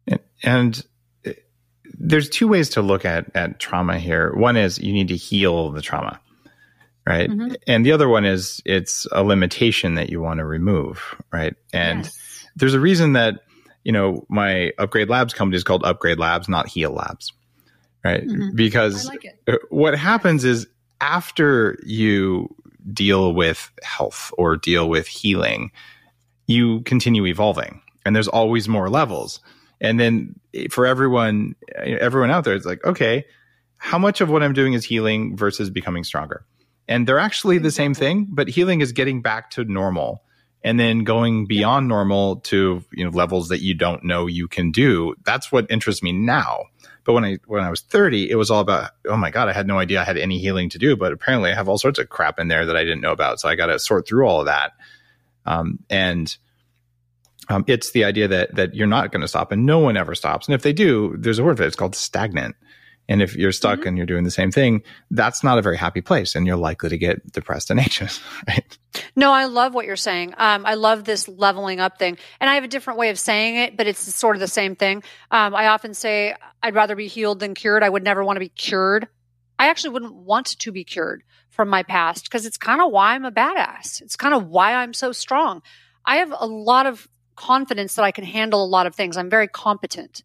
And, 0.07 0.19
and 0.43 0.85
uh, 1.25 1.31
there's 1.97 2.29
two 2.29 2.47
ways 2.47 2.69
to 2.71 2.81
look 2.81 3.05
at, 3.05 3.35
at 3.35 3.59
trauma 3.59 3.99
here. 3.99 4.33
One 4.35 4.57
is 4.57 4.79
you 4.79 4.93
need 4.93 5.09
to 5.09 5.15
heal 5.15 5.71
the 5.71 5.81
trauma, 5.81 6.19
right? 7.05 7.29
Mm-hmm. 7.29 7.55
And 7.67 7.85
the 7.85 7.91
other 7.91 8.07
one 8.07 8.25
is 8.25 8.61
it's 8.65 9.07
a 9.11 9.23
limitation 9.23 9.95
that 9.95 10.09
you 10.09 10.21
want 10.21 10.39
to 10.39 10.45
remove, 10.45 11.15
right? 11.31 11.55
And 11.73 12.03
yes. 12.03 12.47
there's 12.55 12.73
a 12.73 12.79
reason 12.79 13.13
that, 13.13 13.41
you 13.83 13.91
know, 13.91 14.25
my 14.29 14.71
Upgrade 14.77 15.09
Labs 15.09 15.33
company 15.33 15.57
is 15.57 15.63
called 15.63 15.83
Upgrade 15.83 16.19
Labs, 16.19 16.49
not 16.49 16.67
Heal 16.67 16.91
Labs, 16.91 17.33
right? 18.03 18.25
Mm-hmm. 18.25 18.55
Because 18.55 19.07
like 19.07 19.25
uh, 19.47 19.57
what 19.69 19.97
happens 19.97 20.43
is 20.43 20.67
after 21.01 21.77
you 21.85 22.53
deal 22.93 23.33
with 23.33 23.71
health 23.83 24.31
or 24.37 24.57
deal 24.57 24.89
with 24.89 25.07
healing, 25.07 25.71
you 26.47 26.81
continue 26.81 27.25
evolving 27.25 27.81
and 28.05 28.15
there's 28.15 28.27
always 28.27 28.69
more 28.69 28.89
levels. 28.89 29.39
And 29.81 29.99
then 29.99 30.39
for 30.69 30.85
everyone, 30.85 31.55
everyone 31.75 32.31
out 32.31 32.43
there, 32.45 32.53
it's 32.53 32.65
like, 32.65 32.85
okay, 32.85 33.25
how 33.77 33.97
much 33.97 34.21
of 34.21 34.29
what 34.29 34.41
I'm 34.41 34.53
doing 34.53 34.73
is 34.73 34.85
healing 34.85 35.35
versus 35.35 35.69
becoming 35.69 36.03
stronger? 36.03 36.45
And 36.87 37.07
they're 37.07 37.19
actually 37.19 37.57
the 37.57 37.71
same 37.71 37.93
thing, 37.93 38.27
but 38.29 38.47
healing 38.47 38.81
is 38.81 38.91
getting 38.91 39.21
back 39.21 39.51
to 39.51 39.65
normal 39.65 40.23
and 40.65 40.79
then 40.79 41.03
going 41.03 41.45
beyond 41.45 41.87
normal 41.87 42.37
to 42.37 42.83
you 42.91 43.05
know 43.05 43.11
levels 43.11 43.49
that 43.49 43.61
you 43.61 43.75
don't 43.75 44.03
know 44.03 44.25
you 44.25 44.47
can 44.47 44.71
do. 44.71 45.15
That's 45.23 45.51
what 45.51 45.69
interests 45.69 46.01
me 46.01 46.11
now. 46.11 46.63
But 47.03 47.13
when 47.13 47.23
I 47.23 47.37
when 47.45 47.63
I 47.63 47.69
was 47.69 47.81
30, 47.81 48.29
it 48.31 48.35
was 48.35 48.49
all 48.49 48.61
about 48.61 48.91
oh 49.07 49.15
my 49.15 49.29
god, 49.29 49.47
I 49.47 49.53
had 49.53 49.67
no 49.67 49.77
idea 49.77 50.01
I 50.01 50.03
had 50.03 50.17
any 50.17 50.39
healing 50.39 50.69
to 50.69 50.79
do, 50.79 50.95
but 50.97 51.11
apparently 51.11 51.51
I 51.51 51.55
have 51.55 51.69
all 51.69 51.77
sorts 51.77 51.99
of 51.99 52.09
crap 52.09 52.39
in 52.39 52.47
there 52.47 52.65
that 52.65 52.75
I 52.75 52.83
didn't 52.83 53.01
know 53.01 53.11
about. 53.11 53.39
So 53.39 53.47
I 53.47 53.55
got 53.55 53.67
to 53.67 53.77
sort 53.77 54.07
through 54.07 54.27
all 54.27 54.39
of 54.39 54.47
that. 54.47 54.71
Um, 55.45 55.79
and 55.89 56.35
um, 57.49 57.63
it's 57.67 57.91
the 57.91 58.03
idea 58.03 58.27
that 58.27 58.55
that 58.55 58.75
you're 58.75 58.87
not 58.87 59.11
going 59.11 59.21
to 59.21 59.27
stop, 59.27 59.51
and 59.51 59.65
no 59.65 59.79
one 59.79 59.97
ever 59.97 60.15
stops. 60.15 60.47
And 60.47 60.55
if 60.55 60.61
they 60.61 60.73
do, 60.73 61.15
there's 61.17 61.39
a 61.39 61.43
word 61.43 61.57
for 61.57 61.63
it. 61.63 61.67
It's 61.67 61.75
called 61.75 61.95
stagnant. 61.95 62.55
And 63.07 63.21
if 63.21 63.35
you're 63.35 63.51
stuck 63.51 63.79
mm-hmm. 63.79 63.89
and 63.89 63.97
you're 63.97 64.07
doing 64.07 64.23
the 64.23 64.31
same 64.31 64.51
thing, 64.51 64.81
that's 65.11 65.43
not 65.43 65.59
a 65.59 65.61
very 65.61 65.77
happy 65.77 66.01
place, 66.01 66.35
and 66.35 66.47
you're 66.47 66.55
likely 66.55 66.89
to 66.89 66.97
get 66.97 67.31
depressed 67.31 67.69
and 67.69 67.79
anxious. 67.85 68.19
Right? 68.47 68.77
No, 69.15 69.31
I 69.31 69.45
love 69.45 69.73
what 69.73 69.85
you're 69.85 69.95
saying. 69.95 70.33
Um, 70.37 70.65
I 70.65 70.73
love 70.73 71.03
this 71.03 71.27
leveling 71.27 71.79
up 71.79 71.99
thing, 71.99 72.17
and 72.39 72.49
I 72.49 72.55
have 72.55 72.63
a 72.63 72.67
different 72.67 72.99
way 72.99 73.09
of 73.09 73.19
saying 73.19 73.57
it, 73.57 73.77
but 73.77 73.87
it's 73.87 73.99
sort 73.99 74.35
of 74.35 74.39
the 74.39 74.47
same 74.47 74.75
thing. 74.75 75.03
Um, 75.31 75.53
I 75.55 75.67
often 75.67 75.93
say 75.93 76.35
I'd 76.63 76.75
rather 76.75 76.95
be 76.95 77.07
healed 77.07 77.39
than 77.39 77.53
cured. 77.53 77.83
I 77.83 77.89
would 77.89 78.03
never 78.03 78.23
want 78.23 78.37
to 78.37 78.41
be 78.41 78.49
cured. 78.49 79.07
I 79.57 79.69
actually 79.69 79.91
wouldn't 79.91 80.15
want 80.15 80.59
to 80.59 80.71
be 80.71 80.83
cured 80.83 81.23
from 81.49 81.69
my 81.69 81.83
past 81.83 82.25
because 82.25 82.45
it's 82.45 82.57
kind 82.57 82.81
of 82.81 82.91
why 82.91 83.13
I'm 83.13 83.23
a 83.23 83.31
badass. 83.31 84.01
It's 84.01 84.17
kind 84.17 84.33
of 84.33 84.47
why 84.47 84.73
I'm 84.73 84.93
so 84.93 85.11
strong. 85.11 85.61
I 86.05 86.17
have 86.17 86.33
a 86.37 86.45
lot 86.45 86.85
of 86.85 87.07
confidence 87.35 87.95
that 87.95 88.05
I 88.05 88.11
can 88.11 88.23
handle 88.23 88.63
a 88.63 88.67
lot 88.67 88.87
of 88.87 88.95
things. 88.95 89.17
I'm 89.17 89.29
very 89.29 89.47
competent. 89.47 90.23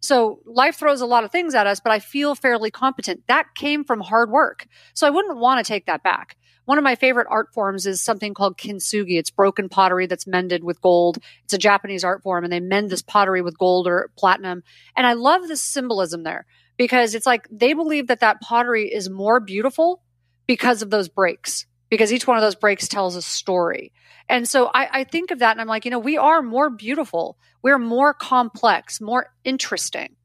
So 0.00 0.40
life 0.44 0.76
throws 0.76 1.00
a 1.00 1.06
lot 1.06 1.24
of 1.24 1.32
things 1.32 1.54
at 1.54 1.66
us, 1.66 1.80
but 1.80 1.92
I 1.92 1.98
feel 1.98 2.34
fairly 2.34 2.70
competent. 2.70 3.22
That 3.28 3.54
came 3.54 3.84
from 3.84 4.00
hard 4.00 4.30
work. 4.30 4.66
So 4.94 5.06
I 5.06 5.10
wouldn't 5.10 5.38
want 5.38 5.64
to 5.64 5.68
take 5.68 5.86
that 5.86 6.02
back. 6.02 6.36
One 6.66 6.78
of 6.78 6.84
my 6.84 6.96
favorite 6.96 7.28
art 7.30 7.54
forms 7.54 7.86
is 7.86 8.02
something 8.02 8.34
called 8.34 8.58
kintsugi. 8.58 9.18
It's 9.18 9.30
broken 9.30 9.68
pottery 9.68 10.06
that's 10.06 10.26
mended 10.26 10.64
with 10.64 10.80
gold. 10.80 11.18
It's 11.44 11.54
a 11.54 11.58
Japanese 11.58 12.02
art 12.02 12.22
form 12.22 12.42
and 12.42 12.52
they 12.52 12.60
mend 12.60 12.90
this 12.90 13.02
pottery 13.02 13.40
with 13.40 13.56
gold 13.56 13.86
or 13.86 14.10
platinum. 14.18 14.64
And 14.96 15.06
I 15.06 15.12
love 15.12 15.46
the 15.46 15.56
symbolism 15.56 16.24
there 16.24 16.44
because 16.76 17.14
it's 17.14 17.26
like 17.26 17.46
they 17.50 17.72
believe 17.72 18.08
that 18.08 18.20
that 18.20 18.40
pottery 18.40 18.92
is 18.92 19.08
more 19.08 19.38
beautiful 19.38 20.02
because 20.46 20.82
of 20.82 20.90
those 20.90 21.08
breaks, 21.08 21.66
because 21.88 22.12
each 22.12 22.26
one 22.26 22.36
of 22.36 22.42
those 22.42 22.54
breaks 22.54 22.88
tells 22.88 23.16
a 23.16 23.22
story. 23.22 23.92
And 24.28 24.48
so 24.48 24.70
I, 24.74 25.00
I 25.00 25.04
think 25.04 25.30
of 25.30 25.38
that 25.38 25.52
and 25.52 25.60
I'm 25.60 25.68
like, 25.68 25.84
you 25.84 25.90
know, 25.90 25.98
we 25.98 26.16
are 26.16 26.42
more 26.42 26.70
beautiful. 26.70 27.38
We're 27.62 27.78
more 27.78 28.12
complex, 28.12 29.00
more 29.00 29.32
interesting 29.44 30.16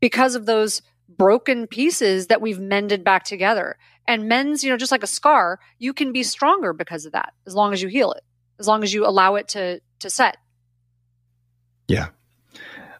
because 0.00 0.34
of 0.34 0.46
those 0.46 0.82
broken 1.08 1.66
pieces 1.66 2.26
that 2.28 2.40
we've 2.40 2.58
mended 2.58 3.04
back 3.04 3.24
together. 3.24 3.76
And 4.06 4.28
men's, 4.28 4.62
you 4.62 4.70
know, 4.70 4.76
just 4.76 4.92
like 4.92 5.02
a 5.02 5.08
scar, 5.08 5.60
you 5.78 5.94
can 5.94 6.12
be 6.12 6.22
stronger 6.22 6.72
because 6.72 7.06
of 7.06 7.12
that 7.12 7.32
as 7.46 7.54
long 7.54 7.72
as 7.72 7.80
you 7.80 7.88
heal 7.88 8.12
it, 8.12 8.22
as 8.58 8.68
long 8.68 8.82
as 8.82 8.92
you 8.92 9.06
allow 9.06 9.36
it 9.36 9.48
to 9.48 9.80
to 10.00 10.10
set. 10.10 10.36
Yeah. 11.88 12.08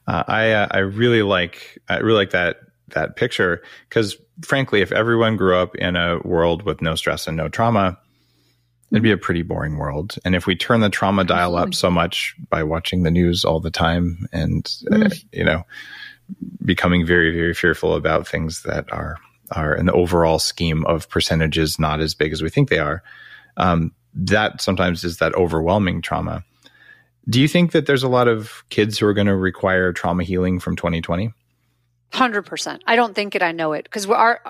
Uh, 0.06 0.24
I 0.26 0.50
uh, 0.52 0.68
I 0.70 0.78
really 0.78 1.22
like 1.22 1.78
I 1.88 1.98
really 1.98 2.18
like 2.18 2.30
that 2.30 2.56
that 2.88 3.16
picture 3.16 3.62
because 3.88 4.16
frankly, 4.42 4.80
if 4.80 4.92
everyone 4.92 5.36
grew 5.36 5.56
up 5.56 5.74
in 5.76 5.96
a 5.96 6.20
world 6.20 6.62
with 6.62 6.80
no 6.80 6.94
stress 6.94 7.26
and 7.26 7.36
no 7.36 7.48
trauma, 7.48 7.98
it'd 8.91 9.03
be 9.03 9.11
a 9.11 9.18
pretty 9.18 9.43
boring 9.43 9.76
world. 9.76 10.16
And 10.24 10.35
if 10.35 10.47
we 10.47 10.55
turn 10.55 10.80
the 10.80 10.91
trauma 10.91 11.24
dial 11.24 11.57
up 11.57 11.74
so 11.74 11.91
much 11.91 12.35
by 12.49 12.62
watching 12.62 13.03
the 13.03 13.11
news 13.11 13.45
all 13.45 13.61
the 13.61 13.70
time 13.70 14.28
and, 14.32 14.70
uh, 14.91 14.95
mm. 14.95 15.12
uh, 15.12 15.14
you 15.32 15.45
know, 15.45 15.64
becoming 16.64 17.05
very, 17.05 17.35
very 17.35 17.55
fearful 17.55 17.95
about 17.95 18.26
things 18.26 18.62
that 18.62 18.91
are, 18.93 19.18
are 19.51 19.74
in 19.74 19.87
the 19.87 19.93
overall 19.93 20.39
scheme 20.39 20.85
of 20.87 21.09
percentages 21.09 21.78
not 21.78 22.01
as 22.01 22.14
big 22.14 22.32
as 22.32 22.43
we 22.43 22.49
think 22.49 22.68
they 22.68 22.78
are, 22.78 23.03
um, 23.57 23.93
that 24.14 24.61
sometimes 24.61 25.05
is 25.05 25.18
that 25.18 25.35
overwhelming 25.35 26.01
trauma. 26.01 26.45
Do 27.28 27.41
you 27.41 27.49
think 27.49 27.72
that 27.72 27.87
there's 27.87 28.03
a 28.03 28.09
lot 28.09 28.28
of 28.28 28.64
kids 28.68 28.99
who 28.99 29.07
are 29.07 29.14
going 29.14 29.26
to 29.26 29.37
require 29.37 29.93
trauma 29.93 30.24
healing 30.24 30.61
from 30.61 30.76
2020? 30.76 31.32
Hundred 32.12 32.42
percent. 32.42 32.82
I 32.86 32.96
don't 32.96 33.14
think 33.14 33.34
it. 33.34 33.42
I 33.42 33.52
know 33.52 33.72
it 33.72 33.84
because 33.84 34.07
we 34.07 34.14
are 34.14 34.40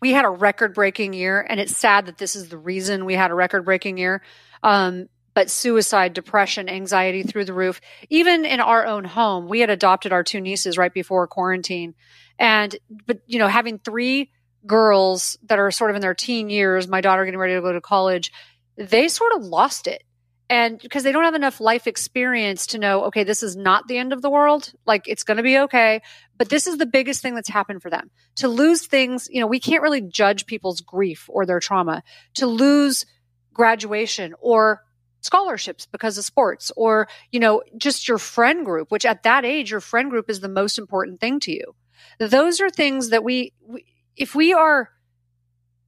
we 0.00 0.12
had 0.12 0.24
a 0.24 0.30
record 0.30 0.74
breaking 0.74 1.12
year, 1.12 1.44
and 1.46 1.60
it's 1.60 1.76
sad 1.76 2.06
that 2.06 2.18
this 2.18 2.34
is 2.34 2.48
the 2.48 2.56
reason 2.56 3.04
we 3.04 3.14
had 3.14 3.30
a 3.30 3.34
record 3.34 3.64
breaking 3.64 3.98
year. 3.98 4.22
Um, 4.62 5.08
but 5.34 5.50
suicide, 5.50 6.12
depression, 6.12 6.68
anxiety 6.68 7.22
through 7.22 7.44
the 7.44 7.52
roof. 7.52 7.80
Even 8.08 8.44
in 8.44 8.60
our 8.60 8.86
own 8.86 9.04
home, 9.04 9.48
we 9.48 9.60
had 9.60 9.70
adopted 9.70 10.12
our 10.12 10.24
two 10.24 10.40
nieces 10.40 10.76
right 10.76 10.92
before 10.92 11.26
quarantine, 11.26 11.94
and 12.38 12.74
but 13.06 13.20
you 13.26 13.38
know 13.38 13.48
having 13.48 13.78
three 13.78 14.30
girls 14.66 15.38
that 15.44 15.58
are 15.58 15.70
sort 15.70 15.90
of 15.90 15.96
in 15.96 16.02
their 16.02 16.14
teen 16.14 16.50
years, 16.50 16.88
my 16.88 17.00
daughter 17.00 17.24
getting 17.24 17.40
ready 17.40 17.54
to 17.54 17.60
go 17.60 17.72
to 17.72 17.80
college, 17.80 18.32
they 18.76 19.08
sort 19.08 19.34
of 19.34 19.42
lost 19.42 19.86
it 19.86 20.02
And 20.50 20.80
because 20.80 21.04
they 21.04 21.12
don't 21.12 21.22
have 21.22 21.36
enough 21.36 21.60
life 21.60 21.86
experience 21.86 22.66
to 22.68 22.78
know, 22.78 23.04
okay, 23.04 23.22
this 23.22 23.44
is 23.44 23.54
not 23.54 23.86
the 23.86 23.98
end 23.98 24.12
of 24.12 24.20
the 24.20 24.28
world. 24.28 24.72
Like 24.84 25.06
it's 25.06 25.22
going 25.22 25.36
to 25.36 25.44
be 25.44 25.56
okay. 25.60 26.02
But 26.36 26.48
this 26.48 26.66
is 26.66 26.76
the 26.76 26.86
biggest 26.86 27.22
thing 27.22 27.36
that's 27.36 27.48
happened 27.48 27.82
for 27.82 27.88
them. 27.88 28.10
To 28.36 28.48
lose 28.48 28.84
things, 28.84 29.28
you 29.30 29.40
know, 29.40 29.46
we 29.46 29.60
can't 29.60 29.80
really 29.80 30.00
judge 30.00 30.46
people's 30.46 30.80
grief 30.80 31.26
or 31.28 31.46
their 31.46 31.60
trauma. 31.60 32.02
To 32.34 32.48
lose 32.48 33.06
graduation 33.54 34.34
or 34.40 34.82
scholarships 35.20 35.86
because 35.86 36.18
of 36.18 36.24
sports 36.24 36.72
or, 36.76 37.06
you 37.30 37.38
know, 37.38 37.62
just 37.76 38.08
your 38.08 38.18
friend 38.18 38.64
group, 38.64 38.90
which 38.90 39.06
at 39.06 39.22
that 39.22 39.44
age, 39.44 39.70
your 39.70 39.80
friend 39.80 40.10
group 40.10 40.28
is 40.28 40.40
the 40.40 40.48
most 40.48 40.78
important 40.78 41.20
thing 41.20 41.38
to 41.40 41.52
you. 41.52 41.76
Those 42.18 42.60
are 42.60 42.70
things 42.70 43.10
that 43.10 43.22
we, 43.22 43.52
we 43.64 43.84
if 44.16 44.34
we 44.34 44.52
are 44.52 44.90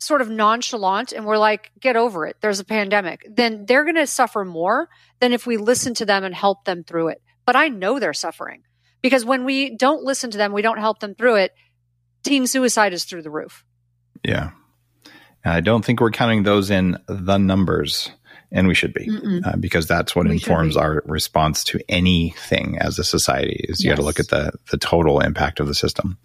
sort 0.05 0.21
of 0.21 0.31
nonchalant 0.31 1.13
and 1.13 1.25
we're 1.25 1.39
like, 1.39 1.71
get 1.81 1.97
over 1.97 2.27
it, 2.27 2.37
there's 2.41 2.61
a 2.61 2.65
pandemic, 2.65 3.27
then 3.31 3.65
they're 3.67 3.85
going 3.85 3.97
to 3.97 4.07
suffer 4.07 4.45
more 4.45 4.89
than 5.21 5.33
if 5.33 5.47
we 5.47 5.57
listen 5.57 5.95
to 5.95 6.05
them 6.05 6.25
and 6.25 6.35
help 6.35 6.65
them 6.65 6.85
through 6.85 7.09
it. 7.09 7.23
But 7.47 7.57
I 7.57 7.69
know 7.69 7.99
they're 7.99 8.13
suffering 8.13 8.63
because 9.03 9.25
when 9.25 9.45
we 9.45 9.77
don't 9.77 10.03
listen 10.03 10.31
to 10.31 10.39
them, 10.39 10.53
we 10.53 10.63
don't 10.63 10.79
help 10.79 11.01
them 11.01 11.15
through 11.15 11.37
it, 11.37 11.53
teen 12.23 12.47
suicide 12.47 12.93
is 12.93 13.05
through 13.05 13.23
the 13.23 13.31
roof. 13.31 13.65
Yeah. 14.25 14.51
I 15.45 15.61
don't 15.61 15.85
think 15.85 16.01
we're 16.01 16.11
counting 16.11 16.45
those 16.45 16.71
in 16.71 16.97
the 17.09 17.37
numbers, 17.37 18.11
and 18.53 18.69
we 18.69 18.75
should 18.75 18.95
be, 18.95 19.11
uh, 19.45 19.57
because 19.57 19.89
that's 19.89 20.15
what 20.15 20.27
We 20.27 20.35
informs 20.35 20.77
our 20.77 21.03
response 21.05 21.65
to 21.65 21.81
anything 21.89 22.79
as 22.79 22.99
a 22.99 23.05
society. 23.05 23.65
Is 23.69 23.83
you 23.83 23.91
got 23.91 23.97
to 23.97 24.03
look 24.03 24.21
at 24.21 24.29
the 24.29 24.53
the 24.71 24.79
total 24.79 25.19
impact 25.19 25.59
of 25.59 25.67
the 25.67 25.75
system. 25.75 26.17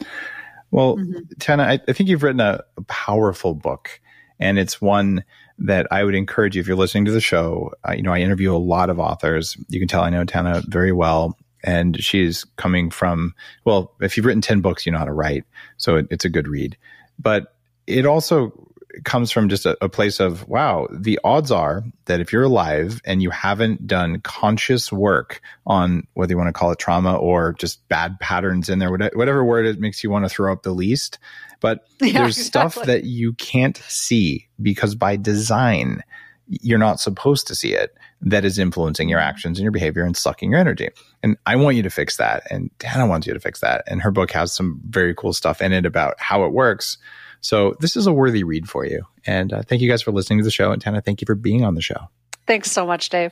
Well, 0.72 0.98
Mhm. 0.98 1.24
Tana, 1.40 1.64
I, 1.64 1.80
I 1.88 1.94
think 1.94 2.10
you've 2.10 2.24
written 2.24 2.42
a, 2.42 2.62
a 2.78 2.82
powerful 2.84 3.54
book, 3.54 4.00
and 4.40 4.60
it's 4.60 4.82
one 4.82 5.24
that 5.60 5.88
I 5.92 6.04
would 6.04 6.14
encourage 6.16 6.56
you 6.56 6.60
if 6.62 6.68
you're 6.68 6.78
listening 6.78 7.06
to 7.06 7.12
the 7.12 7.22
show. 7.22 7.72
Uh, 7.88 7.94
you 7.94 8.04
know, 8.04 8.14
I 8.14 8.20
interview 8.20 8.54
a 8.54 8.58
lot 8.58 8.90
of 8.90 9.00
authors. 9.00 9.58
You 9.70 9.80
can 9.80 9.88
tell 9.88 10.04
I 10.04 10.10
know 10.10 10.24
Tana 10.26 10.62
very 10.68 10.92
well, 10.92 11.38
and 11.64 12.02
she's 12.04 12.44
coming 12.58 12.90
from 12.92 13.34
well. 13.66 13.94
If 14.02 14.18
you've 14.18 14.26
written 14.26 14.42
ten 14.42 14.62
books, 14.62 14.86
you 14.86 14.92
know 14.92 15.00
how 15.00 15.06
to 15.06 15.14
write, 15.14 15.46
so 15.78 15.96
it, 15.96 16.08
it's 16.12 16.26
a 16.26 16.30
good 16.30 16.48
read. 16.48 16.78
But 17.18 17.56
it 17.88 18.06
also 18.06 18.67
comes 19.04 19.32
from 19.32 19.50
just 19.50 19.66
a, 19.66 19.78
a 19.84 19.90
place 19.90 20.20
of 20.20 20.48
wow. 20.48 20.88
The 20.92 21.20
odds 21.24 21.52
are 21.52 21.84
that 22.06 22.20
if 22.20 22.32
you're 22.32 22.44
alive 22.44 23.02
and 23.06 23.22
you 23.22 23.30
haven't 23.30 23.88
done 23.88 24.22
conscious 24.22 24.92
work 24.92 25.42
on 25.66 26.08
whether 26.14 26.32
you 26.32 26.38
want 26.38 26.48
to 26.48 26.54
call 26.54 26.72
it 26.72 26.80
trauma 26.80 27.16
or 27.16 27.54
just 27.54 27.88
bad 27.90 28.20
patterns 28.20 28.70
in 28.70 28.80
there, 28.80 28.92
whatever, 28.92 29.44
word 29.44 29.66
it 29.66 29.80
makes 29.80 30.04
you 30.04 30.10
want 30.10 30.26
to 30.26 30.30
throw 30.30 30.52
up 30.52 30.64
the 30.64 30.72
least. 30.72 31.20
But 31.60 31.86
Yeah, 32.02 32.24
there's 32.24 32.38
stuff 32.38 32.76
that 32.76 33.06
you 33.06 33.34
can't 33.34 33.78
see 33.88 34.48
because 34.62 34.96
by 34.96 35.16
design, 35.16 36.04
you're 36.48 36.80
not 36.80 37.00
supposed 37.00 37.48
to 37.48 37.56
see 37.56 37.74
it 37.74 37.96
that 38.22 38.46
is 38.46 38.58
influencing 38.58 39.10
your 39.10 39.20
actions 39.20 39.60
and 39.60 39.64
your 39.64 39.72
behavior 39.72 40.04
and 40.04 40.16
sucking 40.16 40.52
your 40.52 40.60
energy. 40.60 40.90
And 41.22 41.38
I 41.46 41.56
want 41.56 41.76
you 41.76 41.84
to 41.84 41.90
fix 41.90 42.18
that. 42.18 42.44
And 42.50 42.72
Tana 42.80 43.06
wants 43.06 43.28
you 43.28 43.34
to 43.34 43.40
fix 43.40 43.60
that. 43.60 43.84
And 43.88 44.02
her 44.02 44.12
book 44.12 44.32
has 44.32 44.54
some 44.54 44.82
very 44.88 45.14
cool 45.14 45.34
stuff 45.34 45.62
in 45.62 45.74
it 45.74 45.86
about 45.86 46.16
how 46.20 46.44
it 46.46 46.54
works. 46.54 46.98
So 47.42 47.76
this 47.80 47.96
is 47.96 48.08
a 48.08 48.14
worthy 48.14 48.44
read 48.44 48.70
for 48.70 48.86
you. 48.86 49.04
And 49.26 49.54
uh, 49.54 49.62
thank 49.64 49.82
you 49.82 49.90
guys 49.90 50.02
for 50.02 50.12
listening 50.12 50.40
to 50.40 50.46
the 50.46 50.52
show. 50.52 50.72
And 50.72 50.82
Tana, 50.82 51.02
thank 51.02 51.22
you 51.22 51.26
for 51.26 51.36
being 51.36 51.64
on 51.64 51.76
the 51.76 51.82
show. 51.82 52.10
Thanks 52.46 52.72
so 52.72 52.86
much, 52.86 53.10
Dave. 53.10 53.32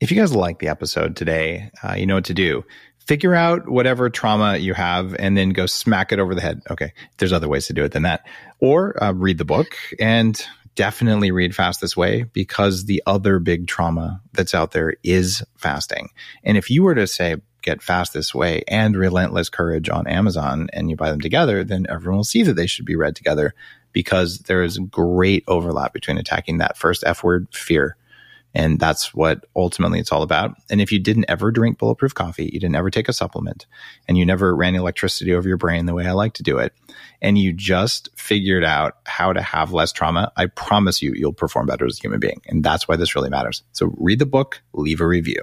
If 0.00 0.10
you 0.10 0.16
guys 0.16 0.34
like 0.34 0.58
the 0.58 0.68
episode 0.68 1.16
today, 1.16 1.70
uh, 1.82 1.94
you 1.94 2.06
know 2.06 2.16
what 2.16 2.24
to 2.26 2.34
do. 2.34 2.64
Figure 3.06 3.34
out 3.34 3.68
whatever 3.68 4.10
trauma 4.10 4.56
you 4.56 4.74
have 4.74 5.14
and 5.18 5.36
then 5.36 5.50
go 5.50 5.66
smack 5.66 6.12
it 6.12 6.18
over 6.18 6.34
the 6.34 6.40
head. 6.40 6.60
Okay. 6.70 6.92
There's 7.18 7.32
other 7.32 7.48
ways 7.48 7.66
to 7.66 7.72
do 7.72 7.84
it 7.84 7.92
than 7.92 8.02
that. 8.02 8.26
Or 8.60 9.02
uh, 9.02 9.12
read 9.12 9.38
the 9.38 9.44
book 9.44 9.76
and 9.98 10.40
definitely 10.74 11.30
read 11.30 11.54
Fast 11.54 11.80
This 11.80 11.96
Way 11.96 12.24
because 12.24 12.84
the 12.84 13.02
other 13.06 13.38
big 13.38 13.66
trauma 13.66 14.20
that's 14.32 14.54
out 14.54 14.72
there 14.72 14.94
is 15.02 15.42
fasting. 15.56 16.10
And 16.44 16.56
if 16.56 16.70
you 16.70 16.82
were 16.82 16.94
to 16.94 17.06
say, 17.06 17.36
get 17.62 17.82
Fast 17.82 18.12
This 18.12 18.34
Way 18.34 18.62
and 18.68 18.96
Relentless 18.96 19.48
Courage 19.48 19.88
on 19.88 20.06
Amazon 20.06 20.68
and 20.72 20.90
you 20.90 20.96
buy 20.96 21.10
them 21.10 21.20
together, 21.20 21.64
then 21.64 21.86
everyone 21.88 22.18
will 22.18 22.24
see 22.24 22.42
that 22.42 22.54
they 22.54 22.66
should 22.66 22.84
be 22.84 22.96
read 22.96 23.16
together 23.16 23.54
because 23.92 24.40
there 24.40 24.62
is 24.62 24.78
great 24.78 25.44
overlap 25.46 25.92
between 25.92 26.18
attacking 26.18 26.58
that 26.58 26.76
first 26.76 27.04
F 27.06 27.22
word, 27.22 27.48
fear, 27.52 27.96
and 28.54 28.78
that's 28.78 29.14
what 29.14 29.46
ultimately 29.56 29.98
it's 29.98 30.12
all 30.12 30.22
about. 30.22 30.56
And 30.70 30.80
if 30.80 30.92
you 30.92 30.98
didn't 30.98 31.26
ever 31.28 31.50
drink 31.50 31.78
bulletproof 31.78 32.14
coffee, 32.14 32.50
you 32.52 32.60
didn't 32.60 32.76
ever 32.76 32.90
take 32.90 33.08
a 33.08 33.12
supplement, 33.12 33.66
and 34.06 34.18
you 34.18 34.26
never 34.26 34.54
ran 34.54 34.74
electricity 34.74 35.32
over 35.32 35.48
your 35.48 35.56
brain 35.56 35.86
the 35.86 35.94
way 35.94 36.06
I 36.06 36.12
like 36.12 36.34
to 36.34 36.42
do 36.42 36.58
it, 36.58 36.74
and 37.20 37.38
you 37.38 37.52
just 37.52 38.10
figured 38.16 38.64
out 38.64 38.96
how 39.06 39.32
to 39.32 39.42
have 39.42 39.72
less 39.72 39.92
trauma, 39.92 40.32
I 40.36 40.46
promise 40.46 41.02
you, 41.02 41.12
you'll 41.14 41.32
perform 41.32 41.66
better 41.66 41.86
as 41.86 41.98
a 41.98 42.02
human 42.02 42.20
being. 42.20 42.40
And 42.46 42.62
that's 42.62 42.86
why 42.86 42.96
this 42.96 43.14
really 43.14 43.30
matters. 43.30 43.62
So 43.72 43.94
read 43.96 44.18
the 44.18 44.26
book, 44.26 44.62
leave 44.72 45.00
a 45.00 45.06
review. 45.06 45.42